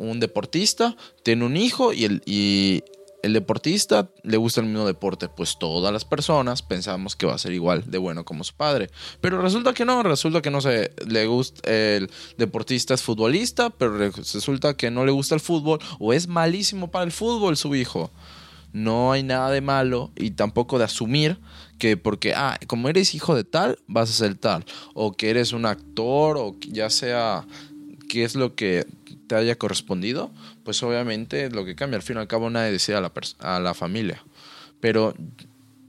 un 0.09 0.19
deportista 0.19 0.95
tiene 1.23 1.45
un 1.45 1.57
hijo 1.57 1.93
y, 1.93 2.05
el, 2.05 2.21
y 2.25 2.83
el 3.21 3.33
deportista 3.33 4.09
le 4.23 4.37
gusta 4.37 4.61
el 4.61 4.67
mismo 4.67 4.85
deporte, 4.85 5.29
pues 5.29 5.57
todas 5.59 5.93
las 5.93 6.05
personas 6.05 6.61
pensamos 6.61 7.15
que 7.15 7.25
va 7.25 7.35
a 7.35 7.37
ser 7.37 7.53
igual 7.53 7.83
de 7.85 7.97
bueno 7.97 8.25
como 8.25 8.43
su 8.43 8.53
padre. 8.55 8.89
Pero 9.21 9.41
resulta 9.41 9.73
que 9.73 9.85
no, 9.85 10.01
resulta 10.03 10.41
que 10.41 10.49
no 10.49 10.61
se 10.61 10.91
le 11.05 11.27
gusta 11.27 11.69
el 11.69 12.09
deportista 12.37 12.93
es 12.93 13.03
futbolista, 13.03 13.69
pero 13.69 13.97
resulta 13.97 14.75
que 14.75 14.89
no 14.89 15.05
le 15.05 15.11
gusta 15.11 15.35
el 15.35 15.41
fútbol 15.41 15.79
o 15.99 16.13
es 16.13 16.27
malísimo 16.27 16.89
para 16.89 17.05
el 17.05 17.11
fútbol 17.11 17.57
su 17.57 17.75
hijo. 17.75 18.11
No 18.73 19.11
hay 19.11 19.21
nada 19.21 19.51
de 19.51 19.61
malo 19.61 20.11
y 20.15 20.31
tampoco 20.31 20.77
de 20.79 20.85
asumir 20.85 21.37
que 21.77 21.97
porque, 21.97 22.33
ah, 22.35 22.57
como 22.67 22.89
eres 22.89 23.13
hijo 23.13 23.35
de 23.35 23.43
tal, 23.43 23.77
vas 23.87 24.09
a 24.09 24.13
ser 24.13 24.35
tal. 24.35 24.65
O 24.93 25.11
que 25.11 25.29
eres 25.29 25.51
un 25.51 25.65
actor 25.65 26.37
o 26.37 26.55
ya 26.61 26.89
sea 26.89 27.45
qué 28.07 28.23
es 28.23 28.35
lo 28.35 28.55
que 28.55 28.85
te 29.31 29.37
haya 29.37 29.57
correspondido, 29.57 30.29
pues 30.65 30.83
obviamente 30.83 31.49
lo 31.49 31.63
que 31.63 31.73
cambia. 31.73 31.95
Al 31.95 32.03
fin 32.03 32.17
y 32.17 32.19
al 32.19 32.27
cabo 32.27 32.49
nadie 32.49 32.69
decide 32.69 32.97
a 32.97 33.01
la, 33.01 33.13
a 33.39 33.61
la 33.61 33.73
familia. 33.73 34.21
Pero 34.81 35.13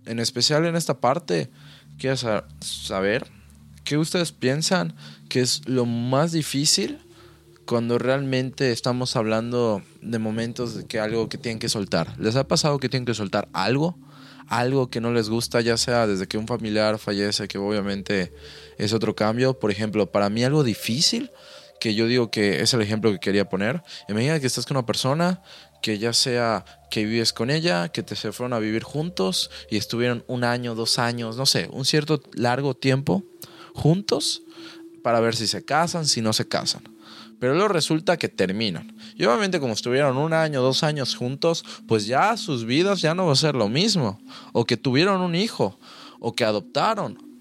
en 0.07 0.21
especial 0.21 0.65
en 0.65 0.77
esta 0.77 1.01
parte, 1.01 1.51
quiero 1.99 2.17
saber 2.61 3.27
qué 3.83 3.99
ustedes 3.99 4.31
piensan 4.31 4.95
que 5.29 5.41
es 5.41 5.67
lo 5.67 5.87
más 5.87 6.31
difícil 6.31 7.01
cuando 7.67 7.99
realmente 7.99 8.71
estamos 8.71 9.17
hablando 9.17 9.83
de 10.01 10.21
momentos 10.21 10.77
de 10.77 10.87
que 10.87 11.01
algo 11.01 11.29
que 11.29 11.37
tienen 11.37 11.59
que 11.59 11.69
soltar. 11.69 12.17
¿Les 12.21 12.37
ha 12.37 12.47
pasado 12.47 12.79
que 12.79 12.89
tienen 12.89 13.07
que 13.07 13.15
soltar 13.15 13.49
algo? 13.53 13.99
Algo 14.47 14.89
que 14.89 15.01
no 15.01 15.13
les 15.13 15.29
gusta, 15.29 15.61
ya 15.63 15.77
sea 15.77 16.07
desde 16.07 16.29
que 16.29 16.39
un 16.39 16.47
familiar 16.47 16.97
fallece, 17.01 17.49
que 17.49 17.59
obviamente 17.59 18.33
es 18.79 18.93
otro 18.93 19.17
cambio. 19.17 19.59
Por 19.59 19.73
ejemplo, 19.73 20.13
para 20.13 20.31
mí 20.31 20.45
algo 20.45 20.63
difícil, 20.63 21.33
que 21.83 21.97
yo 21.97 22.07
digo 22.07 22.31
que 22.31 22.63
es 22.63 22.73
el 22.75 22.81
ejemplo 22.81 23.11
que 23.11 23.19
quería 23.19 23.49
poner. 23.49 23.83
Imagina 24.09 24.39
que 24.39 24.47
estás 24.47 24.67
con 24.67 24.77
una 24.77 24.87
persona 24.87 25.43
que 25.83 25.99
ya 25.99 26.13
sea 26.13 26.65
que 26.93 27.05
vives 27.05 27.33
con 27.33 27.51
ella, 27.51 27.89
que 27.89 28.05
te 28.05 28.15
se 28.15 28.31
fueron 28.31 28.53
a 28.53 28.61
vivir 28.61 28.85
juntos 28.85 29.51
y 29.69 29.79
estuvieron 29.79 30.23
un 30.29 30.45
año, 30.45 30.77
dos 30.77 31.01
años, 31.01 31.37
no 31.37 31.45
sé, 31.45 31.69
un 31.73 31.85
cierto 31.85 32.23
largo 32.35 32.75
tiempo 32.75 33.25
juntos 33.75 34.43
para 35.03 35.19
ver 35.19 35.35
si 35.35 35.49
se 35.49 35.65
casan, 35.65 36.07
si 36.07 36.23
no 36.23 36.33
se 36.33 36.47
casan. 36.47 36.85
Pero 37.41 37.55
luego 37.55 37.71
resulta 37.71 38.17
que 38.17 38.29
terminan. 38.29 38.97
Y 39.17 39.25
obviamente 39.25 39.59
como 39.59 39.73
estuvieron 39.73 40.17
un 40.19 40.35
año, 40.35 40.63
dos 40.63 40.85
años 40.85 41.17
juntos, 41.17 41.65
pues 41.89 42.07
ya 42.07 42.37
sus 42.37 42.65
vidas 42.65 43.01
ya 43.01 43.17
no 43.17 43.27
va 43.27 43.33
a 43.33 43.35
ser 43.35 43.57
lo 43.57 43.69
mismo. 43.69 44.21
O 44.53 44.67
que 44.67 44.77
tuvieron 44.77 45.21
un 45.21 45.35
hijo, 45.35 45.81
o 46.21 46.33
que 46.33 46.45
adoptaron. 46.45 47.32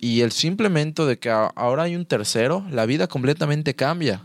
Y 0.00 0.20
el 0.20 0.32
simplemente 0.32 1.04
de 1.04 1.18
que 1.18 1.30
ahora 1.30 1.84
hay 1.84 1.96
un 1.96 2.06
tercero, 2.06 2.64
la 2.70 2.86
vida 2.86 3.06
completamente 3.06 3.74
cambia. 3.74 4.22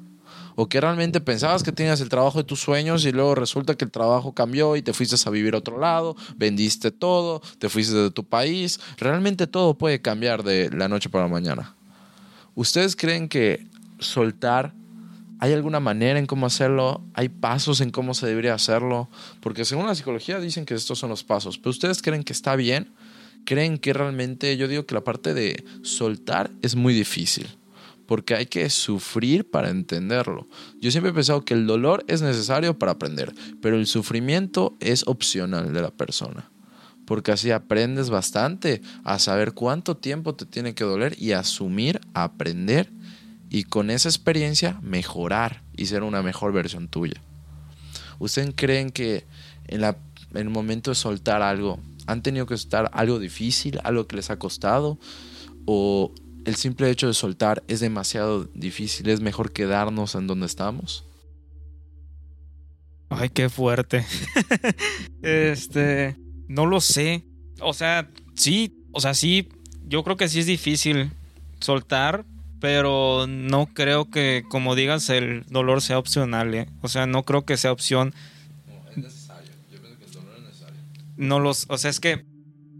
O 0.56 0.68
que 0.68 0.82
realmente 0.82 1.22
pensabas 1.22 1.64
que 1.64 1.72
tenías 1.72 2.02
el 2.02 2.10
trabajo 2.10 2.40
de 2.40 2.44
tus 2.44 2.60
sueños 2.60 3.06
y 3.06 3.12
luego 3.12 3.36
resulta 3.36 3.76
que 3.76 3.86
el 3.86 3.92
trabajo 3.92 4.34
cambió 4.34 4.76
y 4.76 4.82
te 4.82 4.94
fuiste 4.94 5.16
a 5.26 5.32
vivir 5.32 5.56
a 5.56 5.60
otro 5.60 5.80
lado, 5.80 6.16
vendiste 6.36 6.92
todo, 6.92 7.42
te 7.58 7.70
fuiste 7.70 7.96
de 7.96 8.12
tu 8.12 8.26
país. 8.26 8.80
Realmente 8.98 9.48
todo 9.48 9.78
puede 9.78 10.02
cambiar 10.02 10.44
de 10.44 10.70
la 10.72 10.90
noche 10.90 11.10
para 11.10 11.24
la 11.24 11.32
mañana. 11.32 11.76
¿Ustedes 12.54 12.98
creen 12.98 13.30
que 13.30 13.66
soltar 14.00 14.74
¿Hay 15.42 15.54
alguna 15.54 15.80
manera 15.80 16.20
en 16.20 16.28
cómo 16.28 16.46
hacerlo? 16.46 17.04
¿Hay 17.16 17.28
pasos 17.28 17.82
en 17.82 17.90
cómo 17.90 18.14
se 18.14 18.28
debería 18.28 18.54
hacerlo? 18.54 19.10
Porque 19.40 19.66
según 19.66 19.88
la 19.88 19.96
psicología 19.96 20.40
dicen 20.40 20.68
que 20.68 20.76
estos 20.76 21.00
son 21.00 21.10
los 21.10 21.24
pasos. 21.24 21.58
¿Pero 21.58 21.72
ustedes 21.72 22.04
creen 22.04 22.24
que 22.24 22.32
está 22.32 22.56
bien? 22.56 22.94
¿Creen 23.46 23.78
que 23.78 23.94
realmente 23.94 24.56
yo 24.58 24.68
digo 24.68 24.86
que 24.86 24.96
la 24.96 25.04
parte 25.04 25.34
de 25.34 25.64
soltar 25.82 26.52
es 26.62 26.76
muy 26.76 26.94
difícil? 26.94 27.48
Porque 28.06 28.36
hay 28.36 28.46
que 28.46 28.70
sufrir 28.70 29.50
para 29.50 29.70
entenderlo. 29.70 30.48
Yo 30.80 30.92
siempre 30.92 31.12
he 31.12 31.14
pensado 31.14 31.46
que 31.46 31.54
el 31.54 31.66
dolor 31.66 32.04
es 32.08 32.22
necesario 32.22 32.78
para 32.78 32.94
aprender, 32.94 33.34
pero 33.62 33.78
el 33.78 33.88
sufrimiento 33.88 34.76
es 34.80 35.08
opcional 35.08 35.74
de 35.74 35.82
la 35.82 35.92
persona. 35.92 36.50
Porque 37.06 37.32
así 37.32 37.52
aprendes 37.52 38.10
bastante 38.10 38.82
a 39.04 39.18
saber 39.20 39.54
cuánto 39.54 39.98
tiempo 39.98 40.36
te 40.36 40.46
tiene 40.46 40.74
que 40.76 40.84
doler 40.84 41.16
y 41.20 41.32
asumir, 41.32 42.00
aprender 42.14 42.90
y 43.50 43.64
con 43.64 43.90
esa 43.90 44.08
experiencia 44.08 44.80
mejorar 44.82 45.62
y 45.76 45.88
ser 45.88 46.04
una 46.04 46.24
mejor 46.24 46.54
versión 46.54 46.88
tuya. 46.88 47.22
¿Ustedes 48.18 48.54
creen 48.56 48.92
que 48.92 49.26
en, 49.68 49.84
el 50.34 50.50
momento 50.50 50.92
de 50.92 50.96
soltar 50.96 51.42
algo, 51.42 51.80
han 52.12 52.22
tenido 52.22 52.46
que 52.46 52.58
soltar 52.58 52.90
algo 52.94 53.20
difícil, 53.20 53.80
algo 53.84 54.08
que 54.08 54.16
les 54.16 54.30
ha 54.30 54.38
costado? 54.38 55.00
¿O 55.66 56.14
el 56.46 56.56
simple 56.56 56.90
hecho 56.90 57.08
de 57.08 57.14
soltar 57.14 57.64
es 57.68 57.80
demasiado 57.80 58.46
difícil, 58.54 59.10
es 59.10 59.22
mejor 59.22 59.52
quedarnos 59.52 60.16
en 60.16 60.28
donde 60.28 60.46
estamos? 60.46 61.06
Ay, 63.10 63.30
qué 63.30 63.50
fuerte. 63.50 64.06
este, 65.22 66.18
no 66.48 66.66
lo 66.66 66.80
sé. 66.80 67.26
O 67.60 67.74
sea, 67.74 68.10
sí, 68.36 68.86
o 68.92 69.02
sea, 69.02 69.14
sí, 69.14 69.50
yo 69.86 70.04
creo 70.04 70.18
que 70.18 70.30
sí 70.30 70.40
es 70.40 70.46
difícil 70.46 71.12
soltar, 71.60 72.26
pero 72.62 73.26
no 73.28 73.68
creo 73.68 74.10
que, 74.10 74.44
como 74.50 74.76
digas, 74.76 75.10
el 75.10 75.44
dolor 75.50 75.82
sea 75.82 76.00
opcional. 76.00 76.54
¿eh? 76.54 76.70
O 76.82 76.88
sea, 76.88 77.06
no 77.06 77.24
creo 77.24 77.46
que 77.46 77.58
sea 77.58 77.72
opción. 77.72 78.14
es 78.92 78.98
necesario. 78.98 79.52
Yo 79.72 79.82
pienso 79.82 80.00
que 80.00 80.06
el 80.06 80.12
dolor 80.12 80.36
es 80.38 80.44
necesario. 80.44 80.80
No 81.22 81.40
los, 81.40 81.68
o 81.70 81.78
sea, 81.78 81.92
es 81.92 82.00
que 82.00 82.26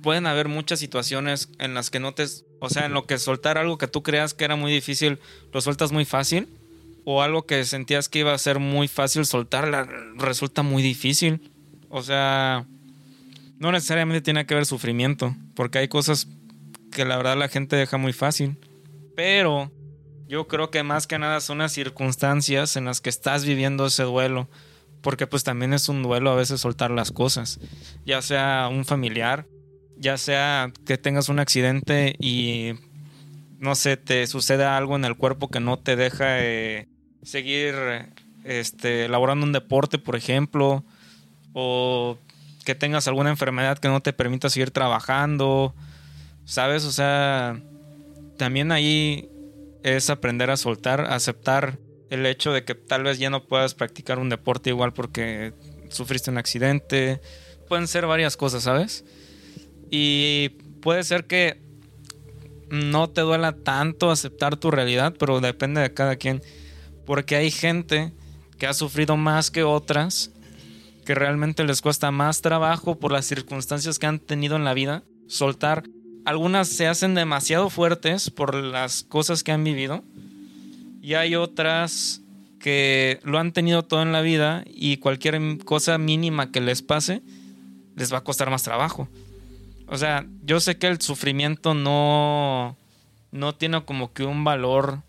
pueden 0.02 0.26
haber 0.26 0.48
muchas 0.48 0.80
situaciones 0.80 1.50
en 1.60 1.76
las 1.76 1.92
que 1.92 2.00
no 2.00 2.16
te, 2.16 2.26
o 2.60 2.70
sea, 2.70 2.88
en 2.88 2.94
lo 2.94 3.06
que 3.06 3.20
soltar 3.20 3.60
algo 3.60 3.78
que 3.78 3.88
tú 3.88 4.02
creas 4.02 4.34
que 4.34 4.46
era 4.46 4.56
muy 4.56 4.72
difícil, 4.72 5.20
lo 5.54 5.62
sueltas 5.62 5.92
muy 5.92 6.06
fácil, 6.06 6.50
o 7.06 7.22
algo 7.22 7.46
que 7.46 7.64
sentías 7.66 8.10
que 8.10 8.20
iba 8.20 8.34
a 8.34 8.38
ser 8.40 8.58
muy 8.58 8.88
fácil 8.88 9.28
soltar, 9.28 9.88
resulta 10.18 10.64
muy 10.64 10.82
difícil. 10.82 11.52
O 11.90 12.02
sea, 12.02 12.66
no 13.60 13.72
necesariamente 13.72 14.22
tiene 14.22 14.48
que 14.48 14.56
haber 14.56 14.66
sufrimiento, 14.66 15.36
porque 15.54 15.78
hay 15.78 15.88
cosas 15.88 16.28
que 16.92 17.06
la 17.06 17.18
verdad 17.18 17.38
la 17.38 17.48
gente 17.48 17.76
deja 17.76 17.98
muy 17.98 18.12
fácil. 18.12 18.58
Pero 19.16 19.72
yo 20.28 20.48
creo 20.48 20.72
que 20.72 20.82
más 20.82 21.06
que 21.06 21.20
nada 21.20 21.42
son 21.42 21.60
las 21.60 21.74
circunstancias 21.74 22.76
en 22.76 22.86
las 22.86 23.02
que 23.02 23.12
estás 23.12 23.46
viviendo 23.46 23.86
ese 23.86 24.02
duelo. 24.02 24.50
Porque 25.02 25.28
pues 25.28 25.44
también 25.44 25.74
es 25.74 25.90
un 25.90 26.04
duelo 26.04 26.32
a 26.32 26.36
veces 26.36 26.62
soltar 26.62 26.92
las 26.92 27.12
cosas. 27.12 27.60
Ya 28.06 28.22
sea 28.22 28.70
un 28.72 28.86
familiar, 28.86 29.48
ya 29.98 30.18
sea 30.18 30.72
que 30.86 30.98
tengas 30.98 31.30
un 31.30 31.40
accidente 31.40 32.16
y 32.20 32.74
no 33.60 33.76
sé, 33.76 33.98
te 33.98 34.26
sucede 34.28 34.66
algo 34.66 34.96
en 34.96 35.06
el 35.06 35.16
cuerpo 35.16 35.50
que 35.50 35.60
no 35.60 35.78
te 35.78 35.96
deja 35.96 36.44
eh, 36.44 36.88
seguir 37.22 37.76
este, 38.44 39.06
elaborando 39.06 39.46
un 39.46 39.52
deporte, 39.52 40.00
por 40.00 40.16
ejemplo, 40.16 40.84
o 41.54 42.18
que 42.66 42.76
tengas 42.76 43.08
alguna 43.08 43.30
enfermedad 43.30 43.78
que 43.78 43.88
no 43.88 44.02
te 44.02 44.14
permita 44.14 44.50
seguir 44.50 44.72
trabajando, 44.72 45.76
¿sabes? 46.46 46.86
O 46.86 46.92
sea, 46.92 47.60
también 48.38 48.72
ahí 48.72 49.30
es 49.84 50.10
aprender 50.10 50.50
a 50.50 50.58
soltar, 50.58 51.02
aceptar 51.02 51.78
el 52.12 52.26
hecho 52.26 52.52
de 52.52 52.66
que 52.66 52.76
tal 52.76 53.04
vez 53.04 53.18
ya 53.18 53.30
no 53.30 53.48
puedas 53.48 53.74
practicar 53.74 54.20
un 54.20 54.30
deporte 54.30 54.70
igual 54.70 54.94
porque 54.94 55.54
sufriste 55.90 56.30
un 56.30 56.38
accidente. 56.38 57.22
Pueden 57.70 57.88
ser 57.88 58.06
varias 58.06 58.36
cosas, 58.36 58.64
¿sabes? 58.64 59.06
Y 59.90 60.50
puede 60.82 61.06
ser 61.06 61.26
que 61.26 61.62
no 62.70 63.10
te 63.10 63.22
duela 63.22 63.54
tanto 63.54 64.12
aceptar 64.12 64.58
tu 64.58 64.72
realidad, 64.72 65.16
pero 65.18 65.40
depende 65.40 65.80
de 65.80 65.94
cada 65.94 66.18
quien. 66.18 66.42
Porque 67.06 67.38
hay 67.38 67.50
gente 67.50 68.12
que 68.60 68.68
ha 68.68 68.74
sufrido 68.74 69.16
más 69.16 69.50
que 69.50 69.64
otras, 69.64 70.32
que 71.06 71.16
realmente 71.16 71.64
les 71.64 71.82
cuesta 71.82 72.12
más 72.12 72.42
trabajo 72.42 73.00
por 73.00 73.14
las 73.14 73.26
circunstancias 73.26 74.00
que 74.00 74.08
han 74.08 74.20
tenido 74.20 74.58
en 74.58 74.66
la 74.66 74.74
vida, 74.74 75.04
soltar 75.28 75.84
algunas 76.26 76.68
se 76.68 76.88
hacen 76.88 77.16
demasiado 77.16 77.70
fuertes 77.70 78.30
por 78.30 78.54
las 78.54 79.04
cosas 79.04 79.44
que 79.44 79.54
han 79.54 79.64
vivido 79.64 80.04
y 81.02 81.16
hay 81.16 81.36
otras 81.36 82.22
que 82.60 83.20
lo 83.24 83.40
han 83.40 83.52
tenido 83.52 83.84
todo 83.84 84.02
en 84.02 84.12
la 84.12 84.22
vida 84.22 84.64
y 84.68 84.98
cualquier 84.98 85.40
cosa 85.66 85.98
mínima 85.98 86.52
que 86.52 86.62
les 86.62 86.82
pase 86.82 87.22
les 87.96 88.14
va 88.14 88.20
a 88.20 88.24
costar 88.24 88.50
más 88.50 88.64
trabajo. 88.64 89.08
O 89.88 89.98
sea, 89.98 90.26
yo 90.44 90.60
sé 90.60 90.78
que 90.78 90.88
el 90.88 91.02
sufrimiento 91.02 91.74
no, 91.74 92.78
no 93.32 93.56
tiene 93.56 93.84
como 93.84 94.14
que 94.14 94.24
un 94.24 94.44
valor 94.44 95.00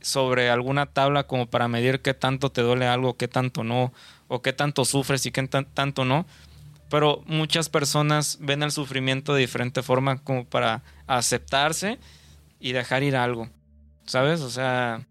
sobre 0.00 0.50
alguna 0.50 0.86
tabla 0.86 1.26
como 1.26 1.46
para 1.46 1.66
medir 1.66 2.00
qué 2.00 2.14
tanto 2.14 2.50
te 2.52 2.60
duele 2.60 2.86
algo, 2.86 3.16
qué 3.16 3.26
tanto 3.26 3.64
no, 3.64 3.92
o 4.28 4.42
qué 4.42 4.52
tanto 4.52 4.84
sufres 4.84 5.26
y 5.26 5.32
qué 5.32 5.48
tanto 5.48 6.04
no 6.04 6.26
pero 6.88 7.22
muchas 7.26 7.68
personas 7.68 8.38
ven 8.40 8.62
el 8.62 8.70
sufrimiento 8.70 9.34
de 9.34 9.40
diferente 9.40 9.82
forma 9.82 10.18
como 10.18 10.44
para 10.44 10.82
aceptarse 11.06 11.98
y 12.60 12.72
dejar 12.72 13.02
ir 13.02 13.16
algo, 13.16 13.48
¿sabes? 14.06 14.40
O 14.40 14.50
sea, 14.50 15.06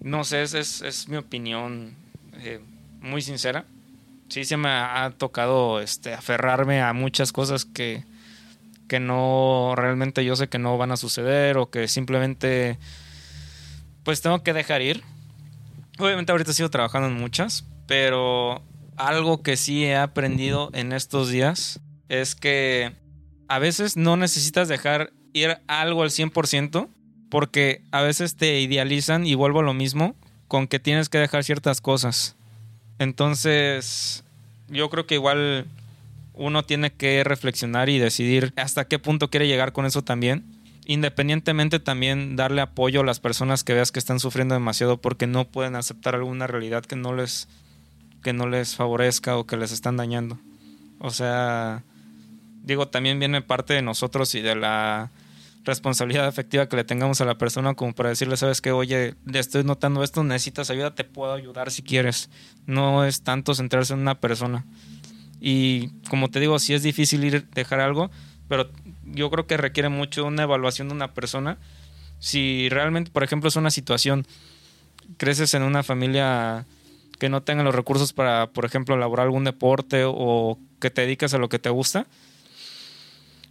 no 0.00 0.24
sé, 0.24 0.42
es, 0.42 0.54
es, 0.54 1.08
mi 1.08 1.16
opinión 1.16 1.94
eh, 2.34 2.60
muy 3.00 3.22
sincera. 3.22 3.64
Sí 4.28 4.44
se 4.44 4.56
me 4.56 4.68
ha 4.68 5.12
tocado 5.16 5.80
este, 5.80 6.14
aferrarme 6.14 6.82
a 6.82 6.92
muchas 6.92 7.32
cosas 7.32 7.64
que, 7.64 8.04
que 8.88 9.00
no, 9.00 9.74
realmente 9.76 10.24
yo 10.24 10.36
sé 10.36 10.48
que 10.48 10.58
no 10.58 10.78
van 10.78 10.92
a 10.92 10.96
suceder 10.96 11.56
o 11.56 11.70
que 11.70 11.88
simplemente 11.88 12.78
pues 14.04 14.20
tengo 14.20 14.42
que 14.42 14.52
dejar 14.52 14.82
ir. 14.82 15.02
Obviamente 15.98 16.32
ahorita 16.32 16.52
sigo 16.52 16.70
trabajando 16.70 17.08
en 17.08 17.14
muchas, 17.14 17.64
pero 17.86 18.62
algo 18.96 19.42
que 19.42 19.56
sí 19.56 19.84
he 19.84 19.96
aprendido 19.96 20.70
en 20.72 20.92
estos 20.92 21.30
días 21.30 21.80
es 22.08 22.34
que 22.34 22.92
a 23.48 23.58
veces 23.58 23.96
no 23.96 24.16
necesitas 24.16 24.68
dejar 24.68 25.12
ir 25.32 25.58
algo 25.66 26.02
al 26.02 26.10
100% 26.10 26.88
porque 27.30 27.82
a 27.92 28.02
veces 28.02 28.36
te 28.36 28.60
idealizan 28.60 29.26
y 29.26 29.34
vuelvo 29.34 29.60
a 29.60 29.64
lo 29.64 29.72
mismo 29.72 30.14
con 30.48 30.66
que 30.66 30.80
tienes 30.80 31.08
que 31.08 31.18
dejar 31.18 31.44
ciertas 31.44 31.80
cosas. 31.80 32.36
Entonces, 32.98 34.24
yo 34.68 34.90
creo 34.90 35.06
que 35.06 35.14
igual 35.14 35.66
uno 36.34 36.64
tiene 36.64 36.92
que 36.92 37.22
reflexionar 37.24 37.88
y 37.88 37.98
decidir 37.98 38.52
hasta 38.56 38.86
qué 38.86 38.98
punto 38.98 39.30
quiere 39.30 39.46
llegar 39.46 39.72
con 39.72 39.86
eso 39.86 40.02
también. 40.02 40.44
Independientemente 40.86 41.78
también 41.78 42.34
darle 42.34 42.62
apoyo 42.62 43.02
a 43.02 43.04
las 43.04 43.20
personas 43.20 43.62
que 43.62 43.74
veas 43.74 43.92
que 43.92 44.00
están 44.00 44.18
sufriendo 44.18 44.54
demasiado 44.54 45.00
porque 45.00 45.26
no 45.26 45.46
pueden 45.46 45.76
aceptar 45.76 46.14
alguna 46.16 46.46
realidad 46.46 46.84
que 46.84 46.96
no 46.96 47.14
les 47.14 47.48
que 48.22 48.32
no 48.32 48.46
les 48.48 48.74
favorezca 48.76 49.36
o 49.36 49.46
que 49.46 49.56
les 49.56 49.72
están 49.72 49.96
dañando. 49.96 50.38
O 50.98 51.10
sea, 51.10 51.84
digo, 52.62 52.88
también 52.88 53.18
viene 53.18 53.40
parte 53.40 53.72
de 53.72 53.82
nosotros 53.82 54.34
y 54.34 54.40
de 54.40 54.56
la 54.56 55.10
responsabilidad 55.64 56.26
afectiva 56.26 56.68
que 56.68 56.76
le 56.76 56.84
tengamos 56.84 57.20
a 57.20 57.24
la 57.24 57.36
persona 57.38 57.74
como 57.74 57.94
para 57.94 58.08
decirle, 58.08 58.36
sabes 58.36 58.60
que, 58.60 58.72
oye, 58.72 59.14
estoy 59.32 59.64
notando 59.64 60.02
esto, 60.02 60.24
necesitas 60.24 60.70
ayuda, 60.70 60.94
te 60.94 61.04
puedo 61.04 61.32
ayudar 61.32 61.70
si 61.70 61.82
quieres. 61.82 62.30
No 62.66 63.04
es 63.04 63.22
tanto 63.22 63.54
centrarse 63.54 63.92
en 63.92 64.00
una 64.00 64.20
persona. 64.20 64.64
Y 65.40 65.88
como 66.08 66.28
te 66.28 66.40
digo, 66.40 66.58
sí 66.58 66.74
es 66.74 66.82
difícil 66.82 67.24
ir 67.24 67.48
dejar 67.50 67.80
algo, 67.80 68.10
pero 68.48 68.70
yo 69.04 69.30
creo 69.30 69.46
que 69.46 69.56
requiere 69.56 69.88
mucho 69.88 70.24
una 70.24 70.42
evaluación 70.42 70.88
de 70.88 70.94
una 70.94 71.14
persona. 71.14 71.58
Si 72.18 72.68
realmente, 72.68 73.10
por 73.10 73.22
ejemplo, 73.22 73.48
es 73.48 73.56
una 73.56 73.70
situación, 73.70 74.26
creces 75.16 75.54
en 75.54 75.62
una 75.62 75.82
familia 75.82 76.66
que 77.18 77.28
no 77.28 77.42
tenga 77.42 77.62
los 77.62 77.74
recursos 77.74 78.12
para, 78.12 78.50
por 78.50 78.64
ejemplo, 78.64 78.94
elaborar 78.94 79.26
algún 79.26 79.44
deporte 79.44 80.04
o 80.06 80.58
que 80.80 80.90
te 80.90 81.02
dedicas 81.02 81.34
a 81.34 81.38
lo 81.38 81.48
que 81.48 81.58
te 81.58 81.70
gusta, 81.70 82.06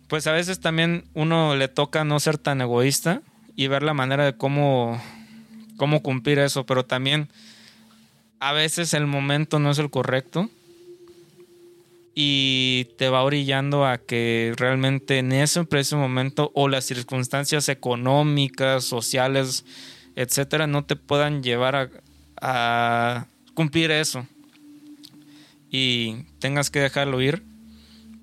pues 0.09 0.25
a 0.25 0.31
veces 0.31 0.59
también 0.59 1.05
uno 1.13 1.55
le 1.55 1.67
toca 1.67 2.03
no 2.03 2.19
ser 2.19 2.39
tan 2.39 2.61
egoísta 2.61 3.21
y 3.55 3.67
ver 3.67 3.83
la 3.83 3.93
manera 3.93 4.25
de 4.25 4.35
cómo, 4.35 4.99
cómo 5.77 6.01
cumplir 6.01 6.39
eso, 6.39 6.65
pero 6.65 6.83
también 6.83 7.29
a 8.39 8.51
veces 8.51 8.95
el 8.95 9.05
momento 9.05 9.59
no 9.59 9.69
es 9.69 9.77
el 9.77 9.91
correcto 9.91 10.49
y 12.15 12.87
te 12.97 13.07
va 13.09 13.21
orillando 13.21 13.85
a 13.85 13.99
que 13.99 14.53
realmente 14.57 15.19
en 15.19 15.31
ese 15.31 15.63
preciso 15.63 15.97
momento 15.97 16.51
o 16.55 16.67
las 16.67 16.85
circunstancias 16.85 17.69
económicas, 17.69 18.83
sociales, 18.83 19.63
etcétera, 20.15 20.65
no 20.65 20.85
te 20.85 20.95
puedan 20.95 21.43
llevar 21.43 21.75
a, 21.75 21.89
a 22.41 23.27
cumplir 23.53 23.91
eso 23.91 24.25
y 25.69 26.23
tengas 26.39 26.71
que 26.71 26.79
dejarlo 26.79 27.21
ir 27.21 27.48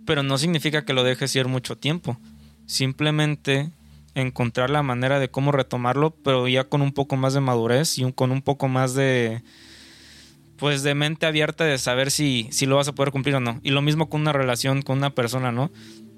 pero 0.06 0.22
no 0.22 0.38
significa 0.38 0.84
que 0.84 0.94
lo 0.94 1.04
dejes 1.04 1.34
ir 1.36 1.48
mucho 1.48 1.76
tiempo. 1.76 2.18
Simplemente 2.64 3.70
encontrar 4.14 4.70
la 4.70 4.82
manera 4.82 5.18
de 5.18 5.28
cómo 5.28 5.52
retomarlo, 5.52 6.10
pero 6.10 6.48
ya 6.48 6.64
con 6.64 6.80
un 6.80 6.92
poco 6.92 7.16
más 7.16 7.34
de 7.34 7.40
madurez 7.40 7.98
y 7.98 8.12
con 8.12 8.32
un 8.32 8.40
poco 8.40 8.68
más 8.68 8.94
de 8.94 9.42
pues 10.56 10.82
de 10.82 10.94
mente 10.94 11.26
abierta 11.26 11.64
de 11.64 11.76
saber 11.76 12.10
si, 12.10 12.48
si 12.50 12.64
lo 12.64 12.76
vas 12.76 12.88
a 12.88 12.94
poder 12.94 13.12
cumplir 13.12 13.34
o 13.34 13.40
no. 13.40 13.60
Y 13.62 13.70
lo 13.70 13.82
mismo 13.82 14.08
con 14.08 14.22
una 14.22 14.32
relación 14.32 14.80
con 14.80 14.96
una 14.96 15.10
persona, 15.10 15.52
¿no? 15.52 15.70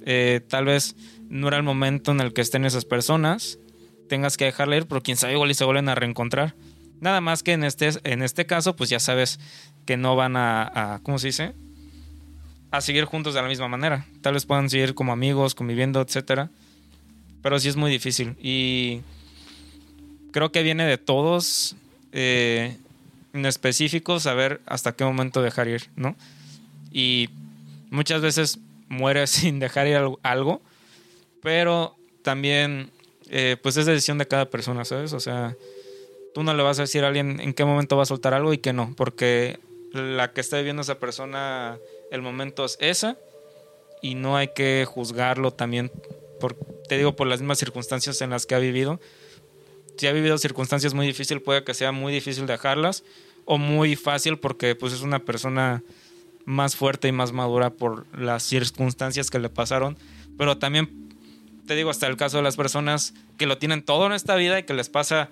Eh, 0.07 0.41
tal 0.49 0.67
vez 0.67 0.95
no 1.29 1.49
era 1.49 1.57
el 1.57 1.65
momento 1.65 2.13
en 2.13 2.21
el 2.21 2.33
que 2.33 2.41
estén 2.41 2.65
esas 2.65 2.85
personas, 2.85 3.59
tengas 4.09 4.37
que 4.37 4.45
dejarle 4.45 4.77
ir, 4.77 4.87
pero 4.87 5.03
quién 5.03 5.17
sabe, 5.17 5.33
igual 5.33 5.51
y 5.51 5.55
se 5.55 5.65
vuelven 5.65 5.89
a 5.89 5.97
reencontrar. 5.97 6.55
Nada 7.01 7.21
más 7.21 7.43
que 7.43 7.53
en 7.53 7.65
este, 7.65 7.91
en 8.05 8.23
este 8.23 8.47
caso, 8.47 8.77
pues 8.77 8.91
ya 8.91 9.01
sabes 9.01 9.41
que 9.87 9.97
no 9.97 10.15
van 10.15 10.37
a, 10.37 10.95
a 10.95 11.01
¿cómo 11.03 11.19
se 11.19 11.29
dice? 11.29 11.55
A 12.71 12.81
seguir 12.81 13.05
juntos 13.05 13.35
de 13.35 13.43
la 13.43 13.49
misma 13.49 13.69
manera. 13.69 14.07
Tal 14.21 14.35
vez 14.35 14.45
puedan 14.45 14.69
seguir 14.69 14.95
como 14.95 15.13
amigos, 15.13 15.55
conviviendo, 15.55 16.01
etcétera. 16.01 16.51
Pero 17.43 17.59
sí 17.59 17.69
es 17.69 17.77
muy 17.77 17.91
difícil. 17.91 18.37
Y 18.41 19.01
creo 20.33 20.53
que 20.53 20.63
viene 20.63 20.85
de 20.85 20.99
todos, 20.99 21.77
eh, 22.13 22.77
en 23.33 23.47
específico, 23.47 24.21
saber 24.21 24.61
hasta 24.67 24.93
qué 24.93 25.05
momento 25.05 25.43
dejar 25.43 25.69
ir, 25.69 25.89
¿no? 25.97 26.17
Y 26.93 27.29
muchas 27.91 28.21
veces 28.21 28.59
muere 28.89 29.27
sin 29.27 29.59
dejar 29.59 29.87
ir 29.87 29.99
algo, 30.23 30.61
pero 31.43 31.97
también, 32.23 32.91
eh, 33.31 33.57
pues 33.63 33.77
es 33.77 33.87
decisión 33.87 34.19
de 34.19 34.27
cada 34.27 34.51
persona, 34.51 34.85
¿sabes? 34.85 35.13
O 35.13 35.21
sea, 35.21 35.57
tú 36.35 36.43
no 36.43 36.55
le 36.55 36.63
vas 36.63 36.79
a 36.79 36.83
decir 36.83 37.05
a 37.05 37.09
alguien 37.09 37.41
en 37.41 37.55
qué 37.55 37.65
momento 37.65 37.97
va 37.97 38.03
a 38.03 38.07
soltar 38.07 38.35
algo 38.35 38.53
y 38.53 38.59
qué 38.59 38.73
no, 38.73 38.95
porque 38.97 39.59
la 39.93 40.33
que 40.33 40.41
está 40.41 40.59
viviendo 40.59 40.83
esa 40.83 40.99
persona 40.99 41.79
el 42.11 42.23
momento 42.23 42.65
es 42.65 42.77
esa 42.81 43.17
y 44.03 44.15
no 44.15 44.37
hay 44.37 44.49
que 44.49 44.87
juzgarlo 44.89 45.53
también, 45.53 45.91
por, 46.41 46.55
te 46.89 46.97
digo, 46.97 47.17
por 47.17 47.27
las 47.27 47.41
mismas 47.41 47.59
circunstancias 47.59 48.21
en 48.21 48.31
las 48.31 48.47
que 48.47 48.55
ha 48.55 48.59
vivido. 48.59 49.01
Si 49.97 50.07
ha 50.07 50.13
vivido 50.13 50.39
circunstancias 50.39 50.95
muy 50.95 51.07
difíciles, 51.07 51.43
puede 51.43 51.65
que 51.65 51.75
sea 51.75 51.91
muy 51.93 52.13
difícil 52.13 52.47
dejarlas 52.47 53.03
o 53.45 53.59
muy 53.59 53.97
fácil 53.97 54.39
porque 54.39 54.75
pues 54.75 54.93
es 54.93 55.03
una 55.03 55.21
persona 55.21 55.83
más 56.45 56.77
fuerte 56.77 57.09
y 57.09 57.13
más 57.13 57.33
madura 57.33 57.71
por 57.71 58.07
las 58.17 58.43
circunstancias 58.43 59.31
que 59.31 59.39
le 59.39 59.49
pasaron, 59.49 59.99
pero 60.39 60.59
también 60.59 61.09
te 61.67 61.75
digo 61.75 61.91
hasta 61.91 62.07
el 62.07 62.17
caso 62.17 62.39
de 62.39 62.43
las 62.43 62.57
personas 62.57 63.13
que 63.37 63.47
lo 63.47 63.59
tienen 63.59 63.83
todo 63.83 64.07
en 64.07 64.13
esta 64.13 64.35
vida 64.37 64.59
y 64.59 64.63
que 64.63 64.73
les 64.73 64.89
pasa 64.89 65.29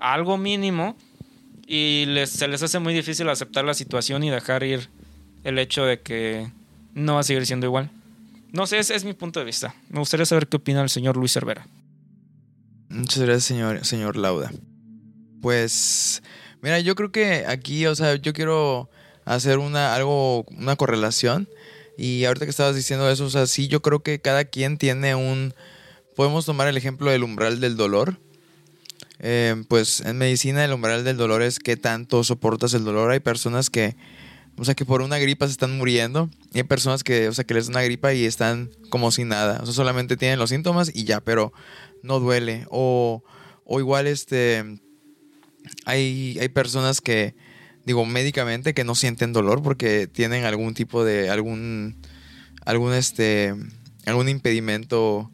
algo 0.00 0.36
mínimo 0.36 0.96
y 1.66 2.04
les, 2.06 2.30
se 2.30 2.48
les 2.48 2.62
hace 2.62 2.78
muy 2.78 2.94
difícil 2.94 3.28
aceptar 3.28 3.64
la 3.64 3.74
situación 3.74 4.24
y 4.24 4.30
dejar 4.30 4.64
ir 4.64 4.88
el 5.46 5.60
hecho 5.60 5.84
de 5.84 6.00
que 6.00 6.50
no 6.92 7.14
va 7.14 7.20
a 7.20 7.22
seguir 7.22 7.46
siendo 7.46 7.66
igual. 7.66 7.88
No 8.50 8.66
sé, 8.66 8.78
ese 8.78 8.96
es 8.96 9.04
mi 9.04 9.12
punto 9.12 9.38
de 9.38 9.46
vista. 9.46 9.76
Me 9.88 10.00
gustaría 10.00 10.26
saber 10.26 10.48
qué 10.48 10.56
opina 10.56 10.82
el 10.82 10.90
señor 10.90 11.16
Luis 11.16 11.32
Cervera. 11.32 11.68
Muchas 12.88 13.22
gracias, 13.22 13.44
señor, 13.44 13.84
señor 13.84 14.16
Lauda. 14.16 14.50
Pues, 15.40 16.24
mira, 16.62 16.80
yo 16.80 16.96
creo 16.96 17.12
que 17.12 17.44
aquí, 17.46 17.86
o 17.86 17.94
sea, 17.94 18.16
yo 18.16 18.32
quiero 18.32 18.90
hacer 19.24 19.58
una, 19.58 19.94
algo, 19.94 20.42
una 20.58 20.74
correlación. 20.74 21.48
Y 21.96 22.24
ahorita 22.24 22.44
que 22.44 22.50
estabas 22.50 22.74
diciendo 22.74 23.08
eso, 23.08 23.26
o 23.26 23.30
sea, 23.30 23.46
sí, 23.46 23.68
yo 23.68 23.82
creo 23.82 24.00
que 24.00 24.20
cada 24.20 24.46
quien 24.46 24.78
tiene 24.78 25.14
un... 25.14 25.54
Podemos 26.16 26.44
tomar 26.44 26.66
el 26.66 26.76
ejemplo 26.76 27.12
del 27.12 27.22
umbral 27.22 27.60
del 27.60 27.76
dolor. 27.76 28.18
Eh, 29.20 29.62
pues 29.68 30.00
en 30.00 30.18
medicina 30.18 30.64
el 30.64 30.72
umbral 30.72 31.04
del 31.04 31.16
dolor 31.16 31.42
es 31.42 31.60
qué 31.60 31.76
tanto 31.76 32.24
soportas 32.24 32.74
el 32.74 32.84
dolor. 32.84 33.12
Hay 33.12 33.20
personas 33.20 33.70
que 33.70 33.94
o 34.58 34.64
sea, 34.64 34.74
que 34.74 34.84
por 34.84 35.02
una 35.02 35.18
gripa 35.18 35.46
se 35.46 35.52
están 35.52 35.76
muriendo. 35.76 36.30
Y 36.52 36.58
hay 36.58 36.64
personas 36.64 37.04
que, 37.04 37.28
o 37.28 37.32
sea, 37.32 37.44
que 37.44 37.54
les 37.54 37.66
da 37.66 37.72
una 37.72 37.82
gripa 37.82 38.14
y 38.14 38.24
están 38.24 38.70
como 38.88 39.10
sin 39.10 39.28
nada. 39.28 39.60
O 39.62 39.66
sea, 39.66 39.74
solamente 39.74 40.16
tienen 40.16 40.38
los 40.38 40.50
síntomas 40.50 40.90
y 40.94 41.04
ya, 41.04 41.20
pero 41.20 41.52
no 42.02 42.20
duele. 42.20 42.66
O, 42.70 43.22
o 43.64 43.80
igual, 43.80 44.06
este, 44.06 44.64
hay, 45.84 46.38
hay 46.40 46.48
personas 46.48 47.00
que, 47.00 47.34
digo, 47.84 48.06
médicamente 48.06 48.74
que 48.74 48.84
no 48.84 48.94
sienten 48.94 49.32
dolor 49.32 49.62
porque 49.62 50.06
tienen 50.06 50.44
algún 50.44 50.74
tipo 50.74 51.04
de, 51.04 51.28
algún, 51.28 51.96
algún, 52.64 52.94
este, 52.94 53.54
algún 54.06 54.28
impedimento 54.28 55.30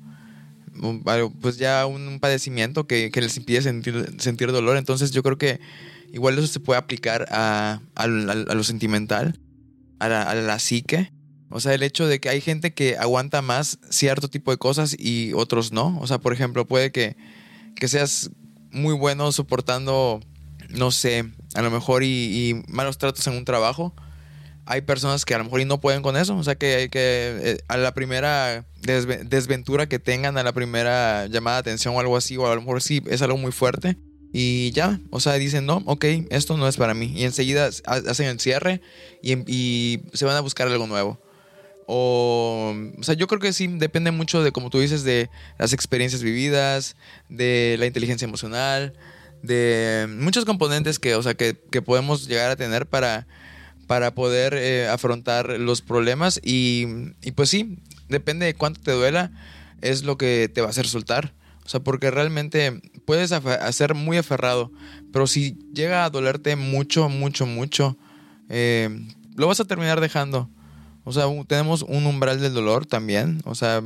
pues 1.41 1.59
ya 1.59 1.87
un 1.87 2.19
padecimiento 2.19 2.87
que, 2.87 3.11
que 3.11 3.21
les 3.21 3.37
impide 3.37 3.63
sentir, 3.63 4.15
sentir 4.19 4.51
dolor. 4.53 4.77
Entonces 4.77 5.11
yo 5.11 5.23
creo 5.23 5.39
que 5.39 5.61
Igual 6.13 6.37
eso 6.39 6.47
se 6.47 6.61
puede 6.61 6.79
aplicar 6.79 7.27
a, 7.31 7.81
lo 8.07 8.65
sentimental, 8.65 9.41
a 9.99 10.09
la, 10.09 10.59
psique. 10.59 11.11
O 11.49 11.59
sea, 11.59 11.73
el 11.73 11.83
hecho 11.83 12.07
de 12.07 12.21
que 12.21 12.29
hay 12.29 12.43
gente 12.43 12.75
que 12.75 12.99
aguanta 12.99 13.41
más 13.41 13.79
cierto 13.89 14.29
tipo 14.29 14.51
de 14.51 14.59
cosas 14.59 14.95
y 14.99 15.33
otros 15.33 15.73
no. 15.73 15.99
O 16.01 16.07
sea, 16.07 16.19
por 16.19 16.35
ejemplo, 16.35 16.67
puede 16.67 16.93
que, 16.93 17.17
seas 17.87 18.31
muy 18.73 18.93
bueno 18.93 19.33
soportando, 19.33 20.21
no 20.69 20.91
sé, 20.91 21.31
a 21.55 21.63
lo 21.63 21.71
mejor 21.71 22.03
y, 22.05 22.63
malos 22.69 22.99
tratos 22.99 23.27
en 23.27 23.33
un 23.33 23.47
trabajo. 23.47 23.95
Hay 24.67 24.83
personas 24.83 25.25
que 25.25 25.35
a 25.35 25.39
lo 25.39 25.45
mejor 25.45 25.63
y 25.63 25.65
no 25.65 25.81
pueden 25.81 26.03
con 26.03 26.19
eso. 26.19 26.37
O 26.37 26.45
sea, 26.45 26.57
que, 26.57 26.91
que 26.93 27.39
eh, 27.43 27.59
a 27.69 27.79
la 27.79 27.95
primera 27.95 28.67
desventura 28.83 29.89
que 29.89 29.99
tengan, 29.99 30.37
a 30.37 30.43
la 30.43 30.53
primera 30.53 31.27
llamada 31.29 31.57
de 31.57 31.61
atención 31.61 31.97
o 31.97 32.01
algo 32.01 32.19
así, 32.19 32.37
o 32.37 32.47
a 32.47 32.55
lo 32.55 32.61
mejor 32.61 32.83
sí 32.83 33.03
es 33.07 33.23
algo 33.23 33.39
muy 33.39 33.51
fuerte 33.51 33.97
y 34.33 34.71
ya, 34.73 34.99
o 35.11 35.21
sea, 35.21 35.35
dicen, 35.35 35.67
no, 35.67 35.83
ok, 35.85 36.05
esto 36.31 36.57
no 36.57 36.67
es 36.67 36.79
para 36.79 36.95
mí. 36.95 37.13
Y 37.15 37.25
enseguida 37.25 37.69
hacen 37.85 38.27
el 38.27 38.41
cierre 38.41 38.81
y, 39.23 40.01
se 40.15 40.25
van 40.25 40.37
a 40.37 40.41
buscar 40.41 40.69
algo 40.69 40.87
nuevo. 40.87 41.21
O, 41.87 42.75
o 42.99 43.03
sea, 43.03 43.15
yo 43.15 43.27
creo 43.27 43.41
que 43.41 43.53
sí, 43.53 43.67
depende 43.67 44.11
mucho 44.11 44.43
de, 44.43 44.53
como 44.53 44.71
tú 44.71 44.81
dices, 44.81 45.05
de 45.05 45.29
las 45.59 45.75
experiencias 45.75 46.23
vividas, 46.23 46.97
de 47.29 47.77
la 47.79 47.87
inteligencia 47.87 48.25
emocional, 48.25 48.95
de 49.43 50.07
muchos 50.09 50.47
componentes 50.47 50.99
que, 50.99 51.15
o 51.15 51.23
sea, 51.23 51.35
que, 51.35 51.55
podemos 51.85 52.27
llegar 52.27 52.51
a 52.51 52.57
tener 52.57 52.87
para, 52.87 53.27
para 53.87 54.15
poder 54.15 54.55
eh, 54.55 54.89
afrontar 54.89 55.61
los 55.61 55.83
problemas. 55.83 56.41
Y, 56.43 56.87
y 57.21 57.33
pues 57.33 57.51
sí, 57.51 57.79
depende 58.09 58.47
de 58.47 58.55
cuánto 58.55 58.81
te 58.81 58.93
duela, 58.93 59.31
es 59.83 60.05
lo 60.05 60.17
que 60.17 60.49
te 60.49 60.63
va 60.63 60.69
a 60.69 60.71
hacer 60.71 60.87
soltar. 60.87 61.35
O 61.65 61.69
sea, 61.69 61.81
porque 61.81 62.11
realmente 62.11 62.81
puedes 63.05 63.33
ser 63.73 63.95
muy 63.95 64.17
aferrado, 64.17 64.73
pero 65.13 65.27
si 65.27 65.57
llega 65.75 66.05
a 66.05 66.11
dolerte 66.11 66.57
mucho, 66.57 67.09
mucho, 67.09 67.47
mucho, 67.47 67.97
eh, 68.49 68.89
lo 69.37 69.47
vas 69.47 69.61
a 69.61 69.65
terminar 69.65 70.01
dejando. 70.01 70.49
O 71.05 71.13
sea, 71.13 71.25
tenemos 71.47 71.83
un 71.83 72.07
umbral 72.07 72.41
del 72.41 72.55
dolor 72.55 72.87
también. 72.87 73.41
O 73.45 73.55
sea, 73.55 73.83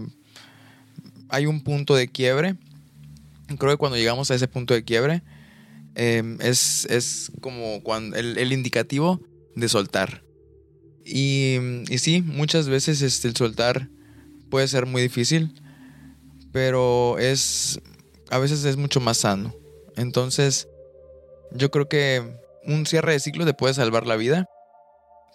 hay 1.29 1.47
un 1.47 1.63
punto 1.63 1.95
de 1.95 2.09
quiebre. 2.09 2.57
Creo 3.59 3.73
que 3.73 3.79
cuando 3.79 3.97
llegamos 3.97 4.31
a 4.31 4.35
ese 4.35 4.49
punto 4.49 4.75
de 4.75 4.85
quiebre, 4.85 5.23
eh, 5.95 6.37
es, 6.41 6.87
es 6.91 7.33
como 7.41 7.83
cuando 7.83 8.17
el, 8.17 8.37
el 8.39 8.53
indicativo 8.53 9.21
de 9.55 9.69
soltar. 9.69 10.23
Y, 11.05 11.57
y 11.89 11.99
sí, 11.99 12.21
muchas 12.23 12.69
veces 12.69 13.01
este, 13.01 13.29
el 13.29 13.37
soltar 13.37 13.89
puede 14.51 14.67
ser 14.69 14.87
muy 14.87 15.01
difícil, 15.01 15.53
pero 16.53 17.19
es 17.19 17.81
a 18.31 18.39
veces 18.39 18.65
es 18.65 18.77
mucho 18.77 19.01
más 19.01 19.19
sano. 19.19 19.55
Entonces, 19.97 20.69
yo 21.53 21.71
creo 21.71 21.89
que 21.89 22.23
un 22.65 22.87
cierre 22.87 23.13
de 23.13 23.21
ciclo 23.21 23.45
te 23.45 23.55
puede 23.55 23.75
salvar 23.75 24.07
la 24.07 24.17
vida 24.17 24.49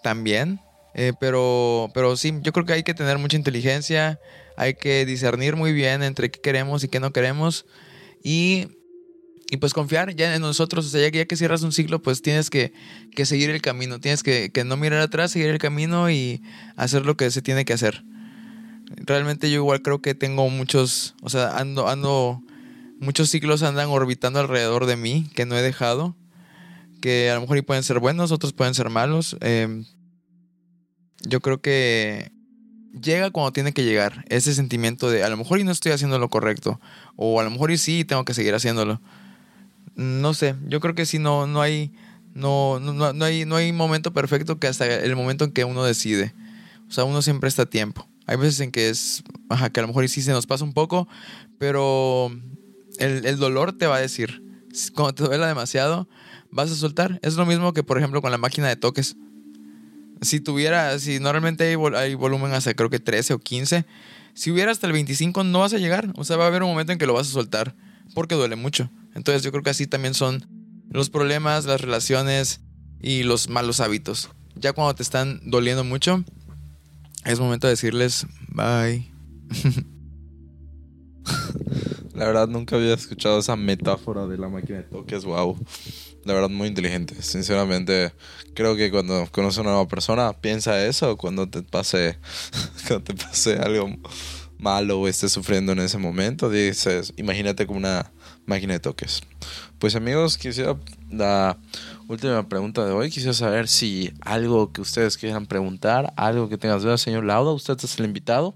también. 0.03 0.59
eh, 0.93 1.13
pero, 1.19 1.89
pero 1.93 2.17
sí, 2.17 2.33
yo 2.41 2.51
creo 2.51 2.65
que 2.65 2.73
hay 2.73 2.83
que 2.83 2.93
tener 2.93 3.17
mucha 3.17 3.37
inteligencia, 3.37 4.19
hay 4.57 4.73
que 4.73 5.05
discernir 5.05 5.55
muy 5.55 5.71
bien 5.73 6.03
entre 6.03 6.29
qué 6.31 6.39
queremos 6.41 6.83
y 6.83 6.89
qué 6.89 6.99
no 6.99 7.11
queremos. 7.13 7.65
Y, 8.23 8.67
y 9.49 9.57
pues 9.57 9.73
confiar 9.73 10.15
ya 10.15 10.35
en 10.35 10.41
nosotros. 10.41 10.85
O 10.85 10.89
sea, 10.89 11.01
ya 11.01 11.09
ya 11.09 11.25
que 11.25 11.37
cierras 11.37 11.63
un 11.63 11.71
ciclo, 11.71 12.01
pues 12.01 12.21
tienes 12.21 12.49
que, 12.49 12.73
que 13.15 13.25
seguir 13.25 13.49
el 13.49 13.61
camino. 13.61 13.99
Tienes 13.99 14.21
que, 14.23 14.51
que 14.51 14.63
no 14.63 14.77
mirar 14.77 14.99
atrás, 15.01 15.31
seguir 15.31 15.49
el 15.49 15.57
camino 15.59 16.09
y 16.11 16.41
hacer 16.75 17.05
lo 17.05 17.15
que 17.17 17.31
se 17.31 17.41
tiene 17.41 17.65
que 17.65 17.73
hacer. 17.73 18.03
Realmente 18.97 19.49
yo 19.49 19.57
igual 19.57 19.81
creo 19.81 20.01
que 20.01 20.13
tengo 20.15 20.49
muchos, 20.49 21.15
o 21.21 21.29
sea, 21.29 21.57
ando, 21.57 21.87
ando, 21.87 22.43
muchos 23.01 23.29
ciclos 23.29 23.63
andan 23.63 23.89
orbitando 23.89 24.39
alrededor 24.39 24.85
de 24.85 24.95
mí 24.95 25.27
que 25.35 25.45
no 25.45 25.57
he 25.57 25.61
dejado. 25.61 26.15
Que 27.01 27.31
a 27.31 27.35
lo 27.35 27.41
mejor 27.41 27.57
y 27.57 27.63
pueden 27.63 27.83
ser 27.83 27.99
buenos, 27.99 28.31
otros 28.31 28.53
pueden 28.53 28.75
ser 28.75 28.89
malos. 28.89 29.35
Eh, 29.41 29.83
yo 31.23 31.41
creo 31.41 31.61
que 31.61 32.31
llega 32.93 33.31
cuando 33.31 33.51
tiene 33.51 33.73
que 33.73 33.83
llegar. 33.83 34.23
Ese 34.29 34.53
sentimiento 34.53 35.09
de 35.09 35.23
a 35.23 35.29
lo 35.29 35.35
mejor 35.35 35.59
y 35.59 35.63
no 35.63 35.71
estoy 35.71 35.91
haciendo 35.91 36.19
lo 36.19 36.29
correcto. 36.29 36.79
O 37.15 37.39
a 37.39 37.43
lo 37.43 37.49
mejor 37.49 37.71
y 37.71 37.79
sí 37.79 38.05
tengo 38.05 38.23
que 38.23 38.35
seguir 38.35 38.53
haciéndolo. 38.53 39.01
No 39.95 40.33
sé, 40.35 40.55
yo 40.67 40.79
creo 40.79 40.93
que 40.93 41.07
sí 41.07 41.17
no, 41.17 41.47
no 41.47 41.61
hay. 41.61 41.91
No, 42.33 42.79
no, 42.79 42.93
no, 42.93 43.11
no 43.11 43.25
hay, 43.25 43.45
no 43.45 43.57
hay 43.57 43.73
momento 43.73 44.13
perfecto 44.13 44.57
que 44.57 44.67
hasta 44.67 44.85
el 44.85 45.15
momento 45.15 45.43
en 45.43 45.51
que 45.51 45.65
uno 45.65 45.83
decide. 45.83 46.33
O 46.87 46.91
sea, 46.91 47.03
uno 47.03 47.21
siempre 47.21 47.49
está 47.49 47.63
a 47.63 47.65
tiempo. 47.65 48.07
Hay 48.27 48.37
veces 48.37 48.59
en 48.59 48.71
que 48.71 48.89
es. 48.89 49.23
Ajá, 49.49 49.71
que 49.71 49.79
a 49.79 49.83
lo 49.83 49.87
mejor 49.87 50.03
y 50.03 50.07
sí 50.07 50.21
se 50.21 50.31
nos 50.31 50.45
pasa 50.45 50.63
un 50.63 50.73
poco. 50.73 51.07
Pero 51.57 52.31
el, 52.99 53.25
el 53.25 53.37
dolor 53.37 53.77
te 53.77 53.87
va 53.87 53.97
a 53.97 54.01
decir. 54.01 54.43
Cuando 54.93 55.13
te 55.13 55.23
duela 55.23 55.47
demasiado, 55.47 56.07
vas 56.49 56.71
a 56.71 56.75
soltar. 56.75 57.19
Es 57.23 57.35
lo 57.35 57.45
mismo 57.45 57.73
que, 57.73 57.83
por 57.83 57.97
ejemplo, 57.97 58.21
con 58.21 58.31
la 58.31 58.37
máquina 58.37 58.67
de 58.67 58.75
toques 58.75 59.15
si 60.21 60.39
tuviera, 60.39 60.97
si 60.99 61.19
normalmente 61.19 61.63
hay, 61.63 61.75
hay 61.95 62.15
volumen 62.15 62.53
hasta 62.53 62.73
creo 62.73 62.89
que 62.89 62.99
13 62.99 63.33
o 63.33 63.39
15, 63.39 63.85
si 64.33 64.51
hubiera 64.51 64.71
hasta 64.71 64.87
el 64.87 64.93
25 64.93 65.43
no 65.43 65.59
vas 65.59 65.73
a 65.73 65.77
llegar. 65.77 66.13
O 66.15 66.23
sea, 66.23 66.37
va 66.37 66.45
a 66.45 66.47
haber 66.47 66.63
un 66.63 66.69
momento 66.69 66.93
en 66.93 66.99
que 66.99 67.05
lo 67.05 67.13
vas 67.13 67.27
a 67.27 67.31
soltar 67.31 67.75
porque 68.13 68.35
duele 68.35 68.55
mucho. 68.55 68.89
Entonces 69.15 69.43
yo 69.43 69.51
creo 69.51 69.63
que 69.63 69.71
así 69.71 69.87
también 69.87 70.13
son 70.13 70.47
los 70.89 71.09
problemas, 71.09 71.65
las 71.65 71.81
relaciones 71.81 72.61
y 73.01 73.23
los 73.23 73.49
malos 73.49 73.79
hábitos. 73.79 74.29
Ya 74.55 74.73
cuando 74.73 74.95
te 74.95 75.03
están 75.03 75.41
doliendo 75.45 75.83
mucho, 75.83 76.23
es 77.25 77.39
momento 77.39 77.67
de 77.67 77.71
decirles 77.71 78.27
bye. 78.49 79.11
La 82.21 82.27
verdad 82.27 82.47
nunca 82.47 82.75
había 82.75 82.93
escuchado 82.93 83.39
esa 83.39 83.55
metáfora 83.55 84.27
de 84.27 84.37
la 84.37 84.47
máquina 84.47 84.77
de 84.77 84.83
toques, 84.83 85.25
wow. 85.25 85.57
La 86.23 86.35
verdad 86.35 86.49
muy 86.49 86.67
inteligente. 86.67 87.19
Sinceramente, 87.19 88.13
creo 88.53 88.75
que 88.75 88.91
cuando 88.91 89.27
conoces 89.31 89.57
a 89.57 89.61
una 89.61 89.71
nueva 89.71 89.87
persona, 89.87 90.31
piensa 90.31 90.85
eso 90.85 91.17
cuando 91.17 91.49
te 91.49 91.63
pase 91.63 92.19
cuando 92.87 93.05
te 93.05 93.15
pase 93.15 93.55
algo 93.57 93.89
malo 94.59 94.99
o 94.99 95.07
estés 95.07 95.31
sufriendo 95.31 95.71
en 95.71 95.79
ese 95.79 95.97
momento, 95.97 96.51
dices, 96.51 97.11
imagínate 97.17 97.65
como 97.65 97.79
una 97.79 98.11
máquina 98.45 98.73
de 98.73 98.81
toques. 98.81 99.23
Pues 99.79 99.95
amigos, 99.95 100.37
quisiera 100.37 100.77
la 101.09 101.57
última 102.07 102.47
pregunta 102.47 102.85
de 102.85 102.91
hoy, 102.91 103.09
quisiera 103.09 103.33
saber 103.33 103.67
si 103.67 104.13
algo 104.21 104.71
que 104.71 104.81
ustedes 104.81 105.17
quieran 105.17 105.47
preguntar, 105.47 106.13
algo 106.17 106.49
que 106.49 106.59
tengas 106.59 106.83
dudas, 106.83 107.01
señor 107.01 107.23
Lauda, 107.23 107.51
usted 107.51 107.77
es 107.81 107.97
el 107.97 108.05
invitado 108.05 108.53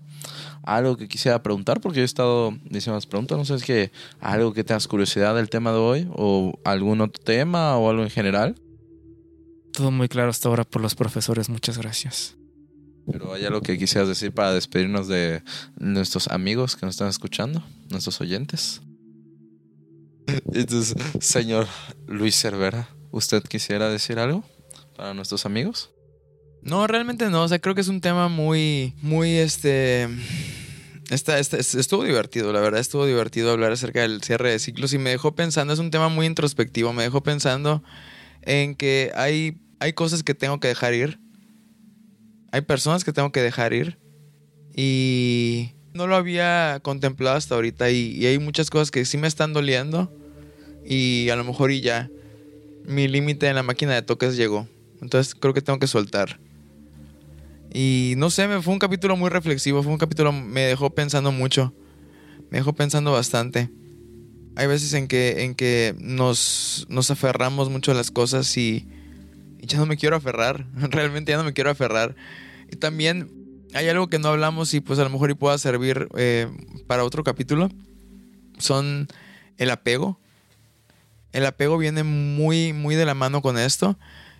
algo 0.66 0.98
que 0.98 1.08
quisiera 1.08 1.42
preguntar, 1.44 1.80
porque 1.80 1.98
yo 1.98 2.02
he 2.02 2.06
estado 2.06 2.52
diciendo 2.64 2.96
las 2.96 3.06
preguntas, 3.06 3.38
no 3.38 3.46
sé, 3.46 3.56
es 3.56 3.64
que 3.64 3.92
algo 4.20 4.54
que 4.54 4.64
tengas 4.64 4.88
curiosidad 4.88 5.36
del 5.36 5.50
tema 5.50 5.72
de 5.72 5.78
hoy, 5.78 6.08
o 6.12 6.60
algún 6.64 7.02
otro 7.02 7.24
tema, 7.24 7.78
o 7.78 7.90
algo 7.90 8.04
en 8.04 8.10
general, 8.10 8.56
Todo 9.72 9.92
muy 9.92 10.08
claro 10.08 10.30
hasta 10.30 10.48
ahora 10.50 10.64
por 10.64 10.82
los 10.82 10.96
profesores. 10.96 11.50
Muchas 11.50 11.78
gracias. 11.78 12.36
pero 13.12 13.34
hay 13.34 13.46
algo 13.46 13.62
que 13.62 13.78
quisieras 13.78 14.08
decir 14.08 14.32
para 14.32 14.52
despedirnos 14.52 15.08
de 15.08 15.44
nuestros 15.78 16.28
amigos 16.30 16.76
que 16.76 16.86
nos 16.86 16.96
están 16.96 17.10
escuchando, 17.10 17.62
nuestros 17.92 18.20
oyentes. 18.20 18.82
Entonces, 20.54 20.96
señor 21.20 21.68
Luis 22.08 22.36
Cervera, 22.36 22.90
¿usted 23.12 23.44
quisiera 23.44 23.90
decir 23.90 24.18
algo 24.18 24.44
para 24.96 25.14
nuestros 25.14 25.46
amigos? 25.46 25.92
No, 26.66 26.88
realmente 26.88 27.30
no. 27.30 27.44
O 27.44 27.48
sea, 27.48 27.60
creo 27.60 27.76
que 27.76 27.82
es 27.82 27.88
un 27.88 28.02
tema 28.02 28.28
muy, 28.28 28.94
muy, 29.02 29.36
este... 29.38 30.10
Está, 31.12 31.38
está- 31.38 31.58
estuvo 31.58 32.04
divertido, 32.04 32.52
la 32.52 32.60
verdad, 32.62 32.80
estuvo 32.82 33.06
divertido 33.06 33.52
hablar 33.52 33.72
acerca 33.72 34.02
del 34.02 34.24
cierre 34.24 34.50
de 34.50 34.58
ciclos 34.58 34.92
y 34.92 34.98
me 34.98 35.12
dejó 35.12 35.36
pensando, 35.36 35.72
es 35.72 35.78
un 35.78 35.92
tema 35.92 36.10
muy 36.10 36.26
introspectivo, 36.26 36.94
me 36.94 37.04
dejó 37.04 37.22
pensando 37.22 37.84
en 38.42 38.74
que 38.74 39.12
hay, 39.14 39.60
hay 39.80 39.94
cosas 39.94 40.24
que 40.24 40.34
tengo 40.34 40.60
que 40.60 40.68
dejar 40.68 40.96
ir, 40.96 41.20
hay 42.52 42.62
personas 42.62 43.04
que 43.04 43.14
tengo 43.14 43.32
que 43.32 43.44
dejar 43.44 43.74
ir 43.74 44.00
y 44.76 45.74
no 45.94 46.08
lo 46.08 46.16
había 46.16 46.80
contemplado 46.82 47.38
hasta 47.38 47.54
ahorita 47.54 47.92
y, 47.92 48.14
y 48.18 48.26
hay 48.26 48.40
muchas 48.40 48.72
cosas 48.72 48.90
que 48.90 49.06
sí 49.06 49.20
me 49.20 49.28
están 49.28 49.54
doliendo 49.54 50.12
y 50.84 51.30
a 51.30 51.36
lo 51.36 51.44
mejor 51.44 51.70
y 51.70 51.82
ya 51.82 52.10
mi 52.84 53.08
límite 53.08 53.48
en 53.48 53.54
la 53.56 53.64
máquina 53.64 53.94
de 53.94 54.02
toques 54.02 54.38
llegó, 54.38 54.68
entonces 55.04 55.36
creo 55.36 55.54
que 55.54 55.62
tengo 55.62 55.78
que 55.78 55.86
soltar. 55.86 56.40
Y 57.78 58.14
no 58.16 58.30
sé, 58.30 58.48
fue 58.62 58.72
un 58.72 58.80
capítulo 58.80 59.18
muy 59.18 59.30
reflexivo, 59.30 59.84
fue 59.84 59.92
un 59.92 59.98
capítulo 59.98 60.32
me 60.32 60.62
dejó 60.62 60.92
pensando 60.92 61.34
mucho. 61.34 61.74
Me 62.50 62.60
dejó 62.60 62.72
pensando 62.72 63.12
bastante. 63.12 63.70
Hay 64.56 64.66
veces 64.68 64.94
en 64.94 65.10
que 65.10 65.44
en 65.44 65.56
que 65.56 65.94
nos 66.00 66.86
nos 66.88 67.12
aferramos 67.12 67.70
mucho 67.70 67.92
a 67.92 67.94
las 67.94 68.12
cosas 68.12 68.56
y, 68.56 68.88
y 69.60 69.68
ya 69.68 69.78
no 69.78 69.88
me 69.88 69.98
quiero 69.98 70.16
aferrar, 70.16 70.66
realmente 70.74 71.34
ya 71.34 71.38
no 71.38 71.44
me 71.44 71.52
quiero 71.52 71.70
aferrar. 71.70 72.16
Y 72.72 72.78
también 72.78 73.30
hay 73.74 73.90
algo 73.90 74.08
que 74.08 74.20
no 74.20 74.30
hablamos 74.30 74.74
y 74.74 74.80
pues 74.80 74.98
a 75.00 75.04
lo 75.04 75.10
mejor 75.10 75.32
y 75.32 75.34
pueda 75.34 75.58
servir 75.58 76.08
eh, 76.16 76.48
para 76.88 77.04
otro 77.04 77.26
capítulo. 77.26 77.70
Son 78.58 79.10
el 79.58 79.70
apego. 79.70 80.18
El 81.34 81.46
apego 81.46 81.78
viene 81.78 82.04
muy 82.04 82.72
muy 82.72 82.96
de 82.96 83.04
la 83.04 83.16
mano 83.16 83.42
con 83.42 83.58
esto. 83.58 83.98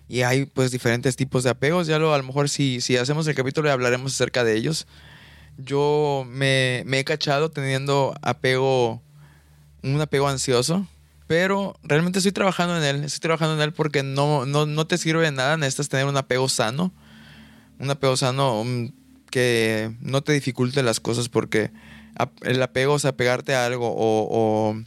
Y 0.08 0.22
hay 0.22 0.46
pues 0.46 0.70
diferentes 0.70 1.16
tipos 1.16 1.44
de 1.44 1.50
apegos. 1.50 1.86
Ya 1.86 1.98
lo, 1.98 2.14
a 2.14 2.18
lo 2.18 2.24
mejor 2.24 2.48
si, 2.48 2.80
si 2.80 2.96
hacemos 2.96 3.26
el 3.26 3.34
capítulo 3.34 3.68
ya 3.68 3.72
hablaremos 3.72 4.14
acerca 4.14 4.44
de 4.44 4.56
ellos. 4.56 4.86
Yo 5.58 6.24
me, 6.28 6.82
me 6.86 7.00
he 7.00 7.04
cachado 7.04 7.50
teniendo 7.50 8.14
apego, 8.22 9.02
un 9.82 10.00
apego 10.00 10.28
ansioso. 10.28 10.86
Pero 11.26 11.76
realmente 11.82 12.20
estoy 12.20 12.32
trabajando 12.32 12.76
en 12.76 12.84
él. 12.84 13.04
Estoy 13.04 13.20
trabajando 13.20 13.54
en 13.54 13.60
él 13.60 13.72
porque 13.72 14.02
no, 14.02 14.46
no, 14.46 14.64
no 14.66 14.86
te 14.86 14.96
sirve 14.98 15.24
de 15.24 15.32
nada. 15.32 15.56
Necesitas 15.56 15.88
tener 15.88 16.06
un 16.06 16.16
apego 16.16 16.48
sano. 16.48 16.92
Un 17.80 17.90
apego 17.90 18.16
sano 18.16 18.64
que 19.30 19.92
no 20.00 20.22
te 20.22 20.32
dificulte 20.32 20.82
las 20.82 21.00
cosas 21.00 21.28
porque 21.28 21.72
el 22.42 22.62
apego, 22.62 22.94
o 22.94 22.98
sea, 22.98 23.16
pegarte 23.16 23.54
a 23.54 23.66
algo 23.66 23.88
o, 23.88 24.28
o, 24.30 24.82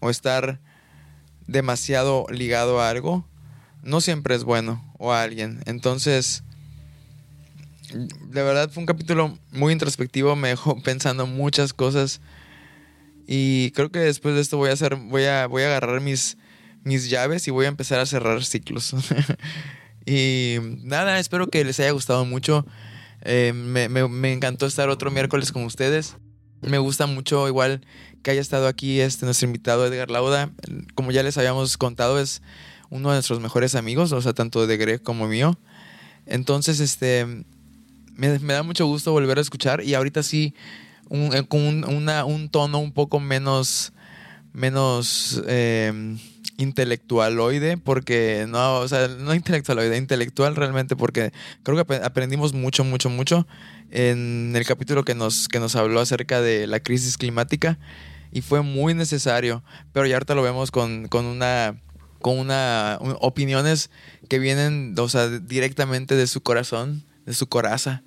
o 0.00 0.10
estar 0.10 0.60
demasiado 1.46 2.26
ligado 2.30 2.80
a 2.80 2.90
algo, 2.90 3.26
no 3.88 4.00
siempre 4.00 4.34
es 4.34 4.44
bueno 4.44 4.84
o 4.98 5.12
a 5.12 5.22
alguien. 5.22 5.60
Entonces, 5.66 6.42
de 7.92 8.42
verdad 8.42 8.70
fue 8.70 8.82
un 8.82 8.86
capítulo 8.86 9.38
muy 9.52 9.72
introspectivo, 9.72 10.36
me 10.36 10.48
dejó 10.48 10.80
pensando 10.82 11.26
muchas 11.26 11.72
cosas 11.72 12.20
y 13.26 13.70
creo 13.72 13.90
que 13.90 13.98
después 13.98 14.34
de 14.34 14.40
esto 14.40 14.56
voy 14.56 14.70
a 14.70 14.74
hacer, 14.74 14.96
voy 14.96 15.24
a, 15.24 15.46
voy 15.46 15.62
a 15.62 15.66
agarrar 15.66 16.00
mis, 16.00 16.38
mis 16.82 17.10
llaves 17.10 17.46
y 17.46 17.50
voy 17.50 17.66
a 17.66 17.68
empezar 17.68 18.00
a 18.00 18.06
cerrar 18.06 18.42
ciclos. 18.44 18.94
y 20.06 20.56
nada, 20.82 21.18
espero 21.18 21.48
que 21.48 21.64
les 21.64 21.78
haya 21.80 21.90
gustado 21.90 22.24
mucho. 22.24 22.66
Eh, 23.22 23.52
me, 23.54 23.88
me- 23.90 24.08
me 24.08 24.32
encantó 24.32 24.64
estar 24.66 24.88
otro 24.88 25.10
miércoles 25.10 25.52
con 25.52 25.64
ustedes. 25.64 26.16
Me 26.62 26.78
gusta 26.78 27.06
mucho 27.06 27.46
igual 27.48 27.86
que 28.22 28.30
haya 28.30 28.40
estado 28.40 28.66
aquí 28.66 29.00
este 29.00 29.26
nuestro 29.26 29.46
invitado 29.46 29.86
Edgar 29.86 30.10
Lauda. 30.10 30.50
Como 30.94 31.10
ya 31.12 31.22
les 31.22 31.36
habíamos 31.36 31.76
contado, 31.76 32.18
es 32.18 32.40
uno 32.90 33.10
de 33.10 33.16
nuestros 33.16 33.40
mejores 33.40 33.74
amigos, 33.74 34.12
o 34.12 34.20
sea, 34.22 34.32
tanto 34.32 34.66
de 34.66 34.76
Greg 34.76 35.02
como 35.02 35.28
mío. 35.28 35.58
Entonces, 36.26 36.80
este, 36.80 37.26
me, 38.14 38.38
da 38.38 38.62
mucho 38.62 38.86
gusto 38.86 39.12
volver 39.12 39.38
a 39.38 39.40
escuchar 39.40 39.82
y 39.82 39.94
ahorita 39.94 40.22
sí, 40.22 40.54
un, 41.08 41.34
eh, 41.34 41.46
con 41.46 41.60
un, 41.60 41.84
una- 41.84 42.24
un 42.24 42.48
tono 42.48 42.78
un 42.78 42.92
poco 42.92 43.20
menos, 43.20 43.92
menos, 44.52 45.42
eh, 45.46 46.16
intelectualoide, 46.58 47.76
porque 47.76 48.46
no, 48.48 48.80
o 48.80 48.88
sea, 48.88 49.08
no 49.08 49.32
intelectualoide, 49.34 49.96
intelectual 49.96 50.56
realmente, 50.56 50.96
porque 50.96 51.32
creo 51.62 51.84
que 51.84 51.94
aprendimos 51.96 52.52
mucho, 52.52 52.84
mucho, 52.84 53.10
mucho 53.10 53.46
en 53.90 54.52
el 54.54 54.66
capítulo 54.66 55.04
que 55.04 55.14
nos, 55.14 55.48
que 55.48 55.60
nos 55.60 55.76
habló 55.76 56.00
acerca 56.00 56.40
de 56.40 56.66
la 56.66 56.80
crisis 56.80 57.16
climática 57.16 57.78
y 58.32 58.42
fue 58.42 58.62
muy 58.62 58.92
necesario, 58.92 59.62
pero 59.92 60.06
ya 60.06 60.16
ahorita 60.16 60.34
lo 60.34 60.42
vemos 60.42 60.70
con, 60.70 61.08
con 61.08 61.24
una 61.26 61.76
con 62.20 62.38
una 62.38 62.98
opiniones 63.20 63.90
que 64.28 64.38
vienen, 64.38 64.94
o 64.98 65.08
directamente 65.40 66.14
de 66.14 66.26
su 66.26 66.42
corazón, 66.42 67.04
de 67.26 67.34
su 67.34 67.46
coraza. 67.48 68.02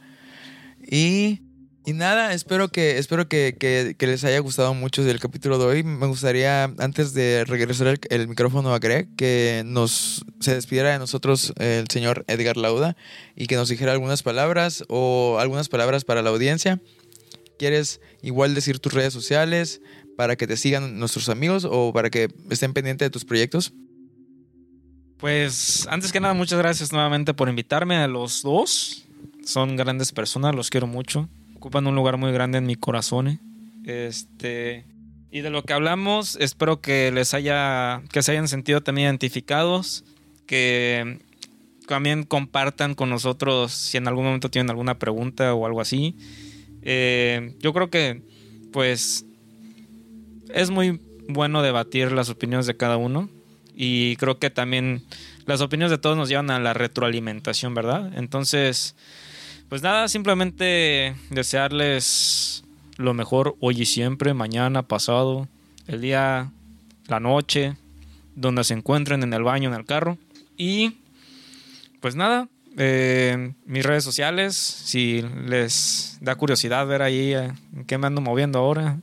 Y 0.82 1.42
y 1.84 1.94
nada, 1.94 2.32
espero 2.34 2.68
que, 2.70 3.00
espero 3.00 3.28
que, 3.28 3.96
les 4.00 4.24
haya 4.24 4.38
gustado 4.40 4.76
mucho 4.76 5.02
el 5.02 5.20
capítulo 5.20 5.58
de 5.58 5.66
hoy. 5.66 5.84
Me 5.84 6.06
gustaría, 6.06 6.66
antes 6.66 7.16
de 7.16 7.44
regresar 7.44 8.00
el, 8.10 8.28
micrófono 8.28 8.72
a 8.76 8.78
Greg, 8.80 9.08
que 9.16 9.64
nos 9.66 10.24
se 10.40 10.54
despidiera 10.54 10.92
de 10.92 11.00
nosotros 11.00 11.54
el 11.58 11.88
señor 11.90 12.24
Edgar 12.28 12.56
Lauda 12.56 12.96
y 13.36 13.48
que 13.48 13.56
nos 13.56 13.68
dijera 13.68 13.94
algunas 13.94 14.22
palabras 14.22 14.84
o 14.90 15.38
algunas 15.40 15.70
palabras 15.70 16.06
para 16.06 16.22
la 16.22 16.30
audiencia. 16.30 16.80
¿Quieres 17.58 18.00
igual 18.22 18.54
decir 18.54 18.78
tus 18.78 18.94
redes 18.94 19.14
sociales 19.14 19.82
para 20.16 20.36
que 20.36 20.46
te 20.46 20.58
sigan 20.58 21.00
nuestros 21.00 21.30
amigos 21.30 21.66
o 21.68 21.94
para 21.94 22.12
que 22.12 22.30
estén 22.52 22.74
pendientes 22.74 23.08
de 23.08 23.10
tus 23.10 23.26
proyectos? 23.26 23.74
Pues 25.22 25.88
antes 25.90 26.12
que 26.12 26.20
nada, 26.20 26.34
muchas 26.34 26.60
gracias 26.60 26.92
nuevamente 26.92 27.34
por 27.34 27.48
invitarme 27.48 27.96
a 27.96 28.08
los 28.10 28.42
dos. 28.42 29.06
Son 29.46 29.78
grandes 29.78 30.12
personas, 30.12 30.54
los 30.54 30.70
quiero 30.70 30.88
mucho 30.88 31.30
ocupan 31.62 31.86
un 31.86 31.94
lugar 31.94 32.18
muy 32.18 32.32
grande 32.32 32.58
en 32.58 32.66
mi 32.66 32.76
corazón. 32.76 33.40
Este, 33.86 34.84
y 35.30 35.42
de 35.42 35.52
lo 35.52 35.62
que 35.62 35.74
hablamos, 35.74 36.36
espero 36.38 36.82
que 36.82 37.12
les 37.12 37.36
haya, 37.36 38.02
que 38.12 38.24
se 38.24 38.32
hayan 38.32 38.48
sentido 38.48 38.82
también 38.82 39.06
identificados, 39.06 40.04
que 40.48 41.20
también 41.88 42.24
compartan 42.24 42.96
con 42.96 43.12
nosotros 43.12 43.74
si 43.74 43.98
en 43.98 44.08
algún 44.08 44.26
momento 44.26 44.50
tienen 44.50 44.72
alguna 44.72 44.98
pregunta 44.98 45.54
o 45.54 45.68
algo 45.68 45.82
así. 45.82 46.16
Eh, 46.82 47.56
yo 47.60 47.74
creo 47.74 47.92
que, 47.92 48.24
pues, 48.74 49.28
es 50.56 50.72
muy 50.72 51.00
bueno 51.30 51.62
debatir 51.62 52.12
las 52.12 52.30
opiniones 52.32 52.66
de 52.66 52.76
cada 52.76 52.98
uno 52.98 53.30
y 53.76 54.16
creo 54.18 54.40
que 54.40 54.50
también 54.50 55.04
las 55.46 55.62
opiniones 55.62 55.92
de 55.92 55.98
todos 55.98 56.18
nos 56.18 56.30
llevan 56.30 56.52
a 56.52 56.60
la 56.60 56.74
retroalimentación, 56.74 57.74
¿verdad? 57.74 58.12
Entonces, 58.16 58.96
pues 59.70 59.82
nada, 59.82 60.08
simplemente 60.08 61.16
desearles 61.30 62.64
lo 62.98 63.14
mejor 63.14 63.56
hoy 63.60 63.82
y 63.82 63.86
siempre, 63.86 64.34
mañana, 64.34 64.84
pasado, 64.84 65.48
el 65.88 66.02
día, 66.02 66.52
la 67.08 67.20
noche, 67.20 67.76
donde 68.36 68.64
se 68.64 68.74
encuentren 68.74 69.24
en 69.24 69.34
el 69.34 69.44
baño, 69.44 69.70
en 69.70 69.76
el 69.76 69.86
carro. 69.86 70.18
Y 70.58 70.98
pues 72.00 72.16
nada, 72.16 72.48
eh, 72.78 73.54
mis 73.66 73.86
redes 73.86 74.04
sociales, 74.04 74.56
si 74.56 75.22
les 75.46 76.18
da 76.22 76.36
curiosidad 76.36 76.86
ver 76.88 77.02
ahí 77.02 77.34
eh, 77.34 77.52
qué 77.88 77.98
me 77.98 78.08
ando 78.08 78.22
moviendo 78.22 78.60
ahora, 78.60 79.00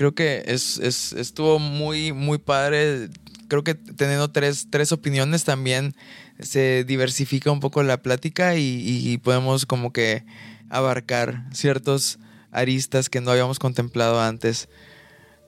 creo 0.01 0.15
que 0.15 0.43
es, 0.47 0.79
estuvo 0.79 1.59
muy, 1.59 2.11
muy 2.11 2.37
padre. 2.37 3.09
Creo 3.47 3.63
que 3.63 3.75
teniendo 3.75 4.31
tres, 4.31 4.67
tres 4.69 4.91
opiniones 4.91 5.43
también 5.43 5.95
se 6.39 6.83
diversifica 6.85 7.51
un 7.51 7.59
poco 7.59 7.83
la 7.83 8.01
plática 8.01 8.55
y, 8.55 9.19
podemos 9.23 9.65
como 9.65 9.93
que 9.93 10.25
abarcar 10.69 11.45
ciertos 11.53 12.17
aristas 12.51 13.09
que 13.09 13.21
no 13.21 13.31
habíamos 13.31 13.59
contemplado 13.59 14.21
antes. 14.21 14.69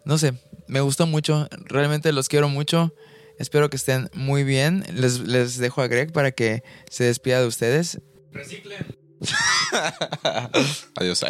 No 0.05 0.17
sé, 0.17 0.33
me 0.67 0.81
gustó 0.81 1.07
mucho, 1.07 1.47
realmente 1.65 2.11
los 2.11 2.27
quiero 2.27 2.49
mucho. 2.49 2.93
Espero 3.39 3.69
que 3.69 3.77
estén 3.77 4.09
muy 4.13 4.43
bien. 4.43 4.83
Les, 4.93 5.19
les 5.19 5.57
dejo 5.57 5.81
a 5.81 5.87
Greg 5.87 6.11
para 6.11 6.31
que 6.31 6.63
se 6.89 7.05
despida 7.05 7.41
de 7.41 7.47
ustedes. 7.47 7.99
Reciclen. 8.31 9.03
Adiós. 10.95 11.23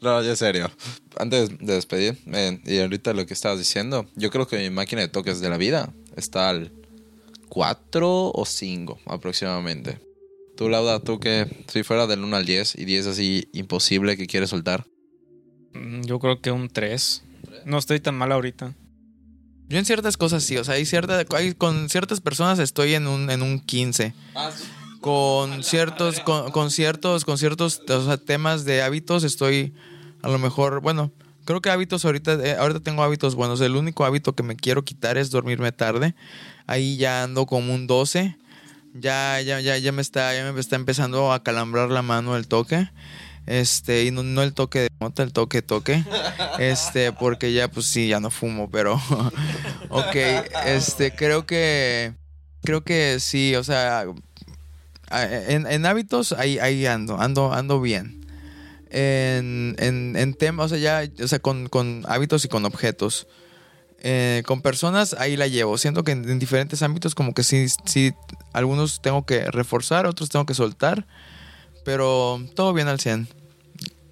no, 0.00 0.22
ya 0.22 0.36
serio. 0.36 0.70
Antes 1.16 1.50
de 1.58 1.74
despedir, 1.74 2.18
y 2.64 2.78
ahorita 2.78 3.12
lo 3.12 3.26
que 3.26 3.34
estabas 3.34 3.58
diciendo, 3.58 4.06
yo 4.14 4.30
creo 4.30 4.46
que 4.46 4.58
mi 4.58 4.70
máquina 4.70 5.02
de 5.02 5.08
toques 5.08 5.40
de 5.40 5.48
la 5.48 5.56
vida 5.56 5.92
está 6.16 6.48
al 6.50 6.72
4 7.48 8.32
o 8.34 8.44
5 8.44 9.00
aproximadamente. 9.06 10.00
Tú, 10.56 10.68
Lauda, 10.68 11.00
tú 11.00 11.20
que 11.20 11.46
si 11.68 11.82
fuera 11.82 12.06
del 12.06 12.24
1 12.24 12.36
al 12.36 12.44
10 12.44 12.76
y 12.76 12.84
10 12.84 13.06
así 13.06 13.48
imposible 13.52 14.16
que 14.16 14.26
quieres 14.26 14.50
soltar. 14.50 14.86
Mm, 15.72 16.02
yo 16.02 16.18
creo 16.18 16.40
que 16.40 16.50
un 16.50 16.68
3. 16.68 17.24
No 17.64 17.78
estoy 17.78 18.00
tan 18.00 18.16
mal 18.16 18.32
ahorita. 18.32 18.74
Yo 19.68 19.78
en 19.78 19.84
ciertas 19.84 20.16
cosas 20.16 20.42
sí, 20.44 20.56
o 20.56 20.64
sea, 20.64 20.74
hay 20.74 20.86
cierta, 20.86 21.24
con 21.56 21.88
ciertas 21.88 22.20
personas 22.20 22.58
estoy 22.58 22.94
en 22.94 23.06
un, 23.06 23.30
en 23.30 23.42
un 23.42 23.60
15. 23.60 24.14
Ah, 24.34 24.50
con 25.00 25.62
ciertos, 25.62 26.20
con, 26.20 26.70
ciertos, 26.70 27.24
con 27.24 27.38
ciertos 27.38 27.82
temas 28.24 28.64
de 28.64 28.82
hábitos 28.82 29.24
estoy 29.24 29.72
a 30.22 30.28
lo 30.28 30.38
mejor, 30.38 30.80
bueno, 30.80 31.12
creo 31.44 31.60
que 31.60 31.70
hábitos 31.70 32.04
ahorita, 32.04 32.34
eh, 32.44 32.56
ahorita 32.56 32.80
tengo 32.80 33.02
hábitos 33.02 33.34
buenos. 33.34 33.60
El 33.60 33.76
único 33.76 34.04
hábito 34.04 34.34
que 34.34 34.42
me 34.42 34.56
quiero 34.56 34.84
quitar 34.84 35.16
es 35.16 35.30
dormirme 35.30 35.72
tarde. 35.72 36.14
Ahí 36.66 36.96
ya 36.96 37.22
ando 37.22 37.46
como 37.46 37.74
un 37.74 37.86
12. 37.86 38.36
Ya, 38.94 39.40
ya, 39.40 39.60
ya, 39.60 39.78
ya 39.78 39.92
me 39.92 40.02
está, 40.02 40.34
ya 40.34 40.50
me 40.52 40.60
está 40.60 40.76
empezando 40.76 41.32
a 41.32 41.42
calambrar 41.42 41.90
la 41.90 42.02
mano 42.02 42.36
el 42.36 42.48
toque. 42.48 42.90
Este, 43.48 44.04
y 44.04 44.10
no, 44.10 44.42
el 44.42 44.52
toque 44.54 44.80
de 44.80 44.88
mota, 45.00 45.22
el 45.22 45.32
toque, 45.32 45.62
toque. 45.62 46.04
Este, 46.58 47.12
porque 47.12 47.52
ya, 47.52 47.68
pues 47.68 47.86
sí, 47.86 48.08
ya 48.08 48.20
no 48.20 48.30
fumo, 48.30 48.70
pero. 48.70 48.94
ok, 49.88 50.16
este, 50.66 51.14
creo 51.14 51.46
que. 51.46 52.14
Creo 52.62 52.82
que 52.82 53.20
sí, 53.20 53.54
o 53.54 53.62
sea, 53.62 54.04
Ah, 55.10 55.24
en, 55.24 55.86
hábitos 55.86 56.32
ahí, 56.32 56.58
ahí 56.58 56.84
ando, 56.86 57.18
ando, 57.20 57.52
ando 57.52 57.80
bien. 57.80 58.26
En, 58.90 59.76
en, 59.78 60.34
temas, 60.34 60.66
o 60.66 60.68
sea, 60.76 61.02
ya, 61.04 61.22
o 61.22 61.28
sea, 61.28 61.38
con, 61.38 62.04
hábitos 62.06 62.44
y 62.44 62.48
con 62.48 62.64
objetos. 62.64 63.26
Eh, 64.00 64.42
con 64.46 64.62
personas 64.62 65.14
ahí 65.14 65.36
la 65.36 65.46
llevo. 65.46 65.78
Siento 65.78 66.04
que 66.04 66.12
en, 66.12 66.38
diferentes 66.38 66.82
ámbitos 66.82 67.14
como 67.14 67.32
que 67.34 67.42
sí, 67.42 67.66
sí, 67.84 68.12
algunos 68.52 69.00
tengo 69.00 69.24
que 69.24 69.50
reforzar, 69.50 70.06
otros 70.06 70.28
tengo 70.28 70.46
que 70.46 70.54
soltar. 70.54 71.06
Pero 71.84 72.40
todo 72.54 72.74
bien 72.74 72.88
al 72.88 73.00
100. 73.00 73.28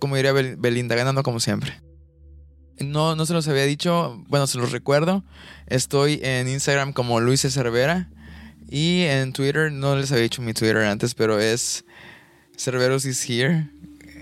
Como 0.06 0.14
diría 0.14 0.32
Belinda, 0.32 0.94
ganando 0.94 1.24
como 1.24 1.40
siempre. 1.40 1.82
No, 2.78 3.16
no 3.16 3.26
se 3.26 3.32
los 3.32 3.48
había 3.48 3.64
dicho, 3.64 4.22
bueno, 4.28 4.46
se 4.46 4.56
los 4.56 4.70
recuerdo. 4.70 5.24
Estoy 5.66 6.20
en 6.22 6.46
Instagram 6.46 6.92
como 6.92 7.18
Luis 7.18 7.40
Cervera. 7.40 8.08
Y 8.70 9.00
en 9.02 9.32
Twitter, 9.32 9.72
no 9.72 9.96
les 9.96 10.12
había 10.12 10.22
dicho 10.22 10.42
mi 10.42 10.54
Twitter 10.54 10.76
antes, 10.76 11.16
pero 11.16 11.40
es 11.40 11.84
Cerveros 12.56 13.04
is 13.04 13.28
here. 13.28 13.68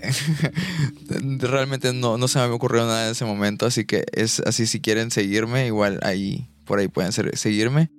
Realmente 1.37 1.93
no, 1.93 2.17
no 2.17 2.27
se 2.27 2.39
me 2.39 2.45
ocurrió 2.45 2.83
nada 2.87 3.05
en 3.05 3.11
ese 3.11 3.25
momento, 3.25 3.67
así 3.67 3.85
que 3.85 4.05
es 4.11 4.39
así 4.39 4.65
si 4.65 4.81
quieren 4.81 5.11
seguirme, 5.11 5.67
igual 5.67 5.99
ahí, 6.01 6.49
por 6.65 6.79
ahí 6.79 6.87
pueden 6.87 7.11
seguirme. 7.11 7.91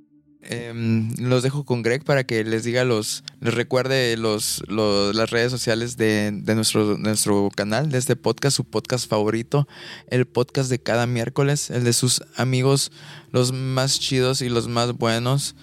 Em, 0.42 1.12
los 1.18 1.42
dejo 1.42 1.64
con 1.64 1.82
Greg 1.82 2.04
para 2.04 2.24
que 2.24 2.44
les 2.44 2.62
diga 2.62 2.84
los, 2.84 3.24
les 3.40 3.54
recuerde 3.54 4.16
los, 4.16 4.62
las 4.68 5.30
redes 5.30 5.50
sociales 5.50 5.96
de, 5.96 6.30
de, 6.32 6.54
nuestro, 6.54 6.96
nuestro 6.98 7.50
canal, 7.54 7.90
de 7.90 7.98
este 7.98 8.14
podcast, 8.14 8.56
su 8.56 8.64
podcast 8.64 9.08
favorito, 9.08 9.66
el 10.08 10.26
podcast 10.26 10.70
de 10.70 10.78
cada 10.78 11.06
miércoles, 11.06 11.70
el 11.70 11.82
de 11.82 11.92
sus 11.92 12.22
amigos, 12.36 12.92
los 13.32 13.52
más 13.52 13.98
chidos 13.98 14.40
y 14.40 14.48
los 14.48 14.68
más 14.68 14.92
buenos. 14.92 15.56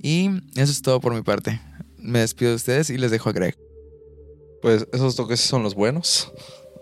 Y 0.00 0.30
eso 0.54 0.70
es 0.70 0.82
todo 0.82 1.00
por 1.00 1.14
mi 1.14 1.22
parte. 1.22 1.60
Me 1.96 2.20
despido 2.20 2.50
de 2.50 2.56
ustedes 2.56 2.90
y 2.90 2.98
les 2.98 3.10
dejo 3.10 3.28
a 3.28 3.32
Greg. 3.32 3.56
Pues 4.60 4.86
esos 4.92 5.16
toques 5.16 5.40
son 5.40 5.64
los 5.64 5.74
buenos. 5.74 6.32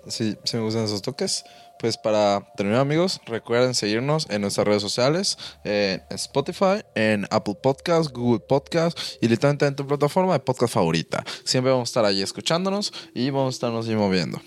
Sí, 0.08 0.36
sí 0.44 0.56
me 0.56 0.62
gustan 0.62 0.84
esos 0.84 1.00
toques. 1.00 1.44
Pues 1.80 1.96
para 1.96 2.46
terminar 2.56 2.82
amigos, 2.82 3.20
recuerden 3.24 3.74
seguirnos 3.74 4.28
en 4.28 4.42
nuestras 4.42 4.66
redes 4.66 4.82
sociales, 4.82 5.38
en 5.64 6.02
Spotify, 6.10 6.84
en 6.94 7.26
Apple 7.30 7.56
Podcasts, 7.62 8.12
Google 8.12 8.40
Podcasts 8.40 9.18
y 9.22 9.28
literalmente 9.28 9.66
en 9.66 9.76
tu 9.76 9.86
plataforma 9.86 10.34
de 10.34 10.40
podcast 10.40 10.74
favorita. 10.74 11.24
Siempre 11.44 11.72
vamos 11.72 11.88
a 11.88 11.90
estar 11.90 12.04
ahí 12.04 12.20
escuchándonos 12.20 12.92
y 13.14 13.30
vamos 13.30 13.54
a 13.54 13.56
estarnos 13.56 13.88
moviendo. 13.88 14.40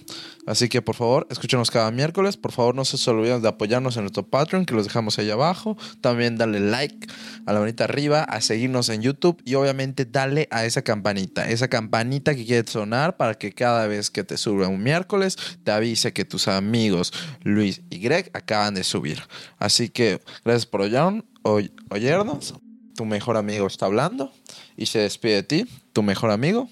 Así 0.45 0.67
que 0.67 0.81
por 0.81 0.95
favor, 0.95 1.25
escúchenos 1.29 1.71
cada 1.71 1.89
miércoles. 1.91 2.37
Por 2.37 2.51
favor, 2.51 2.75
no 2.75 2.83
se 2.85 3.09
olviden 3.09 3.41
de 3.41 3.47
apoyarnos 3.47 3.95
en 3.97 4.03
nuestro 4.03 4.23
Patreon, 4.27 4.65
que 4.65 4.73
los 4.73 4.85
dejamos 4.85 5.17
ahí 5.19 5.29
abajo. 5.29 5.77
También 6.01 6.37
dale 6.37 6.59
like 6.59 7.07
a 7.45 7.53
la 7.53 7.59
manita 7.59 7.85
arriba, 7.85 8.23
a 8.23 8.41
seguirnos 8.41 8.89
en 8.89 9.01
YouTube 9.01 9.41
y 9.45 9.55
obviamente 9.55 10.05
dale 10.05 10.47
a 10.51 10.65
esa 10.65 10.81
campanita, 10.81 11.49
esa 11.49 11.67
campanita 11.67 12.35
que 12.35 12.45
quiere 12.45 12.67
sonar 12.67 13.17
para 13.17 13.35
que 13.35 13.53
cada 13.53 13.87
vez 13.87 14.09
que 14.09 14.23
te 14.23 14.37
suba 14.37 14.67
un 14.67 14.83
miércoles 14.83 15.37
te 15.63 15.71
avise 15.71 16.13
que 16.13 16.25
tus 16.25 16.47
amigos 16.47 17.13
Luis 17.43 17.81
y 17.89 17.99
Greg 17.99 18.29
acaban 18.33 18.73
de 18.73 18.83
subir. 18.83 19.21
Así 19.57 19.89
que 19.89 20.21
gracias 20.43 20.65
por 20.65 20.81
oyernos. 20.81 22.53
Tu 22.95 23.05
mejor 23.05 23.37
amigo 23.37 23.65
está 23.65 23.87
hablando 23.87 24.31
y 24.77 24.85
se 24.85 24.99
despide 24.99 25.35
de 25.35 25.43
ti, 25.43 25.65
tu 25.93 26.03
mejor 26.03 26.29
amigo. 26.29 26.69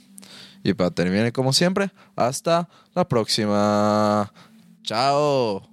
Y 0.63 0.73
para 0.73 0.91
terminar, 0.91 1.31
como 1.31 1.53
siempre, 1.53 1.91
hasta 2.15 2.69
la 2.93 3.07
próxima. 3.07 4.31
Chao. 4.83 5.70